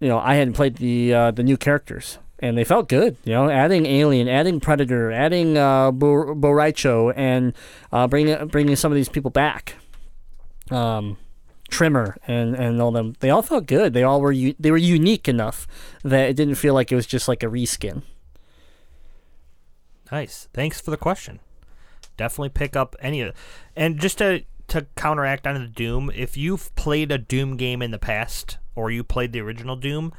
[0.00, 2.18] you know I hadn't played the uh, the new characters.
[2.38, 3.48] And they felt good, you know.
[3.48, 7.52] Adding Alien, adding Predator, adding uh, Bo- Boraicho, and
[7.92, 9.76] uh, bringing bringing some of these people back.
[10.70, 11.18] Um,
[11.70, 13.92] Tremor and and all them, they all felt good.
[13.94, 15.66] They all were u- they were unique enough
[16.02, 18.02] that it didn't feel like it was just like a reskin.
[20.12, 20.48] Nice.
[20.52, 21.40] Thanks for the question.
[22.18, 23.36] Definitely pick up any of it.
[23.74, 27.90] And just to to counteract on the Doom, if you've played a Doom game in
[27.90, 30.12] the past or you played the original Doom,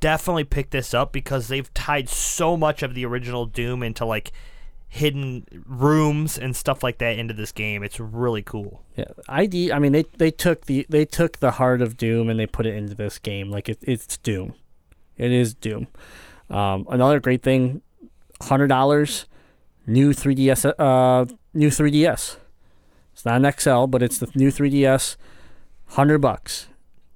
[0.00, 4.32] definitely pick this up because they've tied so much of the original Doom into like
[4.88, 7.82] hidden rooms and stuff like that into this game.
[7.82, 8.82] It's really cool.
[8.96, 9.72] Yeah, ID.
[9.72, 12.64] I mean, they they took the they took the heart of Doom and they put
[12.64, 13.50] it into this game.
[13.50, 14.54] Like it, it's Doom.
[15.18, 15.88] It is Doom.
[16.48, 17.82] Um, another great thing,
[18.40, 19.26] hundred dollars,
[19.86, 22.36] new 3ds, uh, new 3ds.
[23.12, 25.16] It's not an XL, but it's the new 3ds,
[25.88, 26.66] hundred bucks.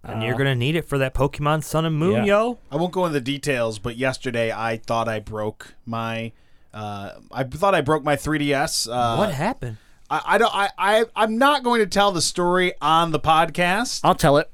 [0.04, 2.24] And you're gonna need it for that Pokemon Sun and Moon, Yeah.
[2.24, 2.58] yo.
[2.70, 6.32] I won't go into the details, but yesterday I thought I broke my.
[6.72, 8.88] Uh, I thought I broke my 3ds.
[8.90, 9.76] Uh, what happened?
[10.08, 10.54] I, I don't.
[10.54, 11.04] I, I.
[11.16, 14.00] I'm not going to tell the story on the podcast.
[14.04, 14.50] I'll tell it.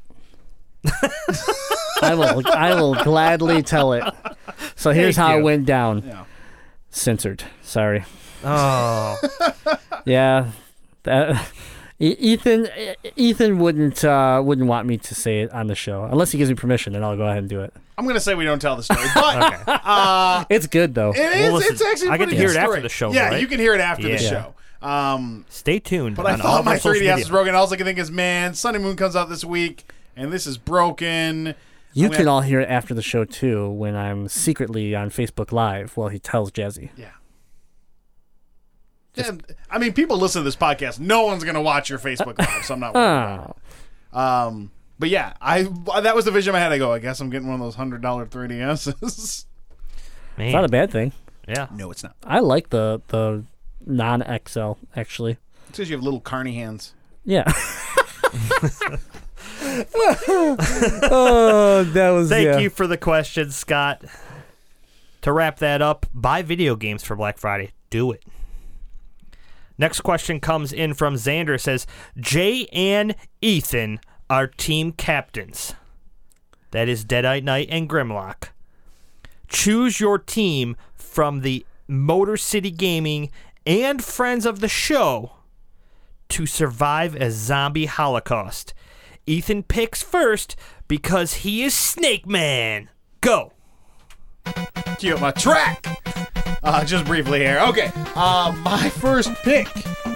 [2.03, 2.43] I will.
[2.53, 4.03] I will gladly tell it.
[4.77, 5.41] So here's Thank how you.
[5.41, 6.03] it went down.
[6.07, 6.25] Yeah.
[6.95, 7.45] Censored.
[7.63, 8.05] Sorry.
[8.45, 9.17] Oh,
[10.07, 10.51] Yeah,
[11.05, 11.49] that,
[11.99, 12.69] Ethan.
[13.17, 16.51] Ethan wouldn't uh, wouldn't want me to say it on the show unless he gives
[16.51, 16.93] me permission.
[16.93, 17.73] Then I'll go ahead and do it.
[17.97, 20.55] I'm going to say we don't tell the story, but okay.
[20.55, 21.11] It's good though.
[21.11, 21.43] it is.
[21.47, 22.09] Well, listen, it's actually.
[22.09, 23.41] a I get to hear good it after the show, Yeah, right?
[23.41, 24.17] you can hear it after Yeah.
[24.17, 24.55] the show.
[24.87, 26.17] Um, Stay tuned.
[26.17, 27.31] but I on all thought of my our social 3ds was media.
[27.33, 27.55] broken.
[27.55, 30.59] All I could think is, man, Sunny Moon comes out this week, and this is
[30.59, 31.55] broken.
[31.95, 35.53] You can gonna- all hear it after the show too when I'm secretly on Facebook
[35.53, 36.91] Live while he tells Jazzy.
[36.97, 37.11] Yeah.
[39.15, 39.31] Yeah,
[39.71, 40.99] I mean, people listen to this podcast.
[40.99, 43.57] No one's gonna watch your Facebook live, so I'm not worried about
[44.13, 44.19] Oh, it.
[44.49, 45.63] Um, but yeah, I
[46.03, 46.73] that was the vision I had.
[46.73, 48.87] I go, I guess I'm getting one of those hundred dollar 3ds.
[50.37, 50.47] Man.
[50.49, 51.13] it's not a bad thing.
[51.47, 51.69] yeah.
[51.73, 52.17] no, it's not.
[52.25, 53.45] I like the the
[53.87, 55.39] non XL actually.
[55.69, 56.93] It's because you have little carny hands.
[57.25, 57.45] Yeah.
[61.11, 62.59] oh, that was Thank yeah.
[62.59, 64.05] you for the question, Scott.
[65.23, 67.73] To wrap that up, buy video games for Black Friday.
[67.91, 68.23] Do it.
[69.79, 71.61] Next question comes in from Xander.
[71.61, 71.87] Says
[72.17, 75.75] Jay and Ethan are team captains.
[76.71, 78.51] That is Deadite Knight and Grimlock.
[79.49, 83.31] Choose your team from the Motor City Gaming
[83.67, 85.33] and friends of the show
[86.31, 88.75] to survive a zombie holocaust.
[89.27, 90.57] Ethan picks first
[90.89, 92.91] because he is Snake Man.
[93.21, 93.53] Go.
[94.99, 95.87] Cue up my track.
[96.63, 97.61] Uh, just briefly here.
[97.69, 97.91] Okay.
[98.15, 99.69] Uh, my first pick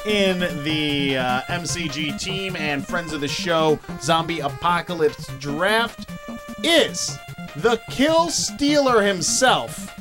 [0.06, 6.09] in the uh, MCG team and friends of the show Zombie Apocalypse draft
[6.62, 7.16] is
[7.56, 9.94] the Kill Stealer himself.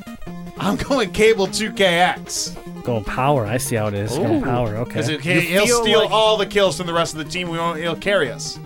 [0.58, 2.84] I'm going Cable 2KX.
[2.84, 3.46] Going power.
[3.46, 4.18] I see how it is.
[4.18, 4.84] Going power.
[4.86, 5.42] Because Okay.
[5.42, 7.50] he'll steal like- all the kills from the rest of the team.
[7.50, 8.58] We won't, he'll carry us.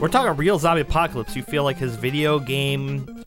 [0.00, 1.36] We're talking real zombie apocalypse.
[1.36, 3.22] You feel like his video game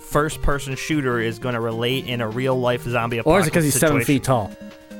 [0.00, 3.36] first person shooter is going to relate in a real life zombie apocalypse.
[3.36, 4.50] Or is it because he's seven feet tall?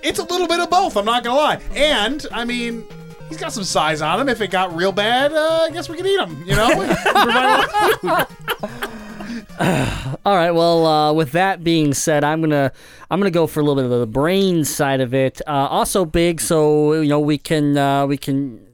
[0.03, 0.99] It's a little bit of both.
[0.99, 1.63] I'm not gonna lie.
[1.75, 2.85] And I mean,
[3.31, 4.29] he's got some size on him.
[4.29, 6.45] If it got real bad, uh, I guess we could eat him.
[6.47, 6.69] You know.
[6.75, 10.19] Provide a lot of food.
[10.27, 10.51] All right.
[10.51, 12.71] Well, uh, with that being said, I'm gonna
[13.11, 15.41] I'm gonna go for a little bit of the brain side of it.
[15.47, 18.74] Uh, also big, so you know we can uh, we can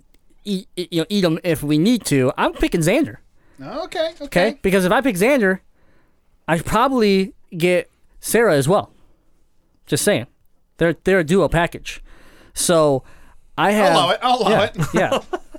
[0.51, 2.33] eat you know eat them if we need to.
[2.37, 3.17] I'm picking Xander.
[3.61, 4.13] okay.
[4.21, 4.25] Okay.
[4.25, 5.61] Okay, because if I pick Xander,
[6.49, 7.91] I probably get
[8.21, 8.93] Sarah as well.
[9.87, 10.27] Just saying,
[10.79, 12.03] they're they're a duo package.
[12.55, 13.03] So
[13.57, 13.93] I have.
[13.93, 14.21] I'll allow it.
[14.23, 14.87] I'll allow yeah, it.
[14.95, 15.21] yeah.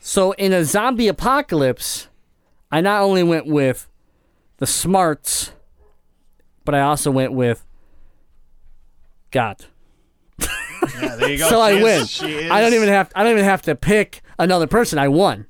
[0.00, 2.08] So in a zombie apocalypse,
[2.72, 3.86] I not only went with
[4.56, 5.52] the smarts,
[6.64, 7.66] but I also went with
[9.30, 9.66] God.
[11.00, 11.48] Yeah, there you go.
[11.50, 12.06] so I win.
[12.50, 13.10] I don't even have.
[13.14, 14.98] I don't even have to pick another person.
[14.98, 15.46] I won.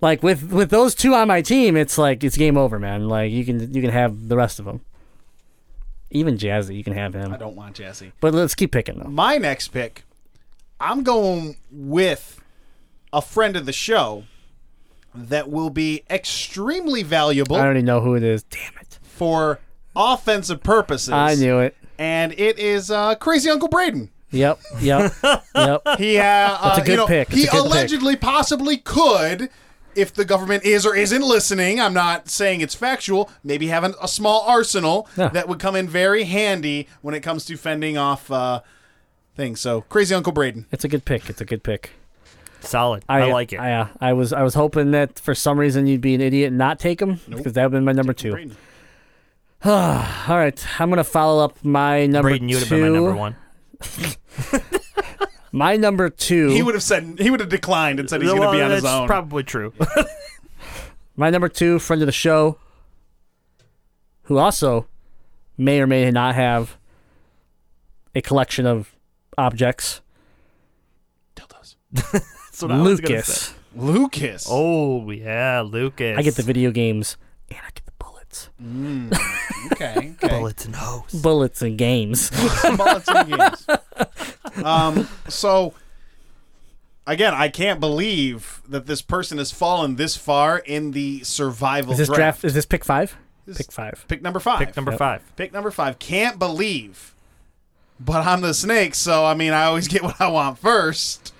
[0.00, 3.08] Like with with those two on my team, it's like it's game over, man.
[3.08, 4.80] Like you can you can have the rest of them.
[6.10, 7.32] Even Jazzy, you can have him.
[7.32, 8.12] I don't want Jazzy.
[8.20, 9.08] But let's keep picking though.
[9.08, 10.04] My next pick,
[10.80, 12.40] I'm going with
[13.12, 14.24] a friend of the show
[15.14, 18.42] that will be extremely valuable I already know who it is.
[18.44, 18.92] Damn it!
[19.22, 19.60] for
[19.94, 21.10] offensive purposes.
[21.10, 21.76] I knew it.
[21.96, 24.10] And it is uh, Crazy Uncle Braden.
[24.32, 24.60] Yep.
[24.80, 25.12] Yep.
[25.54, 25.82] yep.
[25.98, 27.28] He, uh, uh, a good you know, pick.
[27.28, 27.70] It's he a good pick.
[27.70, 29.50] allegedly possibly could,
[29.94, 31.80] if the government is or isn't listening.
[31.80, 33.30] I'm not saying it's factual.
[33.44, 35.28] Maybe have an, a small arsenal Yeah.
[35.28, 38.62] that would come in very handy when it comes to fending off uh,
[39.36, 39.60] things.
[39.60, 40.66] So, Crazy Uncle Braden.
[40.72, 41.28] It's a good pick.
[41.28, 41.90] It's a good pick.
[42.60, 43.04] Solid.
[43.08, 43.58] I, like it.
[43.58, 46.48] I, uh, I was I was hoping that for some reason you'd be an idiot
[46.48, 48.30] and not take him because that would have been my number two.
[48.30, 48.56] Braden.
[49.64, 49.72] All
[50.28, 53.36] right, I'm gonna follow up my number Braden, you would have been my number one.
[55.52, 56.48] My number two.
[56.48, 58.62] He would have said he would have declined and said he's going to Well, be
[58.62, 59.06] on his own.
[59.06, 59.72] probably true.
[61.16, 62.58] my number two friend of the show,
[64.22, 64.86] who also
[65.58, 66.78] may or may not have
[68.14, 68.96] a collection of
[69.36, 70.00] objects.
[71.36, 71.76] Dildos.
[71.92, 73.04] That's what I was say.
[73.04, 73.54] Lucas.
[73.76, 74.46] Lucas.
[74.48, 76.16] Oh yeah, Lucas.
[76.18, 77.18] I get the video games
[77.50, 77.81] and I get
[78.32, 79.72] the bullets.
[79.72, 80.14] okay.
[80.22, 80.28] okay.
[80.28, 81.12] bullets and hose.
[81.12, 82.30] Bullets and games.
[82.76, 83.66] bullets and games.
[84.64, 85.74] Um, so
[87.06, 91.98] again, I can't believe that this person has fallen this far in the survival Is
[91.98, 92.44] this draft?
[92.44, 93.16] Is this pick five?
[93.46, 94.04] Pick five.
[94.08, 94.60] Pick number five.
[94.60, 95.36] Pick number five.
[95.36, 95.98] Pick number five.
[95.98, 97.14] Can't believe,
[97.98, 101.31] but I'm the snake, so I mean, I always get what I want first.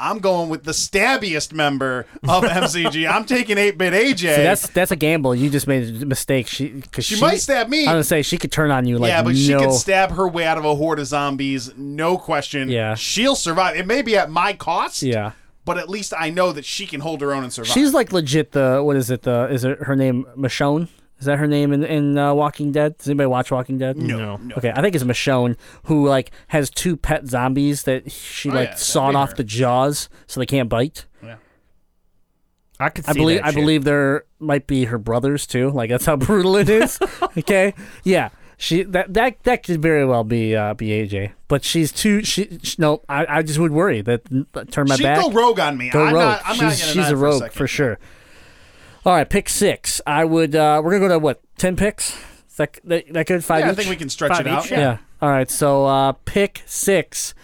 [0.00, 3.08] I'm going with the stabbiest member of MCG.
[3.08, 4.34] I'm taking 8-bit AJ.
[4.34, 5.34] So that's that's a gamble.
[5.34, 6.46] You just made a mistake.
[6.46, 7.80] She because she, might stab me.
[7.80, 9.38] I'm gonna say she could turn on you like yeah, but no.
[9.38, 12.70] she could stab her way out of a horde of zombies, no question.
[12.70, 12.94] Yeah.
[12.94, 13.76] she'll survive.
[13.76, 15.02] It may be at my cost.
[15.02, 15.32] yeah,
[15.64, 17.72] but at least I know that she can hold her own and survive.
[17.72, 18.52] she's like legit.
[18.52, 19.22] The what is it?
[19.22, 20.88] The is it her name Michonne?
[21.20, 22.96] Is that her name in in uh, Walking Dead?
[22.98, 23.96] Does anybody watch Walking Dead?
[23.96, 24.54] no, no.
[24.56, 28.60] Okay, I think it's Michonne who like has two pet zombies that she Oh, like
[28.60, 29.36] yeah, that'd sawed be off her.
[29.36, 31.04] the jaws so they can't bite.
[31.22, 31.36] Yeah.
[32.78, 33.54] I could see I believe that I shit.
[33.56, 35.70] believe there might be her brothers too.
[35.70, 36.98] Like that's how brutal it is.
[37.38, 37.74] okay,
[38.04, 42.22] yeah, she that that that could very well be uh, be AJ, but she's too.
[42.24, 44.22] She, she no, I, I just would worry that
[44.52, 45.20] that turn my She'd back.
[45.20, 45.90] go rogue on me.
[45.90, 46.22] Go I'm rogue.
[46.24, 46.42] not.
[46.46, 47.56] I'm she's not gonna she's deny a it rogue second.
[47.58, 47.98] for sure.
[49.04, 50.00] All right, pick six.
[50.06, 50.54] I would.
[50.54, 52.10] uh We're gonna go to what ten picks.
[52.48, 53.44] Is that that, that good?
[53.44, 53.60] Five.
[53.64, 54.64] Yeah, I think we can stretch Five it out.
[54.66, 54.98] each, Yeah.
[55.22, 55.50] All right.
[55.50, 57.34] So uh pick six.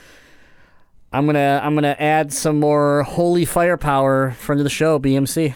[1.12, 5.54] I'm gonna I'm gonna add some more holy firepower friend of the show BMC.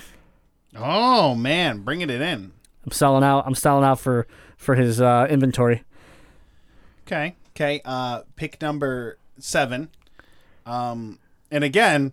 [0.77, 2.53] Oh man, bringing it in.
[2.87, 3.45] I'm selling out.
[3.47, 5.83] I'm selling out for for his uh, inventory.
[7.07, 7.35] Okay.
[7.55, 7.83] Okay.
[7.85, 9.91] Uh, pick number seven.
[10.65, 11.19] Um,
[11.51, 12.13] and again,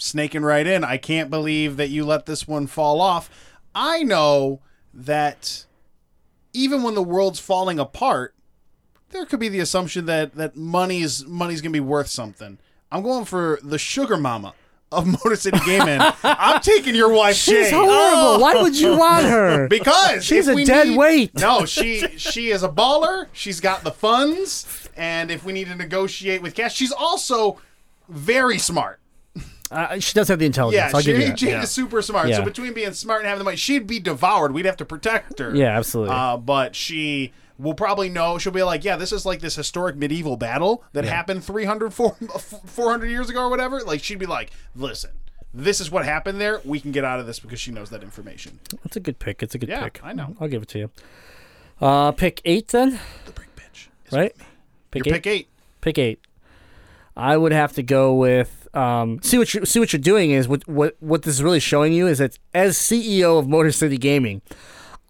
[0.00, 0.82] snaking right in.
[0.84, 3.30] I can't believe that you let this one fall off.
[3.74, 4.60] I know
[4.92, 5.66] that
[6.52, 8.34] even when the world's falling apart,
[9.10, 12.58] there could be the assumption that that money's money's gonna be worth something.
[12.90, 14.54] I'm going for the sugar mama
[14.90, 16.00] of Motor City Gaming.
[16.24, 18.40] I'm taking your wife, She's horrible.
[18.42, 19.68] Why would you want her?
[19.70, 21.34] because She's a dead need- weight.
[21.38, 23.26] No, she she is a baller.
[23.32, 27.60] She's got the funds, and if we need to negotiate with cash, she's also
[28.08, 28.98] very smart.
[29.70, 30.90] Uh, she does have the intelligence.
[30.92, 31.46] Yeah, I'll give you she.
[31.46, 32.28] Jade is super smart.
[32.28, 32.36] Yeah.
[32.38, 34.52] So between being smart and having the money, she'd be devoured.
[34.52, 35.54] We'd have to protect her.
[35.54, 36.14] Yeah, absolutely.
[36.14, 38.36] Uh, but she will probably know.
[38.38, 43.06] She'll be like, yeah, this is like this historic medieval battle that happened 300, 400
[43.10, 43.80] years ago or whatever.
[43.82, 45.10] Like she'd be like, listen.
[45.52, 46.60] This is what happened there.
[46.64, 48.60] We can get out of this because she knows that information.
[48.84, 49.42] That's a good pick.
[49.42, 50.00] It's a good Yeah, pick.
[50.04, 50.36] I know.
[50.40, 50.90] I'll give it to you.
[51.80, 53.88] Uh, pick eight then, The brick bitch.
[54.12, 54.32] right?
[54.92, 55.22] Pick Your eight.
[55.22, 55.48] pick eight.
[55.80, 56.20] Pick eight.
[57.16, 58.59] I would have to go with.
[58.72, 61.58] Um, see what you see what you're doing is what what what this is really
[61.60, 64.42] showing you is that as CEO of Motor City Gaming,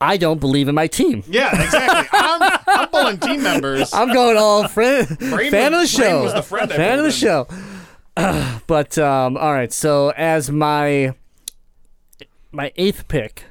[0.01, 1.23] I don't believe in my team.
[1.27, 2.09] Yeah, exactly.
[2.19, 3.93] I'm, I'm pulling team members.
[3.93, 6.23] I'm going all friend, Brain fan of the show.
[6.23, 7.11] was the fan of the in.
[7.11, 7.47] show.
[8.67, 11.15] but um, all right, so as my
[12.51, 13.45] my eighth pick,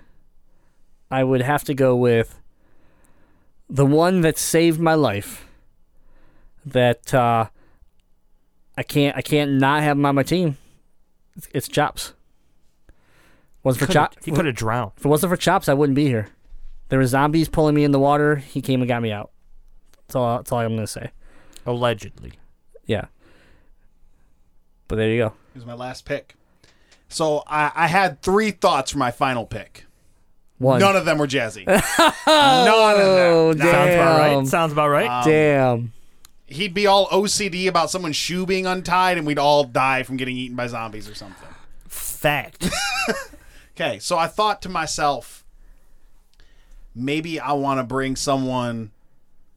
[1.12, 2.40] I would have to go with
[3.70, 5.46] the one that saved my life.
[6.66, 7.50] That uh,
[8.80, 10.58] I can't I can't not have him on my team.
[11.36, 12.14] It's, it's Chops.
[13.62, 14.26] Wasn't for Coulda- Chops.
[14.26, 14.94] He could have drowned.
[14.96, 16.30] If it wasn't for Chops, I wouldn't be here.
[16.88, 18.38] There were zombies pulling me in the water.
[18.38, 19.32] He came and got me out.
[19.98, 20.38] That's all.
[20.38, 21.12] That's all I'm gonna say.
[21.66, 22.32] Allegedly.
[22.86, 23.08] Yeah.
[24.88, 25.34] But there you go.
[25.54, 26.36] Here's my last pick.
[27.10, 29.88] So I, I had three thoughts for my final pick.
[30.58, 30.80] One.
[30.80, 31.68] None of them were jazzy.
[31.68, 31.84] None
[32.28, 33.68] oh, of them.
[33.68, 33.74] damn.
[33.74, 34.48] Sounds about right.
[34.48, 35.08] Sounds about right.
[35.10, 35.94] Um, Damn.
[36.50, 40.36] He'd be all OCD about someone's shoe being untied, and we'd all die from getting
[40.36, 41.48] eaten by zombies or something.
[41.88, 42.70] Fact.
[43.80, 45.46] Okay, so I thought to myself,
[46.94, 48.92] maybe I want to bring someone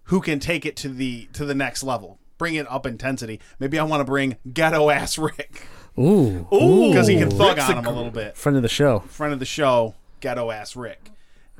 [0.04, 3.40] who can take it to the to the next level, bring it up intensity.
[3.58, 5.66] Maybe I want to bring ghetto ass Rick
[5.98, 6.46] Ooh.
[6.52, 8.36] Ooh, because he can thug Rick's on a him a little bit.
[8.36, 9.00] Friend of the show.
[9.00, 11.10] Friend of the show, ghetto ass Rick,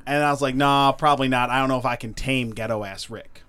[0.07, 1.49] and I was like, nah, probably not.
[1.49, 3.41] I don't know if I can tame ghetto ass Rick.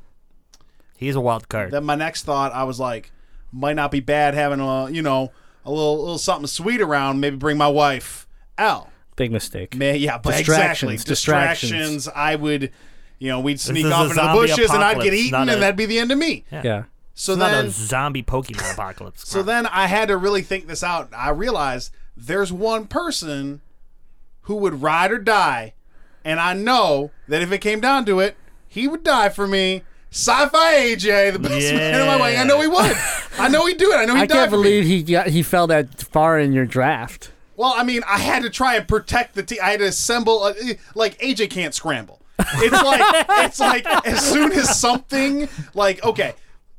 [0.96, 1.70] He's a wild card.
[1.72, 3.10] Then my next thought, I was like,
[3.52, 5.32] might not be bad having a you know
[5.64, 7.20] a little little something sweet around.
[7.20, 8.26] Maybe bring my wife
[8.58, 8.88] out.
[9.16, 9.76] Big mistake.
[9.76, 10.96] Man, yeah, but Distractions, exactly.
[10.96, 11.70] distractions.
[11.72, 12.08] Distractions.
[12.08, 12.72] I would,
[13.20, 15.60] you know, we'd sneak off into the bushes and I'd get eaten, not and a-
[15.60, 16.44] that'd be the end of me.
[16.50, 16.84] Yeah.
[17.14, 19.28] So it's not then, a zombie Pokemon apocalypse.
[19.28, 21.10] so then I had to really think this out.
[21.16, 23.60] I realized there's one person
[24.42, 25.74] who would ride or die,
[26.24, 29.82] and I know that if it came down to it, he would die for me.
[30.14, 32.36] Sci-fi AJ, the best man in my way.
[32.36, 32.96] I know he would.
[33.36, 33.96] I know he'd do it.
[33.96, 37.32] I know he'd I can't believe he got he fell that far in your draft.
[37.56, 39.58] Well, I mean, I had to try and protect the team.
[39.60, 40.44] I had to assemble.
[40.44, 42.20] Uh, eh, a, like AJ can't scramble.
[42.38, 43.00] It's like
[43.44, 46.34] it's like as soon as something like okay,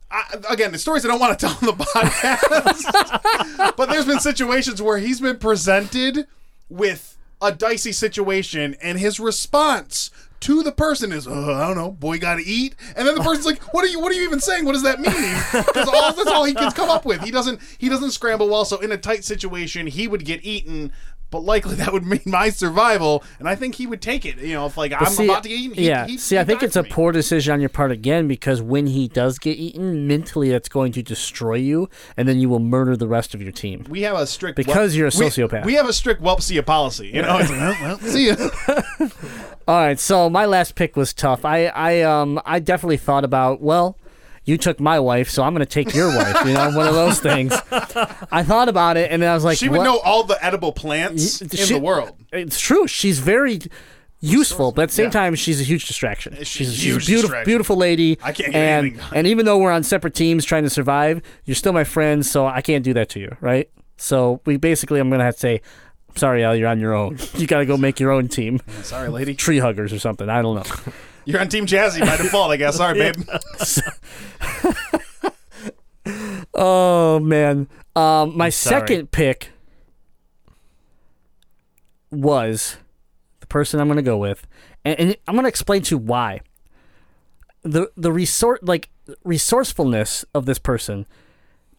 [0.09, 3.75] I, again, the stories I don't want to tell on the podcast.
[3.75, 6.25] but there's been situations where he's been presented
[6.69, 10.09] with a dicey situation, and his response
[10.45, 12.75] to the person is, uh, I don't know, boy, got to eat.
[12.95, 13.99] And then the person's like, What are you?
[13.99, 14.63] What are you even saying?
[14.63, 15.65] What does that mean?
[15.65, 17.21] Because all that's all he can come up with.
[17.21, 17.59] He doesn't.
[17.79, 18.63] He doesn't scramble well.
[18.63, 20.91] So in a tight situation, he would get eaten.
[21.31, 24.37] But likely that would mean my survival, and I think he would take it.
[24.37, 26.05] You know, if like I'm see, about to get eaten, he, yeah.
[26.05, 26.89] he, see, he I think it's a me.
[26.89, 30.91] poor decision on your part again because when he does get eaten, mentally that's going
[30.91, 33.85] to destroy you, and then you will murder the rest of your team.
[33.89, 35.65] We have a strict Because you're a sociopath.
[35.65, 37.07] We, have a strict whelp see policy.
[37.07, 39.49] You know, It's like, well, well, see ya.
[39.67, 41.43] All right, so my last pick was tough.
[41.43, 43.97] I, I, um, I definitely thought about well.
[44.47, 46.45] You took my wife, so I'm going to take your wife.
[46.45, 47.51] You know, one of those things.
[48.31, 49.83] I thought about it, and then I was like, She would what?
[49.85, 52.11] know all the edible plants Y- in she- the world.
[52.31, 52.85] It's true.
[52.85, 53.59] She's very
[54.19, 55.09] useful, but at the same Yeah.
[55.11, 56.37] time, she's a huge distraction.
[56.43, 57.45] She's a huge beautiful, distraction.
[57.49, 58.19] beautiful lady.
[58.21, 59.11] I can't get and anything done.
[59.15, 62.45] and even though we're on separate teams trying to survive, you're still my friend, so
[62.45, 63.67] I can't do that to you, right?
[63.97, 65.61] So we basically, I'm gonna have to say,
[66.15, 67.17] sorry, Al, you're on your own.
[67.35, 69.35] You got to go make your own team, Sorry, lady.
[69.35, 70.29] tree huggers or something.
[70.29, 70.91] I don't know.
[71.27, 72.75] You're on Team Jazzy by default, I guess.
[72.77, 73.15] Sorry, babe.
[76.53, 79.49] Oh man, um, my second pick
[82.11, 82.77] was
[83.39, 84.45] the person I'm going to go with,
[84.85, 86.41] and, and I'm going to explain to you why.
[87.63, 88.89] the The resort like
[89.23, 91.05] resourcefulness of this person,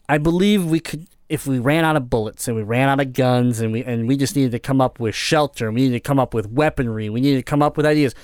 [0.09, 3.13] I believe we could if we ran out of bullets and we ran out of
[3.13, 6.01] guns and we and we just needed to come up with shelter, we needed to
[6.01, 8.15] come up with weaponry, we needed to come up with ideas,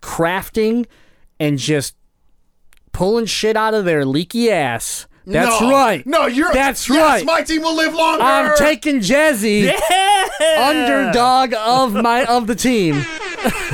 [0.00, 0.86] crafting,
[1.40, 1.96] and just
[2.92, 5.06] pulling shit out of their leaky ass.
[5.26, 5.70] That's no.
[5.70, 6.06] right.
[6.06, 6.52] No, you're.
[6.52, 7.24] That's yes, right.
[7.24, 8.22] My team will live longer.
[8.22, 9.72] I'm taking Jazzy,
[10.58, 13.04] underdog of my of the team.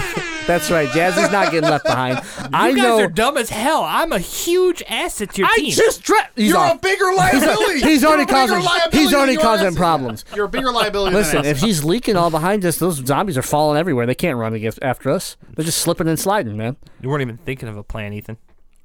[0.50, 0.88] That's right.
[0.88, 2.20] Jazzy's not getting left behind.
[2.52, 2.98] I You guys know.
[3.04, 3.84] are dumb as hell.
[3.84, 5.70] I'm a huge asset to your I team.
[5.70, 6.74] just dra- he's You're off.
[6.76, 7.80] a bigger liability.
[7.88, 8.64] He's You're already a bigger causing.
[8.64, 9.78] liability He's already than you causing asset.
[9.78, 10.24] problems.
[10.34, 11.14] You're a bigger liability.
[11.14, 11.68] Listen, than an if asset.
[11.68, 14.06] he's leaking all behind us, those zombies are falling everywhere.
[14.06, 15.36] They can't run against after us.
[15.54, 16.76] They're just slipping and sliding, man.
[17.00, 18.36] you weren't even thinking of a plan, Ethan.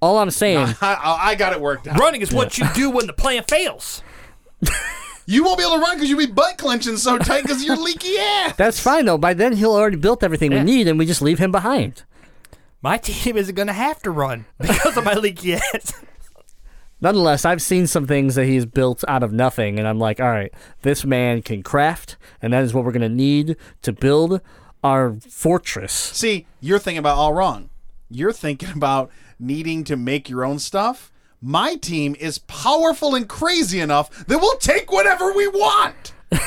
[0.02, 1.98] All I'm saying, I, I, I got it worked out.
[2.00, 4.04] Running is what you do when the plan fails.
[5.28, 7.64] You won't be able to run because you'll be butt clenching so tight because of
[7.68, 8.56] your leaky ass.
[8.56, 9.18] that's fine though.
[9.18, 10.60] By then he'll already built everything Yeah.
[10.60, 12.04] we need, and we just leave him behind.
[12.82, 15.94] My team isn't going to have to run because of my leaky ass.
[17.02, 20.30] Nonetheless, I've seen some things that he's built out of nothing, and I'm like, all
[20.30, 20.52] right,
[20.84, 24.40] this man can craft, and that is what we're going to need to build
[24.84, 25.92] our fortress.
[25.92, 27.70] See, you're thinking about all wrong.
[28.10, 31.12] You're thinking about needing to make your own stuff.
[31.48, 36.14] My team is powerful and crazy enough that we'll take whatever we want.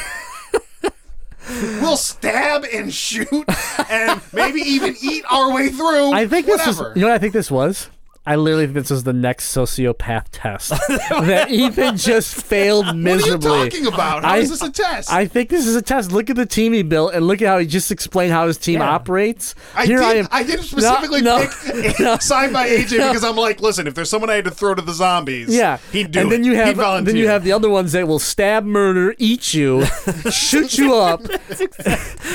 [1.80, 3.44] we'll stab and shoot
[3.88, 6.10] and maybe even eat our way through.
[6.10, 6.88] I think this whatever.
[6.88, 6.96] was.
[6.96, 7.90] You know what I think this was?
[8.28, 13.48] I literally think this is the next sociopath test that Ethan just failed miserably.
[13.50, 14.22] what are you talking about?
[14.24, 15.10] How I- is this a test?
[15.10, 16.12] I think this is a test.
[16.12, 18.58] Look at the team he built, and look at how he just explained how his
[18.58, 18.90] team Yeah.
[18.90, 19.54] operates.
[19.74, 20.28] I Here did, I am.
[20.30, 22.18] I did specifically no, pick no.
[22.20, 24.82] side by AJ because I'm like, listen, if there's someone I had to throw to
[24.82, 26.22] the zombies, Yeah, he'd do it.
[26.22, 26.36] and it.
[26.36, 26.76] then you have
[27.06, 29.86] then you have the other ones that will stab, murder, eat you,
[30.30, 31.22] shoot you up,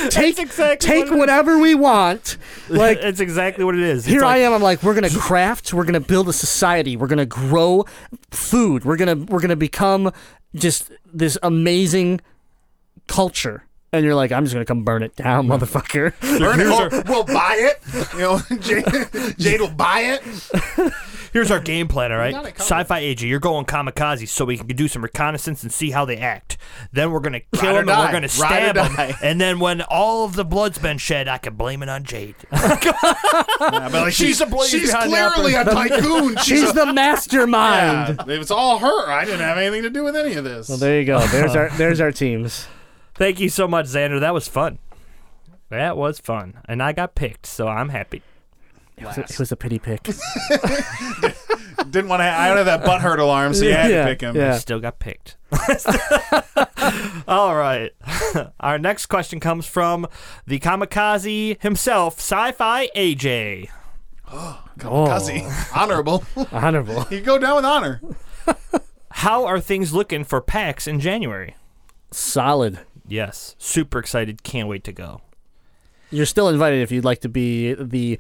[0.10, 2.38] take exactly take what whatever we want.
[2.70, 4.00] Like It's exactly what it is.
[4.00, 4.54] It's here like, I am.
[4.54, 5.74] I'm like, we're gonna craft.
[5.74, 6.96] We're gonna build a society.
[6.98, 7.86] We're gonna grow
[8.32, 8.86] food.
[8.86, 10.12] We're gonna we're gonna become
[10.56, 12.22] just this amazing
[13.08, 13.64] culture.
[13.92, 16.14] And you're like, I'm just gonna come burn it down, motherfucker.
[16.40, 16.66] Burn it.
[16.66, 17.80] We'll, we'll buy it.
[18.14, 20.94] You know, Jade, Jade will buy it.
[21.34, 22.32] Here's our game plan, all right?
[22.32, 22.62] got it covered.
[22.62, 26.18] Sci-fi AJ, you're going kamikaze so we can do some reconnaissance and see how they
[26.18, 26.58] act.
[26.92, 29.16] Then we're gonna kill or them and we're gonna stab them.
[29.24, 32.36] And then when all of the blood's been shed, I can blame it on Jade.
[33.60, 36.36] Yeah, like, She's she's the blaze she's clearly a tycoon.
[36.44, 38.22] She's, She's a, the mastermind.
[38.28, 39.10] yeah, it's all her.
[39.10, 40.70] I didn't have anything to do with any of this.
[40.70, 41.20] Well, there you go.
[41.28, 42.68] There's our there's our teams.
[43.16, 44.20] Thank you so much, Xander.
[44.20, 44.80] That was fun.
[45.70, 48.22] That was fun, and I got picked, so I'm happy.
[48.98, 50.04] It was, a, it was a pity pick.
[51.90, 52.26] Didn't want to.
[52.26, 54.36] I don't have that butt hurt alarm, so you had Yeah, to pick him.
[54.36, 54.58] yeah.
[54.58, 55.38] Still got picked.
[57.28, 57.92] All right.
[58.60, 60.08] Our next question comes from
[60.46, 63.70] the kamikaze himself, Sci-Fi AJ.
[64.36, 64.64] Oh.
[64.80, 65.78] Kamikaze.
[65.78, 66.24] Honorable.
[66.52, 67.06] Honorable.
[67.12, 68.02] you go down with honor.
[69.12, 71.56] How are things looking for PAX in January?
[72.10, 72.80] Solid.
[73.08, 74.42] Yes, super excited.
[74.42, 75.22] Can't wait to go.
[76.10, 78.18] You're still invited if you'd like to be the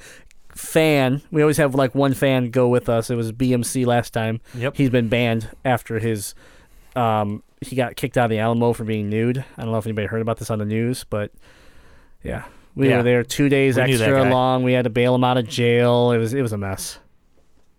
[0.55, 1.21] fan.
[1.31, 3.09] We always have like one fan go with us.
[3.09, 4.41] It was BMC last time.
[4.55, 4.75] Yep.
[4.75, 6.35] He's been banned after his
[6.95, 9.43] um he got kicked out of the Alamo for being nude.
[9.57, 11.31] I don't know if anybody heard about this on the news, but
[12.23, 12.43] yeah.
[12.75, 12.97] We Yeah.
[12.97, 14.63] were there two days We knew that extra long.
[14.63, 16.11] We had to bail him out of jail.
[16.11, 16.99] It was it was a mess.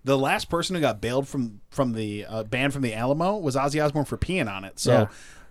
[0.05, 3.57] the last person who got bailed from from the uh, banned from the Alamo was
[3.57, 4.79] Ozzy Osbourne for peeing on it.
[4.79, 5.07] So Yeah.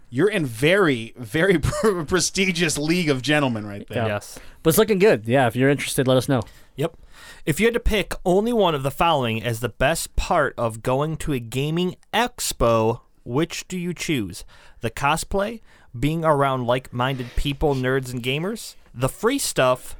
[0.09, 1.59] you're in very very
[2.07, 4.07] prestigious league of gentlemen right there.
[4.07, 4.39] Yes.
[4.61, 5.25] But it's looking good.
[5.27, 6.41] Yeah, if you're interested, let us know.
[6.77, 6.95] Yep.
[7.45, 10.81] If you had to pick only one of the following as the best part of
[10.81, 14.45] going to a gaming expo, which do you choose?
[14.79, 15.59] The cosplay,
[15.97, 19.97] being around like minded people, nerds, and gamers, the free stuff,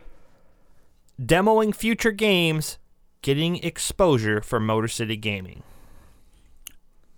[1.21, 2.77] demoing future games,
[3.21, 5.63] getting exposure for Motor City Gaming.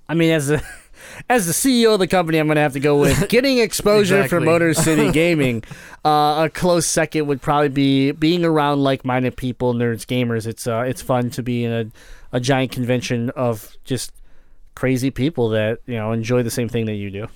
[0.10, 0.64] I mean, as a
[1.30, 4.19] as the CEO of the company, I'm going to have to go with getting exposure
[4.27, 4.45] for Exactly.
[4.45, 5.64] Motor City Gaming.
[6.03, 10.45] Uh, a close second would probably be being around like-minded people, nerds, gamers.
[10.45, 14.11] It's uh, it's fun to be in a, a giant convention of just
[14.76, 17.27] crazy people that you know enjoy the same thing that you do.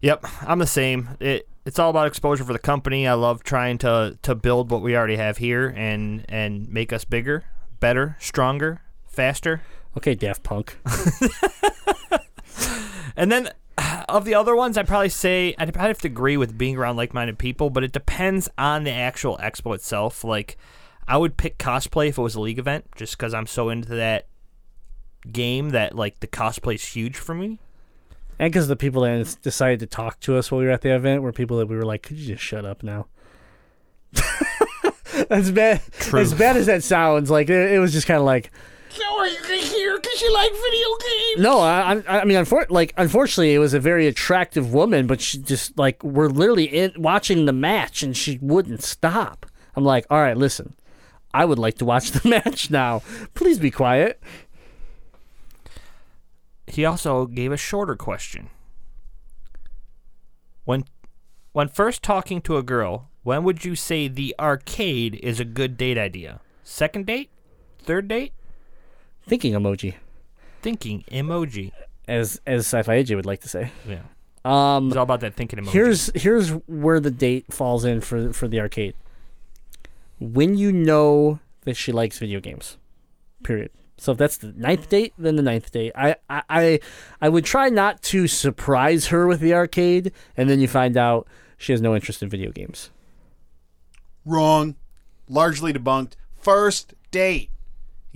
[0.00, 1.10] Yep, I'm the same.
[1.20, 3.06] It it's all about exposure for the company.
[3.08, 7.04] I love trying to to build what we already have here and and make us
[7.04, 7.44] bigger,
[7.80, 9.62] better, stronger, faster.
[9.96, 10.78] Okay, Daft Punk.
[13.16, 13.50] And then
[14.08, 16.96] of the other ones, I'd probably say I'd probably have to agree with being around
[16.96, 20.22] like-minded people, but it depends on the actual expo itself.
[20.22, 20.56] Like,
[21.08, 23.94] I would pick cosplay if it was a league event, just because I'm so into
[23.94, 24.26] that
[25.32, 27.58] game that like the cosplay's huge for me.
[28.38, 30.94] And because the people that decided to talk to us while we were at the
[30.94, 33.06] event were people that we were like, could you just shut up now?
[35.30, 35.80] as bad
[36.12, 38.50] as bad as that sounds, like it, it was just kind of like.
[38.96, 41.42] So are you here because you like video games?
[41.42, 45.20] No, I, I I mean, unfor- like unfortunately, it was a very attractive woman, but
[45.20, 49.46] she just like we're literally in watching the match, and she wouldn't stop.
[49.74, 50.74] I'm like, all right, listen,
[51.34, 53.02] I would like to watch the match now.
[53.34, 54.20] Please be quiet.
[56.66, 58.48] He also gave a shorter question.
[60.64, 60.84] When
[61.52, 65.76] when first talking to a girl, when would you say the arcade is a good
[65.76, 66.40] date idea?
[66.64, 67.30] Second date?
[67.78, 68.32] Third date?
[69.26, 69.94] Thinking emoji,
[70.62, 71.72] Thinking emoji.
[72.08, 73.70] as as Sci-Fi AJ would like to say.
[73.88, 74.00] Yeah.
[74.44, 75.70] Um, It's all about that thinking emoji.
[75.72, 78.94] here's here's where the date falls in for for the arcade.
[80.20, 82.76] When you know that she likes video games,
[83.42, 83.70] period.
[83.98, 85.92] So if that's the ninth date, then the ninth date.
[85.96, 86.80] I, I I
[87.20, 91.26] I would try not to surprise her with the arcade, and then you find out
[91.58, 92.90] she has no interest in video games.
[94.24, 94.76] Wrong.
[95.28, 96.12] Largely debunked.
[96.36, 97.50] First date.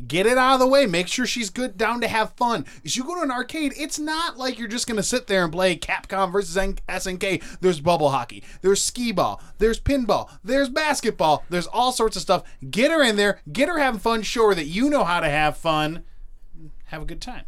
[0.08, 0.86] Get it out of the way.
[0.86, 2.64] Make sure she's good down to have fun.
[2.84, 5.44] As you go to an arcade, it's not like you're just going to sit there
[5.44, 7.42] and play Capcom versus N- SNK.
[7.60, 8.42] There's bubble hockey.
[8.62, 9.42] There's skee ball.
[9.58, 10.30] There's pinball.
[10.42, 11.44] There's basketball.
[11.48, 12.42] There's all sorts of stuff.
[12.70, 13.40] Get her in there.
[13.52, 14.22] Get her having fun.
[14.22, 16.04] Show her that you know how to have fun.
[16.86, 17.44] Have a good time.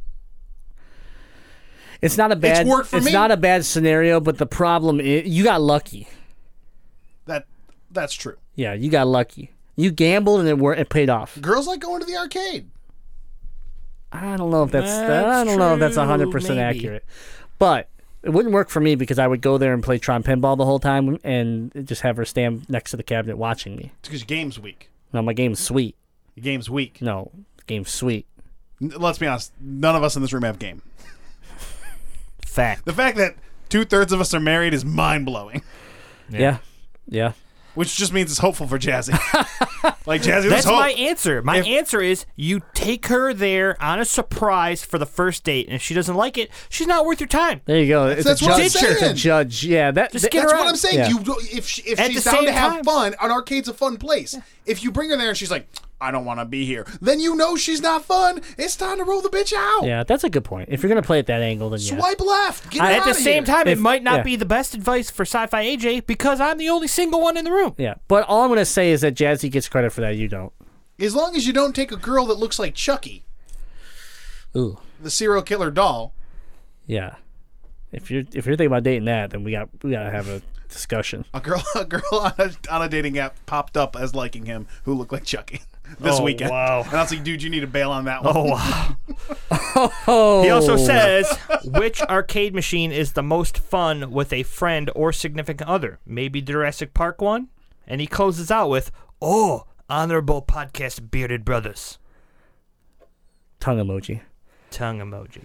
[2.01, 2.67] It's not a bad.
[2.67, 3.13] it's me.
[3.13, 6.09] not a bad scenario, but the problem is you got lucky.
[7.27, 7.47] That
[7.93, 8.37] That's true.
[8.57, 9.52] Yeah, you got lucky.
[9.77, 11.41] You gambled and it wor- it paid off.
[11.41, 12.69] Girls like going to the arcade.
[14.13, 16.79] I don't know if that's, I don't know if that's true, hundred percent maybe.
[16.79, 17.05] accurate,
[17.59, 17.89] but
[18.23, 20.67] it wouldn't work for me because I would go there and play Tron Pinball the
[20.67, 23.91] whole time and just have her stand next to the cabinet watching me.
[24.01, 24.91] It's because your game's weak.
[25.15, 25.97] No, my game's sweet.
[26.35, 27.01] Your game's weak.
[27.01, 27.31] No,
[27.67, 28.27] game's sweet.
[28.83, 29.53] N- Let's be honest.
[29.61, 30.83] None of us in this room have game.
[32.47, 32.85] fact.
[32.85, 33.35] The fact that
[33.71, 35.63] two thirds of us are married is mind blowing.
[36.29, 36.59] Yeah,
[37.09, 37.33] yeah.
[37.75, 39.13] Which just means it's hopeful for Jazzy.
[40.07, 40.75] like Jazzy, That's hope.
[40.79, 41.41] my answer.
[41.43, 45.67] My If- answer is you take her there on a surprise for the first date,
[45.69, 47.63] and if she doesn't like it, she's not worth your time.
[47.65, 48.09] There you go.
[48.09, 48.67] It's that's a what I'm judge.
[48.67, 49.17] It's a saying.
[49.17, 49.65] judge.
[49.65, 50.13] Yeah, that.
[50.13, 50.71] Just that- get That's her what out.
[50.71, 50.99] I'm saying.
[50.99, 51.09] Yeah.
[51.09, 51.21] You
[51.51, 53.75] if she, if At she's the down same to have time- fun, an arcade's a
[53.75, 54.37] fun place.
[54.67, 55.67] If you bring her there and she's like,
[56.03, 58.41] I don't want to be here, then you know she's not fun.
[58.59, 59.85] It's time to roll the bitch out.
[59.85, 60.69] yeah, that's a good point.
[60.71, 61.97] If you're gonna play at that angle, then yeah.
[61.97, 62.71] Swipe left.
[62.71, 63.55] Get her At the outta same here.
[63.55, 64.23] time, If- it might not yeah.
[64.25, 67.53] be the best advice for Sci-Fi AJ because I'm the only single one in the
[67.53, 67.75] room.
[67.79, 70.17] Yeah, but all I'm gonna say is that Jazzy gets credit for that.
[70.17, 70.53] You don't.
[71.01, 73.25] as long as you don't take a girl that looks like Chucky,
[74.57, 74.79] Ooh.
[75.01, 76.15] the serial killer doll.
[76.87, 77.17] Yeah.
[77.93, 80.43] If you're if you're thinking about dating that, then we got we gotta have a
[80.69, 81.25] discussion.
[81.35, 84.67] A girl, a girl on a, on a dating app popped up as liking him
[84.85, 85.61] who looked like Chucky
[86.01, 86.51] this Oh, weekend.
[86.51, 86.83] wow.
[86.87, 88.37] And I was like, dude, you need to bail on that one.
[88.37, 88.97] Oh wow.
[90.07, 90.43] Oh.
[90.45, 95.69] He also says which arcade machine is the most fun with a friend or significant
[95.69, 95.99] other.
[96.07, 97.49] Maybe Jurassic Park one.
[97.87, 98.91] And he closes out with,
[99.21, 101.99] "Oh, honorable podcast bearded brothers."
[103.61, 104.21] tongue emoji.
[104.71, 105.43] Tongue emoji.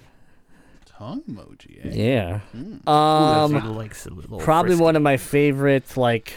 [0.85, 1.85] Tongue emoji.
[1.85, 1.89] Eh?
[1.93, 2.39] Yeah.
[2.51, 4.83] He Um, likes a little probably frisky.
[4.83, 6.33] one of my favorite like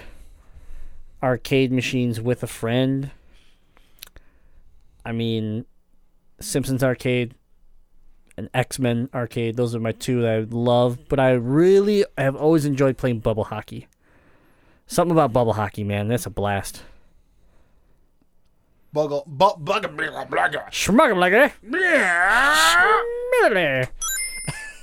[1.22, 3.10] arcade machines with a friend.
[5.04, 5.64] I mean,
[6.40, 7.34] Simpsons arcade
[8.36, 9.56] and X Men arcade.
[9.56, 10.98] Those are my two that I love.
[11.08, 13.86] But I really have always enjoyed playing bubble hockey.
[14.86, 16.08] Something about bubble hockey, man.
[16.08, 16.82] That's a blast.
[18.94, 20.66] Buggle, bu- bugger, bugger, bugger.
[20.70, 21.52] Schmuggle like it.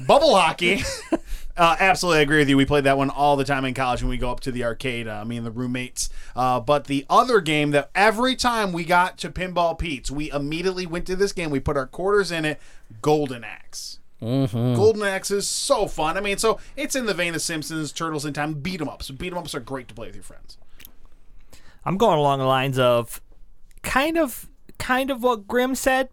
[0.08, 0.82] Bubble hockey.
[1.58, 2.56] Uh, absolutely, I agree with you.
[2.56, 4.64] We played that one all the time in college when we go up to the
[4.64, 5.08] arcade.
[5.08, 6.10] Uh, me and the roommates.
[6.36, 10.86] Uh, but the other game that every time we got to Pinball Pete's, we immediately
[10.86, 11.50] went to this game.
[11.50, 12.60] We put our quarters in it.
[13.02, 14.00] Golden Axe.
[14.22, 14.76] Mm-hmm.
[14.76, 16.16] Golden Axe is so fun.
[16.18, 19.08] I mean, so it's in the vein of Simpsons, Turtles in Time, beat 'em ups.
[19.08, 20.58] So beat 'em ups are great to play with your friends.
[21.86, 23.22] I'm going along the lines of
[23.82, 24.48] kind of
[24.78, 26.10] kind of what Grim said,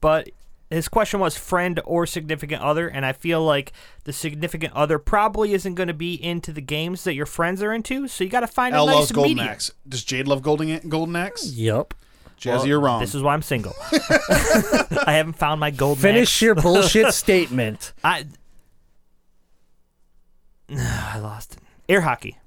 [0.00, 0.30] but
[0.70, 3.72] his question was friend or significant other, and I feel like
[4.04, 7.72] the significant other probably isn't going to be into the games that your friends are
[7.72, 9.48] into, so you got to find L a nice loves Golden medium.
[9.48, 9.70] Axe.
[9.88, 11.46] Does Jade love Golden Golden Axe?
[11.52, 11.94] Yup.
[12.38, 13.00] Jazzy, Well, you're wrong.
[13.00, 13.74] This is why I'm single.
[13.92, 16.42] I haven't found my golden Finish axe.
[16.42, 17.92] your bullshit statement.
[18.04, 18.26] I
[20.70, 21.58] I lost it.
[21.88, 22.38] Air hockey.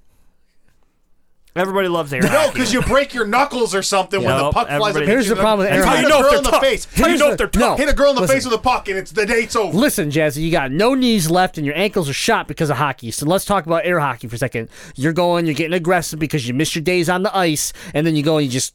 [1.53, 2.33] Everybody loves air hockey.
[2.33, 4.75] no, because you break your knuckles or something when the Nope, puck flies.
[4.79, 6.01] everybody- up and Here's the problem with Hit air a hockey.
[6.07, 6.61] girl if in they're the tough.
[6.63, 6.85] face.
[6.85, 7.67] How do you Here's know the- if they're no.
[7.67, 7.79] tough?
[7.79, 8.35] Hit a girl in the Listen.
[8.37, 9.77] face with a puck, and it's the date's over.
[9.77, 13.11] Listen, Jazzy, you got no knees left and your ankles are shot because of hockey.
[13.11, 14.69] So let's talk about air hockey for a second.
[14.95, 18.15] You're going, you're getting aggressive because you missed your days on the ice, and then
[18.15, 18.73] you go and you just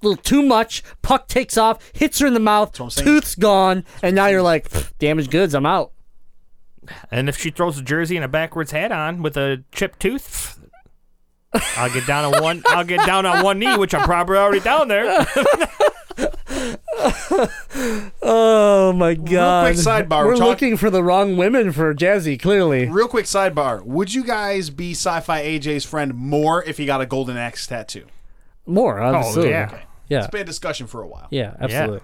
[0.00, 0.84] a little too much.
[1.02, 3.06] Puck takes off, hits her in the mouth, what I'm saying.
[3.06, 5.52] tooth's gone, and now you're like, "Pfft, damaged goods.
[5.52, 5.90] I'm out.
[7.10, 10.60] And if she throws a jersey and a backwards hat on with a chipped tooth,
[11.76, 12.62] I'll get down on one.
[12.68, 15.26] I'll get down on one knee, which I'm probably already down there.
[18.22, 19.66] Oh my god!
[19.74, 22.40] Quick sidebar, We're we're talk- looking for the wrong women for Jazzy.
[22.40, 27.00] Clearly, Real quick sidebar: Would you guys be Sci-Fi AJ's friend more if he got
[27.00, 28.06] a golden axe tattoo?
[28.66, 29.50] more oh, obviously.
[29.50, 29.68] yeah.
[29.70, 29.82] Okay.
[30.08, 31.28] yeah, It's been a discussion for a while.
[31.30, 32.00] yeah, absolutely.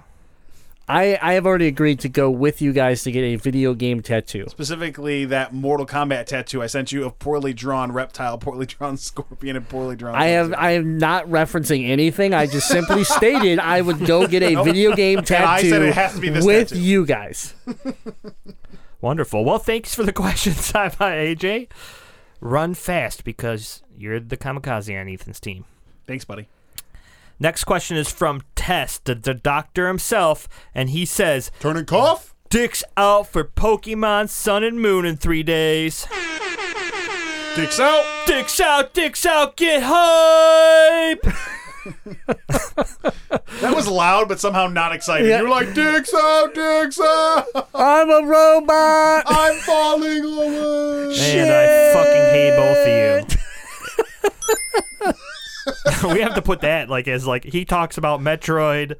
[0.90, 4.02] I I have already agreed to go with you guys to get a video game
[4.02, 4.46] tattoo.
[4.48, 9.56] Specifically, that Mortal Kombat tattoo I sent you of poorly drawn reptile, poorly drawn scorpion,
[9.56, 10.14] and poorly drawn.
[10.14, 12.34] I have I am not referencing anything.
[12.34, 15.94] I just simply stated I would go get a video game tattoo I said it
[15.94, 16.80] has to be this with tattoo.
[16.80, 17.54] you guys.
[19.00, 19.44] Wonderful.
[19.44, 21.68] Well, thanks for the question, Sci-Fi AJ.
[22.40, 25.64] Run fast because you're the kamikaze on Ethan's team.
[26.06, 26.48] Thanks, buddy.
[27.42, 32.34] Next question is from Test, the, the doctor himself, and he says, Turn Turning cough.
[32.50, 36.06] "Dick's out for Pokemon Sun and Moon in three days.
[37.56, 38.04] Dicks out.
[38.26, 41.24] Dick's out, Dick's out, get hype!"
[43.62, 45.26] That was loud, but somehow not excited.
[45.28, 45.40] Yeah.
[45.40, 47.44] You're like, "Dicks out, dicks out."
[47.74, 49.24] I'm a robot.
[49.26, 51.14] I'm falling away.
[51.18, 53.36] And I fucking hate both of
[55.06, 55.12] you.
[56.04, 58.96] we have to put that like as like he talks about Metroid.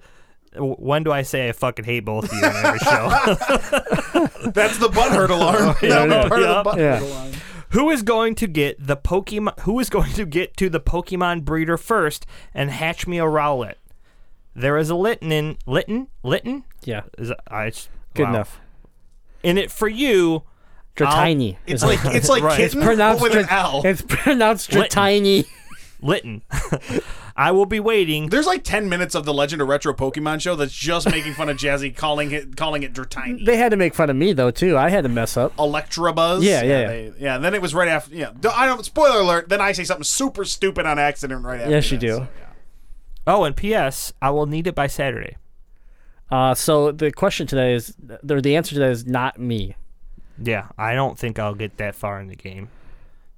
[0.56, 3.08] When do I say I fucking hate both of you in every show?
[4.50, 5.76] That's the butthurt alarm.
[5.82, 6.48] Yeah, That yeah, part yeah.
[6.48, 7.00] of the butthurt Yeah.
[7.00, 7.32] alarm.
[7.70, 9.60] who is going to get the Pokemon?
[9.60, 13.74] Who is going to get to the Pokemon breeder first and hatch me a Rowlet?
[14.56, 16.64] There is a Litten in Litten Litten.
[16.84, 18.30] Yeah, Is I, it's- good wow.
[18.30, 18.60] enough.
[19.44, 20.42] In it for you.
[20.96, 21.56] Dratini.
[21.66, 22.56] It's like it's like Right.
[22.56, 23.82] kitten, it's pronounced but with an L.
[23.84, 25.46] It's pronounced Lit- Dratini.
[26.02, 26.42] Litten.
[27.36, 28.28] I will be waiting.
[28.28, 31.48] There's like ten minutes of the Legend of Retro Pokemon show that's just making fun
[31.48, 33.44] of Jazzy calling it calling it Dratini.
[33.44, 34.76] They had to make fun of me though too.
[34.76, 35.56] I had to mess up.
[35.56, 36.42] Electrabuzz.
[36.42, 36.86] Yeah, yeah, yeah.
[36.88, 37.34] they- yeah.
[37.36, 38.14] And then it was right after.
[38.14, 38.84] Yeah, I don't.
[38.84, 39.48] Spoiler alert.
[39.48, 41.70] Then I say something super stupid on accident right after.
[41.70, 42.12] Yes, you that, do.
[42.14, 42.46] so, yeah.
[43.26, 44.12] Oh, and P.S.
[44.20, 45.36] I will need it by Saturday.
[46.30, 47.94] Uh, so the question today is,
[48.28, 49.74] or the answer today is not me.
[50.42, 52.70] Yeah, I don't think I'll get that far in the game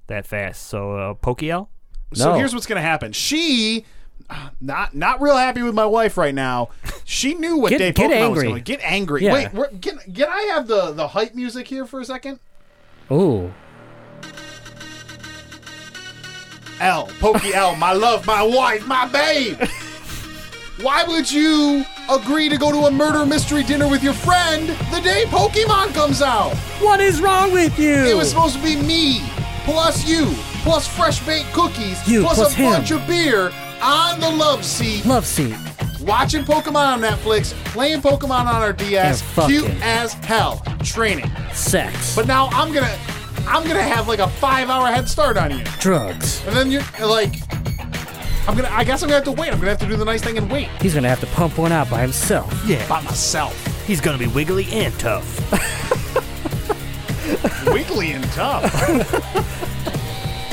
[0.07, 0.67] that fast.
[0.67, 1.67] So, uh, Pokeel?
[2.15, 2.35] So No.
[2.37, 3.11] here's what's gonna happen.
[3.13, 3.85] She.
[4.29, 6.69] uh, Not not real happy with my wife right now.
[7.05, 8.47] She knew what Get- day get Pokemon was angry.
[8.47, 8.63] going.
[8.63, 9.23] Get angry.
[9.23, 9.33] Yeah.
[9.33, 12.39] Wait, we're, can, can I have the the hype music here for a second?
[13.11, 13.53] Ooh,
[16.79, 19.57] L, Pokey L, my love, my wife, my babe.
[20.81, 24.99] Why would you agree to go to a murder mystery dinner with your friend the
[25.01, 26.53] day Pokemon comes out?
[26.81, 27.93] what is wrong with you?
[27.93, 29.21] It was supposed to be me,
[29.63, 30.33] plus you,
[30.63, 32.71] plus fresh baked cookies, You, plus, plus a him.
[32.71, 35.55] bunch of beer on the love seat, love seat.
[36.01, 39.59] watching Pokemon on Netflix, playing Pokemon on our DS, And fucking.
[39.61, 41.29] cute as hell, training.
[41.53, 42.95] Sex, But now I'm gonna,
[43.47, 45.63] I'm gonna have like a five hour head start on you.
[45.79, 46.41] drugs.
[46.47, 47.35] And then you're like,
[48.47, 48.69] I'm gonna.
[48.71, 49.51] I guess I'm gonna have to wait.
[49.53, 51.57] I'm gonna have to do the nice thing and wait He's gonna have to pump
[51.57, 52.51] one out by himself.
[52.65, 52.85] Yeah.
[52.89, 53.55] by myself.
[53.87, 55.51] He's going to be wiggly and tough.
[57.67, 58.63] Wiggly and tough.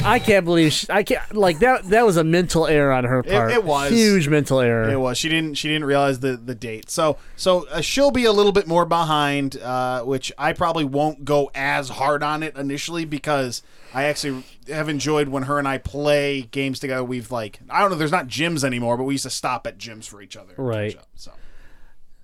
[0.04, 1.84] I can't believe she, I can't like that.
[1.90, 3.52] That was a mental error on her part.
[3.52, 3.90] it was.
[3.90, 4.88] huge mental error.
[4.88, 5.18] It was.
[5.18, 5.54] She didn't.
[5.54, 6.90] She didn't realize the the date.
[6.90, 11.24] So so uh, she'll be a little bit more behind, uh, which I probably won't
[11.24, 13.62] go as hard on it initially because
[13.92, 17.04] I actually have enjoyed when her and I play games together.
[17.04, 17.96] We've like I don't know.
[17.96, 20.54] There's not gyms anymore, but we used to stop at gyms for each other.
[20.56, 20.96] Right.
[20.96, 21.08] up.
[21.14, 21.32] So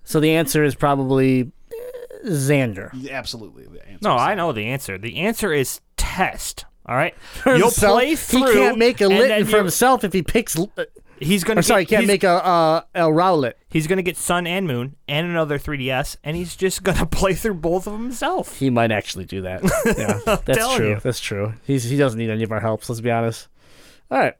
[0.05, 3.11] So the answer is probably eh, Xander.
[3.13, 3.65] absolutely.
[3.65, 4.97] The answer No, I know the answer.
[4.99, 6.65] The answer is test.
[6.87, 7.15] All right,
[7.47, 8.47] you'll Himself, play through.
[8.47, 10.57] He can't make a and Litten for himself if he picks.
[10.59, 10.67] uh,
[11.19, 11.61] He's gonna.
[11.61, 13.55] Or sorry, he get, can't he's, make a uh, a Rowlet.
[13.69, 17.55] He's gonna get Sun and Moon and another 3DS, and he's just gonna play through
[17.55, 18.59] both of them himself.
[18.59, 19.63] He might actually do that.
[19.97, 20.89] Yeah, that's telling true.
[20.91, 21.01] you.
[21.01, 21.55] That's true.
[21.65, 22.89] He's he doesn't need any of our helps.
[22.89, 23.49] Let's be honest.
[24.11, 24.35] All right.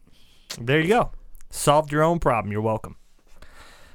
[0.61, 1.11] There you go.
[1.51, 2.53] Solved your own problem.
[2.53, 2.97] You're welcome.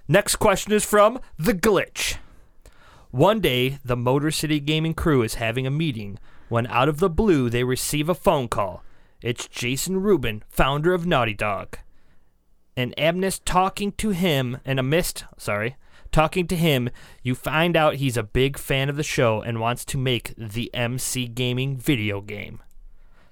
[0.08, 2.18] Next question is from The Glitch.
[3.12, 6.18] One day, the Motor City Gaming crew is having a meeting
[6.52, 8.84] when out of the blue they receive a phone call.
[9.22, 11.78] It's Jason Rubin, founder of Naughty Dog.
[12.76, 15.78] And Amnest talking to him, and a mist, sorry,
[16.12, 16.90] talking to him,
[17.24, 20.70] you find out he's a big fan of the show and wants to make the
[20.74, 22.62] MC Gaming video game.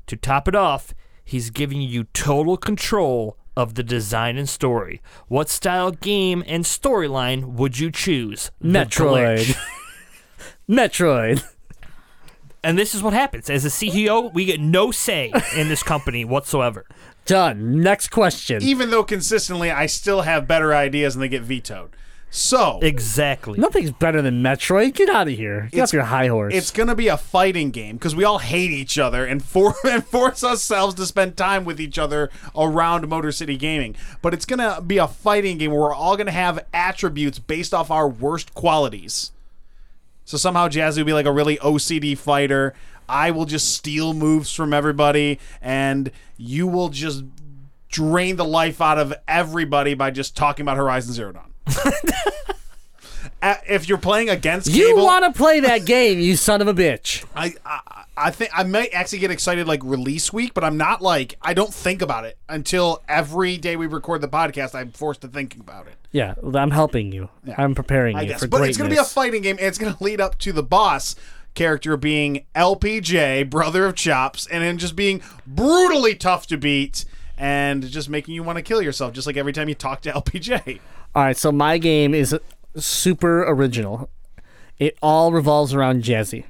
[0.07, 0.93] To top it off,
[1.25, 5.01] he's giving you total control of the design and story.
[5.27, 8.49] What style game and storyline would you choose?
[8.63, 9.57] Metroid.
[10.69, 11.43] Metroid.
[12.63, 13.49] And this is what happens.
[13.49, 16.85] As a CEO, we get no say in this company whatsoever.
[17.25, 17.81] Done.
[17.81, 18.61] Next question.
[18.61, 21.91] Even though consistently I still have better ideas and they get vetoed.
[22.31, 23.57] So Exactly.
[23.57, 24.93] Nothing's better than Metroid.
[24.93, 25.61] Get out of here.
[25.71, 26.53] Get It's- off your high horse.
[26.53, 30.05] It's gonna be a fighting game because we all hate each other and for and
[30.05, 33.95] force ourselves to spend time with each other around Motor City Gaming.
[34.21, 37.89] But it's gonna be a fighting game where we're all gonna have attributes based off
[37.89, 39.31] our worst qualities.
[40.29, 42.75] So somehow Jazzy will be like a really OCD fighter.
[43.09, 47.23] I will just steal moves from everybody, and you will just
[47.87, 51.51] drain the life out of everybody by just talking about Horizon Zero Dawn.
[53.41, 57.25] If you're playing against you want to play that game, you son of a bitch.
[57.35, 61.01] I, I I think I might actually get excited like release week, but I'm not
[61.01, 64.75] like I don't think about it until every day we record the podcast.
[64.75, 65.93] I'm forced to think about it.
[66.11, 67.29] Yeah, I'm helping you.
[67.45, 67.55] Yeah.
[67.57, 68.75] I'm preparing I you guess, for but greatness.
[68.75, 70.63] it's going to be a fighting game, and it's going to lead up to the
[70.63, 71.15] boss
[71.53, 77.05] character being LPJ, brother of Chops, and then just being brutally tough to beat.
[77.41, 80.11] And just making you want to kill yourself, just like every time you talk to
[80.11, 80.81] LPJ.
[81.15, 82.37] All right, so my game is
[82.75, 84.09] super original.
[84.77, 86.45] It all revolves around Jazzy.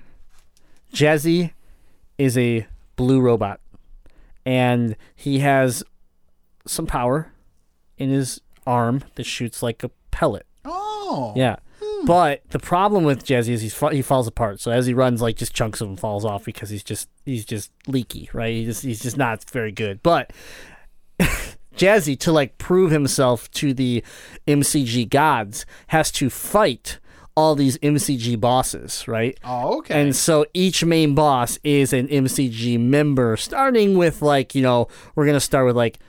[0.94, 1.52] Jazzy
[2.18, 3.60] is a blue robot,
[4.46, 5.84] and he has
[6.68, 7.32] some power
[7.98, 10.46] in his arm that shoots like a pellet.
[10.66, 11.58] Oh, Yeah.
[11.82, 12.06] Hmm.
[12.06, 14.60] But the problem with Jazzy is he's he falls apart.
[14.60, 17.46] So as he runs, like just chunks of him falls off because he's just he's
[17.46, 18.54] just leaky, right?
[18.54, 20.04] He just he's just not very good.
[20.04, 20.34] But
[21.80, 24.04] Jazzy to like prove himself to the
[24.48, 27.00] MCG gods has to fight
[27.36, 29.38] all these MCG bosses, right?
[29.46, 30.02] Oh, okay.
[30.02, 35.26] And so each main boss is an MCG member, starting with like you know we're
[35.26, 36.00] gonna start with like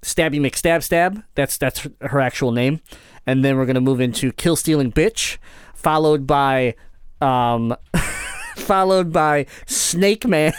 [0.00, 1.22] Stabby McStab Stab.
[1.34, 2.80] That's that's her actual name,
[3.26, 5.36] and then we're gonna move into Kill Stealing Bitch,
[5.74, 6.76] followed by
[7.20, 7.76] um,
[8.56, 10.52] followed by Snake Man.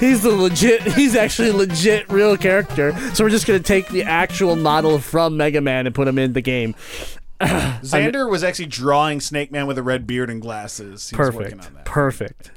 [0.00, 0.82] he's the legit.
[0.82, 2.92] He's actually a legit real character.
[3.14, 6.32] So we're just gonna take the actual model from Mega Man and put him in
[6.32, 6.74] the game.
[7.40, 11.10] Xander was actually drawing Snake Man with a red beard and glasses.
[11.10, 11.66] He was working Perfect.
[11.66, 11.84] on that.
[11.84, 12.50] Perfect.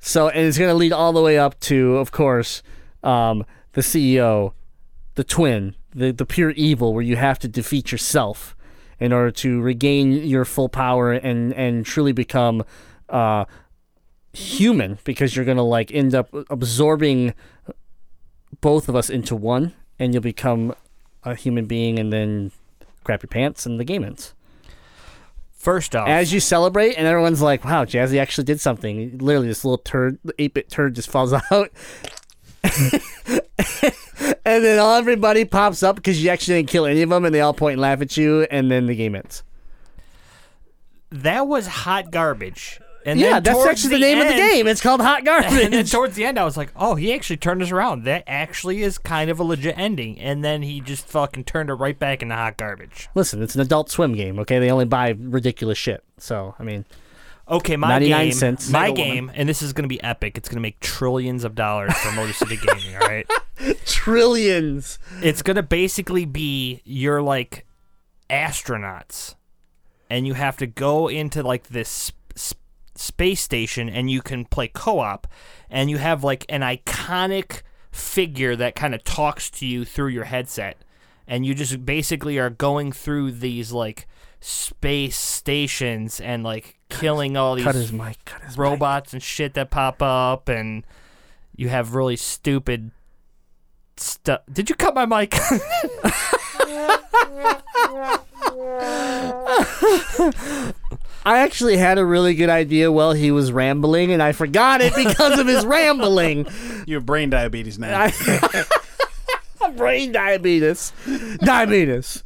[0.00, 2.64] So, and it's going to lead all the way up to, of course,
[3.04, 3.44] um,
[3.74, 4.52] the CEO,
[5.14, 8.56] the twin, the, the pure evil, where you have to defeat yourself
[9.02, 12.64] in order to regain your full power and, and truly become
[13.08, 13.44] uh,
[14.32, 17.34] human because you're going to like end up absorbing
[18.60, 20.72] both of us into one and you'll become
[21.24, 22.52] a human being and then
[23.02, 24.34] crap your pants and the game ends
[25.50, 29.64] First off, as you celebrate, and everyone's like, "Wow, Jazzy actually did something." Literally, this
[29.64, 31.70] little turd, eight bit turd, just falls out,
[34.44, 37.34] and then all everybody pops up because you actually didn't kill any of them, and
[37.34, 39.42] they all point and laugh at you, and then the game ends.
[41.10, 42.80] that was hot garbage.
[43.04, 44.66] And yeah, then that's actually the, name of the game.
[44.66, 45.52] It's called Hot Garbage.
[45.62, 48.04] And then towards the end, I was like, "Oh, he actually turned us around.
[48.04, 51.74] That actually is kind of a legit ending." And then he just fucking turned it
[51.74, 53.08] right back into hot garbage.
[53.14, 54.38] Listen, it's an Adult Swim game.
[54.40, 56.04] Okay, they only buy ridiculous shit.
[56.18, 56.84] So, I mean,
[57.48, 58.70] Okay, my 99 game, cents.
[58.70, 59.14] my Mega Woman.
[59.14, 60.38] game, and this is going to be epic.
[60.38, 62.94] It's going to make trillions of dollars for Motor City Gaming.
[62.96, 63.26] All right,
[63.84, 64.98] trillions.
[65.22, 67.66] it's going to basically be you're like
[68.30, 69.34] astronauts,
[70.10, 72.58] and you have to go into like this sp- sp-
[72.94, 75.26] space station and you can play co-op
[75.70, 80.24] and you have like an iconic figure that kind of talks to you through your
[80.24, 80.76] headset
[81.26, 84.06] and you just basically are going through these like
[84.44, 88.24] space stations and like killing all these Cut his mic.
[88.24, 88.58] Cut his mic.
[88.58, 90.84] robots and shit that pop up and
[91.56, 92.90] you have really stupid
[93.96, 94.40] stuff.
[94.52, 95.34] Did you cut my mic?
[101.24, 104.92] I actually had a really good idea while he was rambling, and I forgot it
[104.94, 106.46] because of his rambling.
[106.84, 108.10] You have brain diabetes now.
[109.76, 110.92] Brain diabetes.
[111.38, 112.24] Diabetes.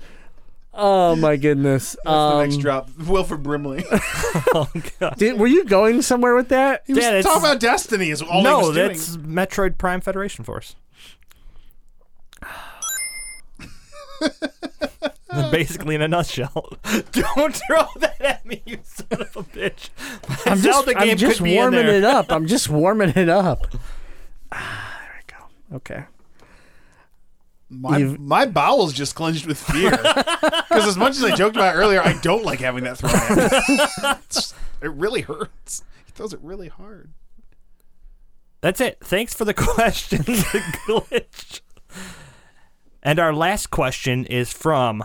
[0.79, 1.97] Oh my goodness.
[2.05, 3.85] the Um, next drop, Wilford Brimley.
[4.55, 4.69] Oh
[5.01, 5.17] god.
[5.17, 6.83] did, were you going somewhere with that?
[6.87, 8.11] He was Yeah, talking about Destiny.
[8.11, 8.89] Is all he no, was doing.
[8.89, 10.77] that's Metroid Prime Federation Force.
[15.51, 16.71] Basically, in a nutshell.
[17.13, 19.91] Don't throw that at me, you son of a bitch.
[20.47, 21.97] I'm just, Zelda game I'm just could be in warming there.
[21.99, 22.33] it up.
[22.33, 23.67] I'm just warming it up.
[24.53, 25.25] Ah, there we
[25.71, 25.77] go.
[25.77, 26.05] Okay.
[27.69, 29.91] My, You've- my bowels just clenched with fear.
[30.69, 33.69] Because as much as I joked about earlier, I don't like having that thrown at
[33.69, 33.75] me.
[34.29, 34.53] It's-
[34.83, 35.83] it really hurts.
[36.05, 37.13] He throws it really hard.
[38.61, 38.99] That's it.
[39.01, 41.61] Thanks for the question, the glitch.
[43.03, 45.05] And our last question is from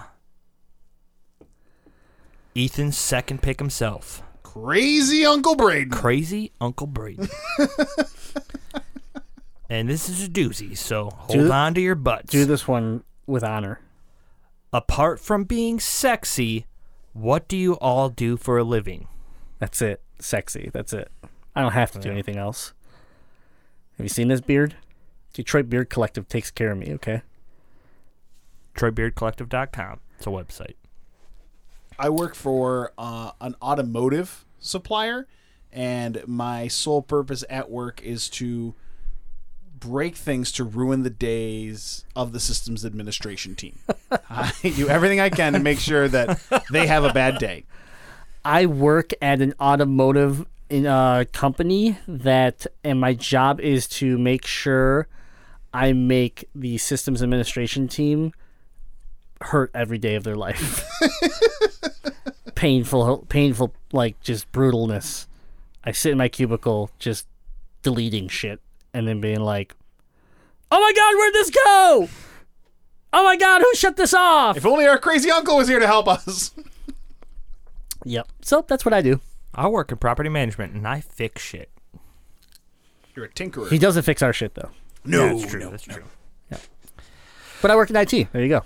[2.56, 5.92] Ethan's second pick himself, Crazy Uncle Braden.
[5.92, 7.30] Crazy Uncle Brady.
[9.72, 12.30] And this is a doozy, so hold Do- on to your butts.
[12.30, 13.80] Do this one with honor.
[14.73, 16.65] Apart from being sexy,
[17.14, 19.07] what do you all do for a living?
[19.60, 20.02] That's it.
[20.19, 20.69] Sexy.
[20.73, 21.10] That's it.
[21.56, 22.73] I don't have to do anything else.
[23.98, 24.76] Have you seen this beard?
[25.31, 27.22] Detroit Beard Collective takes care of me, okay?
[28.76, 30.02] DetroitBeardCollective.com.
[30.18, 30.76] It's a website.
[31.98, 35.30] I work for uh, an automotive supplier,
[35.72, 38.76] and my sole purpose at work is to
[39.82, 43.78] break things to ruin the days of the systems administration team.
[44.30, 46.40] I do everything I can to make sure that
[46.72, 47.66] they have a bad day.
[48.45, 54.45] I work at an automotive in a company that and my job is to make
[54.45, 55.08] sure
[55.74, 58.32] I make the systems administration team
[59.41, 60.88] hurt every day of their life.
[62.56, 65.26] painful painful like just brutalness.
[65.84, 67.28] I sit in my cubicle just
[67.82, 68.62] deleting shit
[68.93, 69.76] and then being like,
[70.72, 72.09] "Oh my god, where'd this go?
[73.13, 75.88] Oh my god, who shut this off?" If only our crazy uncle was here to
[75.88, 76.53] help us.
[78.03, 78.27] Yep.
[78.41, 79.19] So that's what I do.
[79.53, 81.69] I work in property management and I fix shit.
[83.15, 83.69] You're a tinkerer.
[83.69, 84.69] He doesn't fix our shit though.
[85.05, 85.59] no, That's true.
[85.59, 85.93] no, That's no.
[85.95, 86.03] true.
[87.61, 88.09] But I work in IT.
[88.34, 88.63] There you go.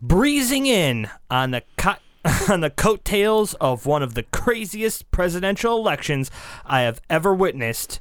[0.00, 1.94] breezing in on the co-
[2.52, 6.28] on the coattails of one of the craziest presidential elections
[6.66, 8.00] I have ever witnessed,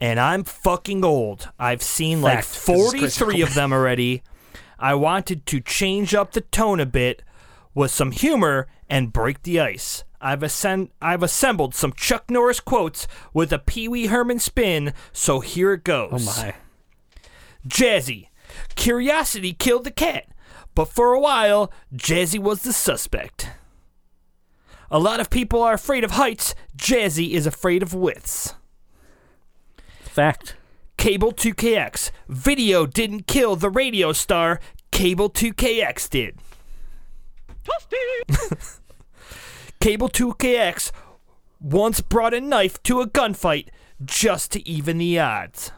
[0.00, 1.50] and I'm fucking old.
[1.58, 2.64] I've seen like Fact.
[2.64, 4.22] Chris 43 of them already.
[4.78, 7.22] I wanted to change up the tone a bit
[7.74, 10.04] with some humor and break the ice.
[10.20, 15.40] I've ascend- I've assembled some Chuck Norris quotes with a Pee Wee Herman spin, so
[15.40, 16.10] here it goes.
[16.12, 16.54] Oh my.
[17.66, 18.28] Jazzy.
[18.74, 20.26] Curiosity killed the cat,
[20.74, 23.50] but for a while, Jazzy was the suspect.
[24.90, 26.54] A lot of people are afraid of heights.
[26.76, 28.54] Jazzy is afraid of widths.
[30.18, 30.56] Fact.
[30.96, 32.10] Cable 2KX.
[32.28, 34.58] Video didn't kill the radio star.
[34.90, 36.38] Cable 2KX did.
[39.80, 40.90] Cable 2KX
[41.60, 43.68] once brought a knife to a gunfight
[44.04, 45.70] just to even the odds.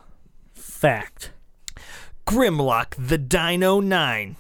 [0.54, 1.32] Fact.
[2.26, 4.36] Grimlock the Dino 9.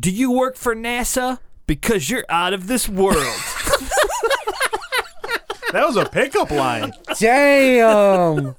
[0.00, 1.38] Do you work for NASA?
[1.66, 3.18] Because you're out of this world.
[5.72, 6.92] That was a pickup line.
[7.18, 8.54] Damn.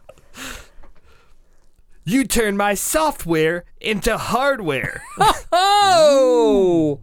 [2.03, 5.03] you turn my software into hardware.
[5.51, 6.99] oh.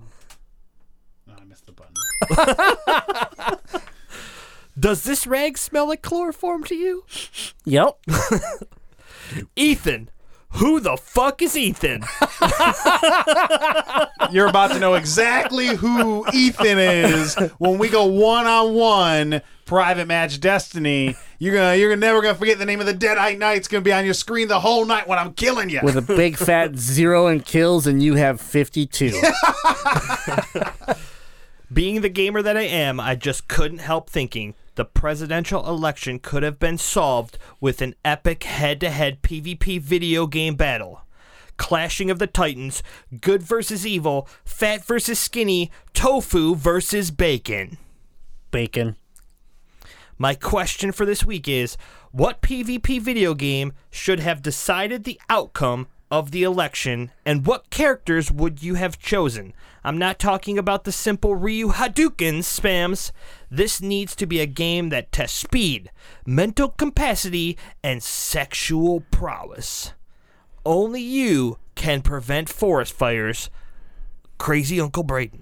[1.29, 1.95] Oh, I missed the button.
[4.79, 7.05] Does this rag smell like chloroform to you?
[7.65, 7.99] Yep.
[9.57, 10.11] Ethan.
[10.55, 12.03] Who the fuck is Ethan?
[14.31, 20.09] You're about to know exactly who Ethan is when we go one on one private
[20.09, 21.17] match Destiny.
[21.39, 23.59] You're gonna you're never gonna forget the name of the Deadite Knight.
[23.59, 25.81] It's gonna be on your screen the whole night when I'm killing you.
[25.83, 29.13] With a big fat zero in kills, and you have 52.
[31.73, 36.43] Being the gamer that I am, I just couldn't help thinking the presidential election could
[36.43, 41.03] have been solved with an epic head to head PvP video game battle.
[41.59, 42.83] Clashing of the Titans,
[43.21, 47.77] good versus evil, fat versus skinny, tofu versus bacon.
[48.51, 48.97] Bacon.
[50.17, 51.77] My question for this week is
[52.11, 58.31] what PvP video game should have decided the outcome of the election and what characters
[58.33, 59.53] would you have chosen?
[59.83, 63.13] I'm not talking about the simple Ryu Hadouken spams.
[63.51, 65.91] This needs to be a game that tests speed,
[66.27, 69.95] mental capacity, and sexual prowess.
[70.67, 73.49] Only you can prevent forest fires.
[74.37, 75.41] Crazy Uncle Brayden.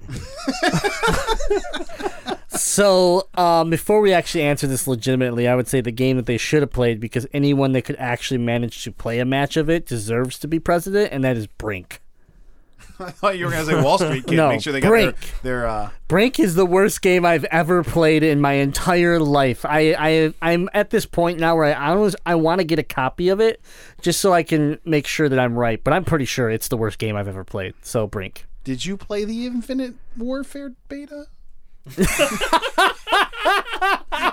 [2.51, 6.39] So, um, before we actually answer this legitimately, I would say the game that they
[6.39, 9.85] should have played because anyone that could actually manage to play a match of it
[9.87, 12.01] deserves to be president, and that is Brink.
[13.01, 14.37] I thought you were gonna say Wall Street Kid.
[14.37, 15.17] No, Make sure they got Brink.
[15.43, 19.65] their, their uh, Brink is the worst game I've ever played in my entire life.
[19.67, 22.83] I, I I'm at this point now where I always I want to get a
[22.83, 23.61] copy of it
[24.01, 25.83] just so I can make sure that I'm right.
[25.85, 27.75] But I'm pretty sure it's the worst game I've ever played.
[27.83, 28.47] So Brink.
[28.65, 31.27] Did you play the Infinite Warfare beta?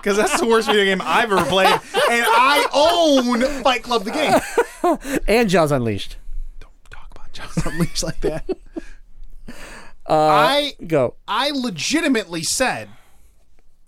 [0.02, 4.12] Because that's the worst video game I've ever played, and I own Fight Club the
[4.12, 4.34] game.
[5.28, 6.18] And Jaws Unleashed.
[6.60, 8.46] Don't talk about Jaws Unleashed like that.
[10.08, 11.16] Uh, I Go.
[11.28, 12.90] I legitimately said,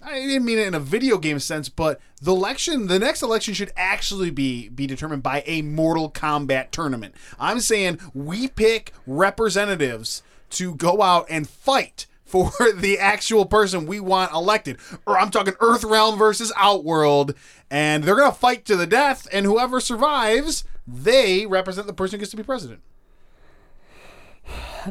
[0.01, 3.53] I didn't mean it in a video game sense, but the election, the next election
[3.53, 7.13] should actually be be determined by a Mortal Kombat tournament.
[7.39, 13.99] I'm saying we pick representatives to go out and fight for the actual person we
[13.99, 14.77] want elected.
[15.05, 17.33] Or I'm talking Earthrealm versus Outworld,
[17.71, 22.21] and they're gonna fight to the death, and whoever survives, they represent the person who
[22.21, 22.81] gets to be president.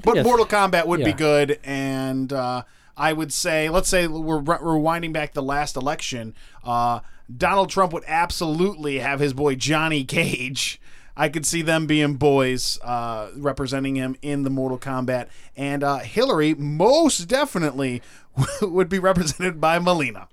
[0.04, 2.62] But Mortal Kombat would be good, and uh,
[2.96, 6.34] I would say, let's say we're, we're winding back the last election.
[6.64, 7.00] Uh,
[7.34, 10.80] Donald Trump would absolutely have his boy Johnny Cage.
[11.16, 15.98] I could see them being boys uh, representing him in the Mortal Kombat, and uh,
[15.98, 18.02] Hillary most definitely
[18.62, 20.28] would be represented by Mileena.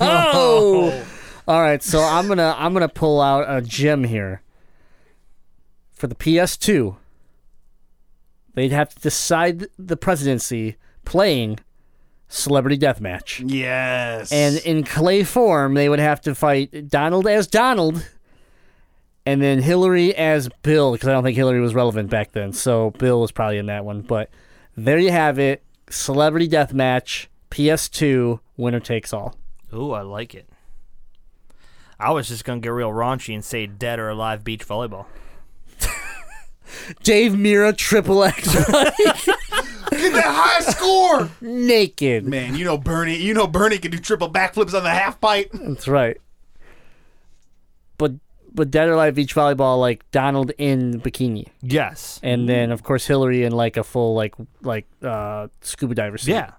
[0.00, 1.04] Oh.
[1.48, 4.42] All right, so I'm gonna I'm gonna pull out a gem here.
[5.92, 6.96] For the PS2,
[8.54, 11.60] they'd have to decide the presidency playing
[12.28, 13.42] Celebrity Deathmatch.
[13.46, 18.08] Yes, And in clay form, they would have to fight Donald as Donald,
[19.26, 22.52] and then Hillary as Bill, because I don't think Hillary was relevant back then.
[22.52, 24.00] So Bill was probably in that one.
[24.02, 24.30] But
[24.76, 29.36] there you have it Celebrity Death Match, PS2, winner takes all.
[29.74, 30.48] Ooh, I like it.
[32.00, 35.06] I was just gonna get real raunchy and say dead or alive beach volleyball.
[37.02, 38.94] Dave Mirra, triple X, get
[40.14, 42.26] that high score, naked.
[42.26, 42.54] man.
[42.54, 43.16] You know Bernie.
[43.16, 45.50] You know Bernie can do triple backflips on the half pipe.
[45.52, 46.18] That's right.
[48.54, 52.20] But but Dead or Alive Beach Volleyball, like Donald in bikini, Yes.
[52.22, 56.32] and then of course Hillary in like a full like like uh scuba diver suit.
[56.32, 56.50] Yeah.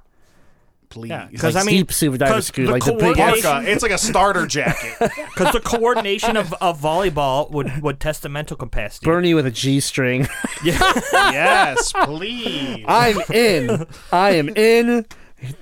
[0.89, 1.27] Please, Yeah.
[1.31, 3.49] Because Like I mean, deep scuba diver 'cause suit, the like the big ass- coordination-
[3.51, 3.71] Parka.
[3.71, 4.95] It's like a starter jacket.
[5.35, 9.03] Because the coordination of, of volleyball would, would test the mental capacity.
[9.05, 10.27] Bernie with a G string.
[10.63, 12.85] yes, please.
[12.87, 13.85] I'm in.
[14.11, 15.05] I am in.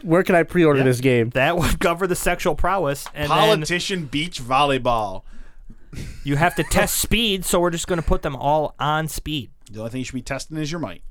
[0.03, 1.29] Where can I pre-order this game?
[1.31, 5.23] That would cover the sexual prowess, and then Politician beach volleyball.
[6.23, 7.45] You have to test speed.
[7.45, 9.51] So we're just going to put them all on speed.
[9.71, 11.03] The only thing you should be testing is your might.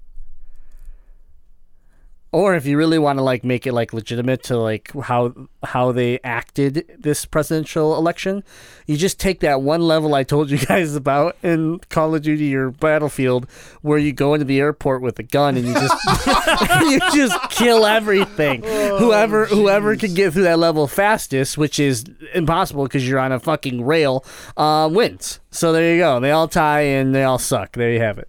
[2.32, 5.35] Or if you really want to like make it like legitimate to like how
[5.65, 8.44] how they acted this presidential election,
[8.86, 12.55] you just take that one level I told you guys about in Call of Duty
[12.55, 13.51] or Battlefield,
[13.82, 16.05] where you go into the airport with a gun and you just
[16.82, 18.62] you just kill everything.
[18.62, 23.40] whoever whoever can get through that level fastest, which is impossible because you're on a
[23.40, 24.24] fucking rail,
[24.57, 25.40] uh, wins.
[25.51, 26.20] So there you go.
[26.20, 27.73] They all tie and they all suck.
[27.73, 28.28] There you have it.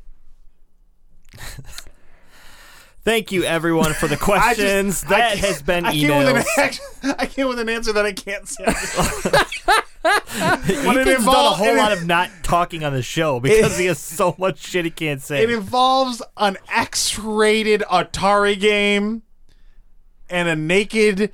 [3.03, 5.03] Thank you, everyone, for the questions.
[5.05, 6.45] I that can't- has been I came, with emails.
[6.57, 6.81] an, act-
[7.21, 8.63] I came with an answer that I can't say.
[10.03, 13.77] Ethan's it done a involve- whole it- lot of not talking on the show because
[13.77, 15.43] he has so much shit he can't say.
[15.43, 19.21] it involves an X-rated Atari game
[20.29, 21.31] and a naked,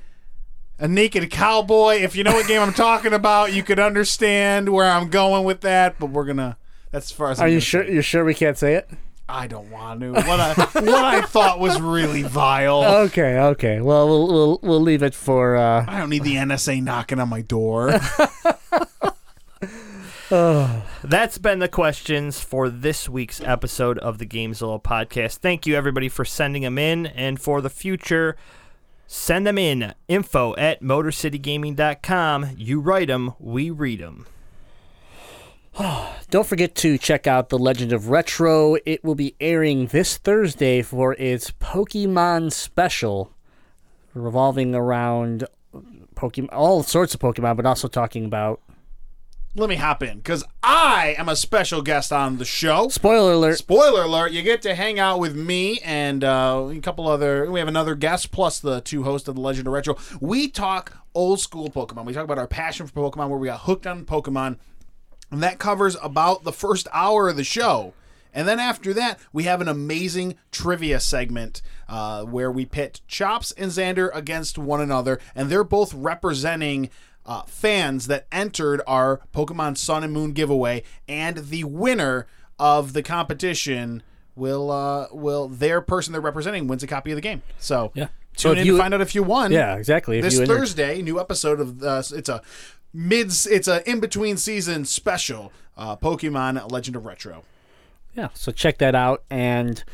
[0.78, 1.96] a naked cowboy.
[1.96, 5.60] If you know what game I'm talking about, you could understand where I'm going with
[5.62, 5.98] that.
[5.98, 6.56] But we're gonna.
[6.90, 7.40] That's as far as.
[7.40, 7.84] I'm Are you gonna sure?
[7.84, 8.88] You're sure we can't say it?
[9.28, 10.12] I don't want to.
[10.12, 12.82] What I what I thought was really vile.
[13.04, 13.80] Okay, okay.
[13.80, 15.56] Well, we'll we'll, we'll leave it for.
[15.56, 17.92] Uh, I don't need the NSA knocking on my door.
[20.30, 25.38] That's been the questions for this week's episode of the Gamezilla podcast.
[25.38, 27.06] Thank you, everybody, for sending them in.
[27.06, 28.36] And for the future,
[29.06, 29.94] send them in.
[30.06, 32.50] Info at MotorCityGaming.com.
[32.58, 34.26] You write them, we read them.
[36.30, 38.76] don't forget to check out The Legend of Retro.
[38.84, 43.32] It will be airing this Thursday for its Pokemon special,
[44.14, 45.46] revolving around
[46.14, 48.60] Pokemon, all sorts of Pokemon, but also talking about
[49.54, 52.88] Let me hop in because I am a special guest on the show.
[52.88, 53.58] spoiler alert.
[53.58, 57.48] Spoiler alert, you get to hang out with me and uh, a couple other.
[57.50, 59.96] We have another guest plus the two hosts of the Legend of Retro.
[60.20, 62.04] We talk old school Pokemon.
[62.04, 64.56] We talk about our passion for Pokemon, where we got hooked on Pokemon.
[65.30, 67.92] And that covers about the first hour of the show.
[68.34, 73.52] And then after that, we have an amazing trivia segment uh, where we pit Chops
[73.52, 76.90] and Xander against one another, and they're both representing
[77.26, 82.26] uh, fans that entered our Pokemon Sun and Moon giveaway, and the winner
[82.58, 84.02] of the competition
[84.36, 87.42] will uh, will their person they're representing wins a copy of the game.
[87.58, 88.08] So Yeah.
[88.36, 89.50] Tune if in you- to find out if you won.
[89.50, 90.18] Yeah, exactly.
[90.18, 92.40] If This you entered- Thursday, new episode of uh, it's a
[92.92, 97.44] mids it's a in between season special uh, Pokemon Legend of Retro.
[98.14, 99.84] Yeah, so check that out and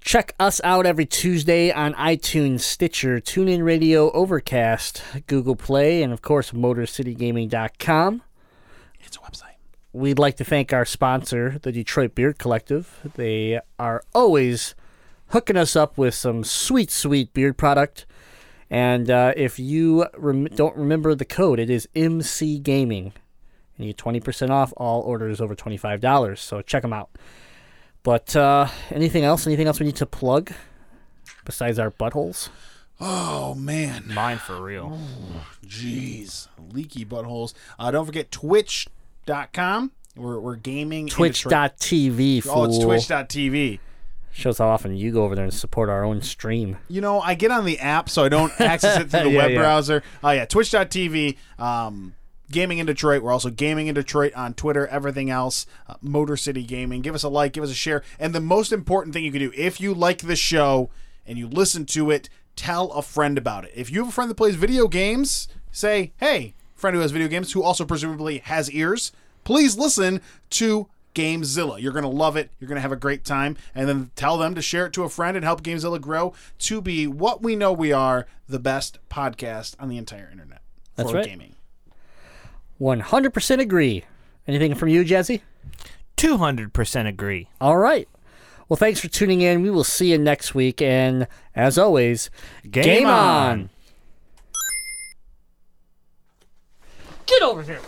[0.00, 6.20] check us out every Tuesday on iTunes, Stitcher, TuneIn Radio, Overcast, Google Play, and of
[6.20, 8.22] course MotorCityGaming.com.
[9.00, 9.54] It's a website.
[9.92, 13.00] We'd like to thank our sponsor, the Detroit Beard Collective.
[13.14, 14.74] They are always
[15.28, 18.04] hooking us up with some sweet, sweet beard product.
[18.74, 23.12] And uh, if you rem- don't remember the code, it is MC Gaming.
[23.78, 26.38] And you get 20% off all orders over $25.
[26.38, 27.08] So check them out.
[28.02, 29.46] But uh, anything else?
[29.46, 30.50] Anything else we need to plug
[31.44, 32.48] besides our buttholes?
[33.00, 34.98] Oh man, Mine for real.
[35.64, 37.54] jeez, leaky buttholes.
[37.78, 39.92] Uh, don't forget Twitch.com.
[40.16, 41.06] We're we're gaming.
[41.06, 42.52] Twitch.tv, fool.
[42.52, 43.78] Oh, it's Twitch.tv.
[44.36, 46.76] Shows how often you go over there and support our own stream.
[46.88, 49.38] You know, I get on the app, so I don't access it through the Yeah,
[49.38, 49.58] web yeah.
[49.60, 50.02] browser.
[50.24, 51.36] Oh yeah, Twitch.tv.
[51.56, 52.14] Um,
[52.50, 53.22] gaming in Detroit.
[53.22, 54.88] We're also gaming in Detroit on Twitter.
[54.88, 57.00] Everything else, uh, Motor City Gaming.
[57.00, 59.40] Give us a like, give us a share, and the most important thing you can
[59.40, 60.90] do if you like the show
[61.24, 63.72] and you listen to it, tell a friend about it.
[63.76, 67.28] If you have a friend that plays video games, say, "Hey, friend who has video
[67.28, 69.12] games, who also presumably has ears,
[69.44, 70.20] please listen
[70.50, 71.80] to." Gamezilla.
[71.80, 72.50] You're going to love it.
[72.58, 73.56] You're going to have a great time.
[73.74, 76.80] And then tell them to share it to a friend and help Gamezilla grow to
[76.80, 80.60] be what we know we are the best podcast on the entire internet
[80.96, 81.26] That's for right.
[81.26, 81.54] gaming.
[82.80, 84.04] 100% agree.
[84.46, 85.42] Anything from you, Jesse?
[86.16, 87.48] 200% agree.
[87.60, 88.08] All right.
[88.68, 89.62] Well, thanks for tuning in.
[89.62, 90.80] We will see you next week.
[90.82, 92.30] And as always,
[92.70, 93.70] Game on.
[97.26, 97.80] Get over here.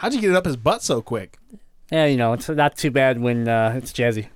[0.00, 1.36] How'd you get it up his butt so quick?
[1.92, 4.28] Yeah, you know, it's not too bad when uh, it's Jazzy.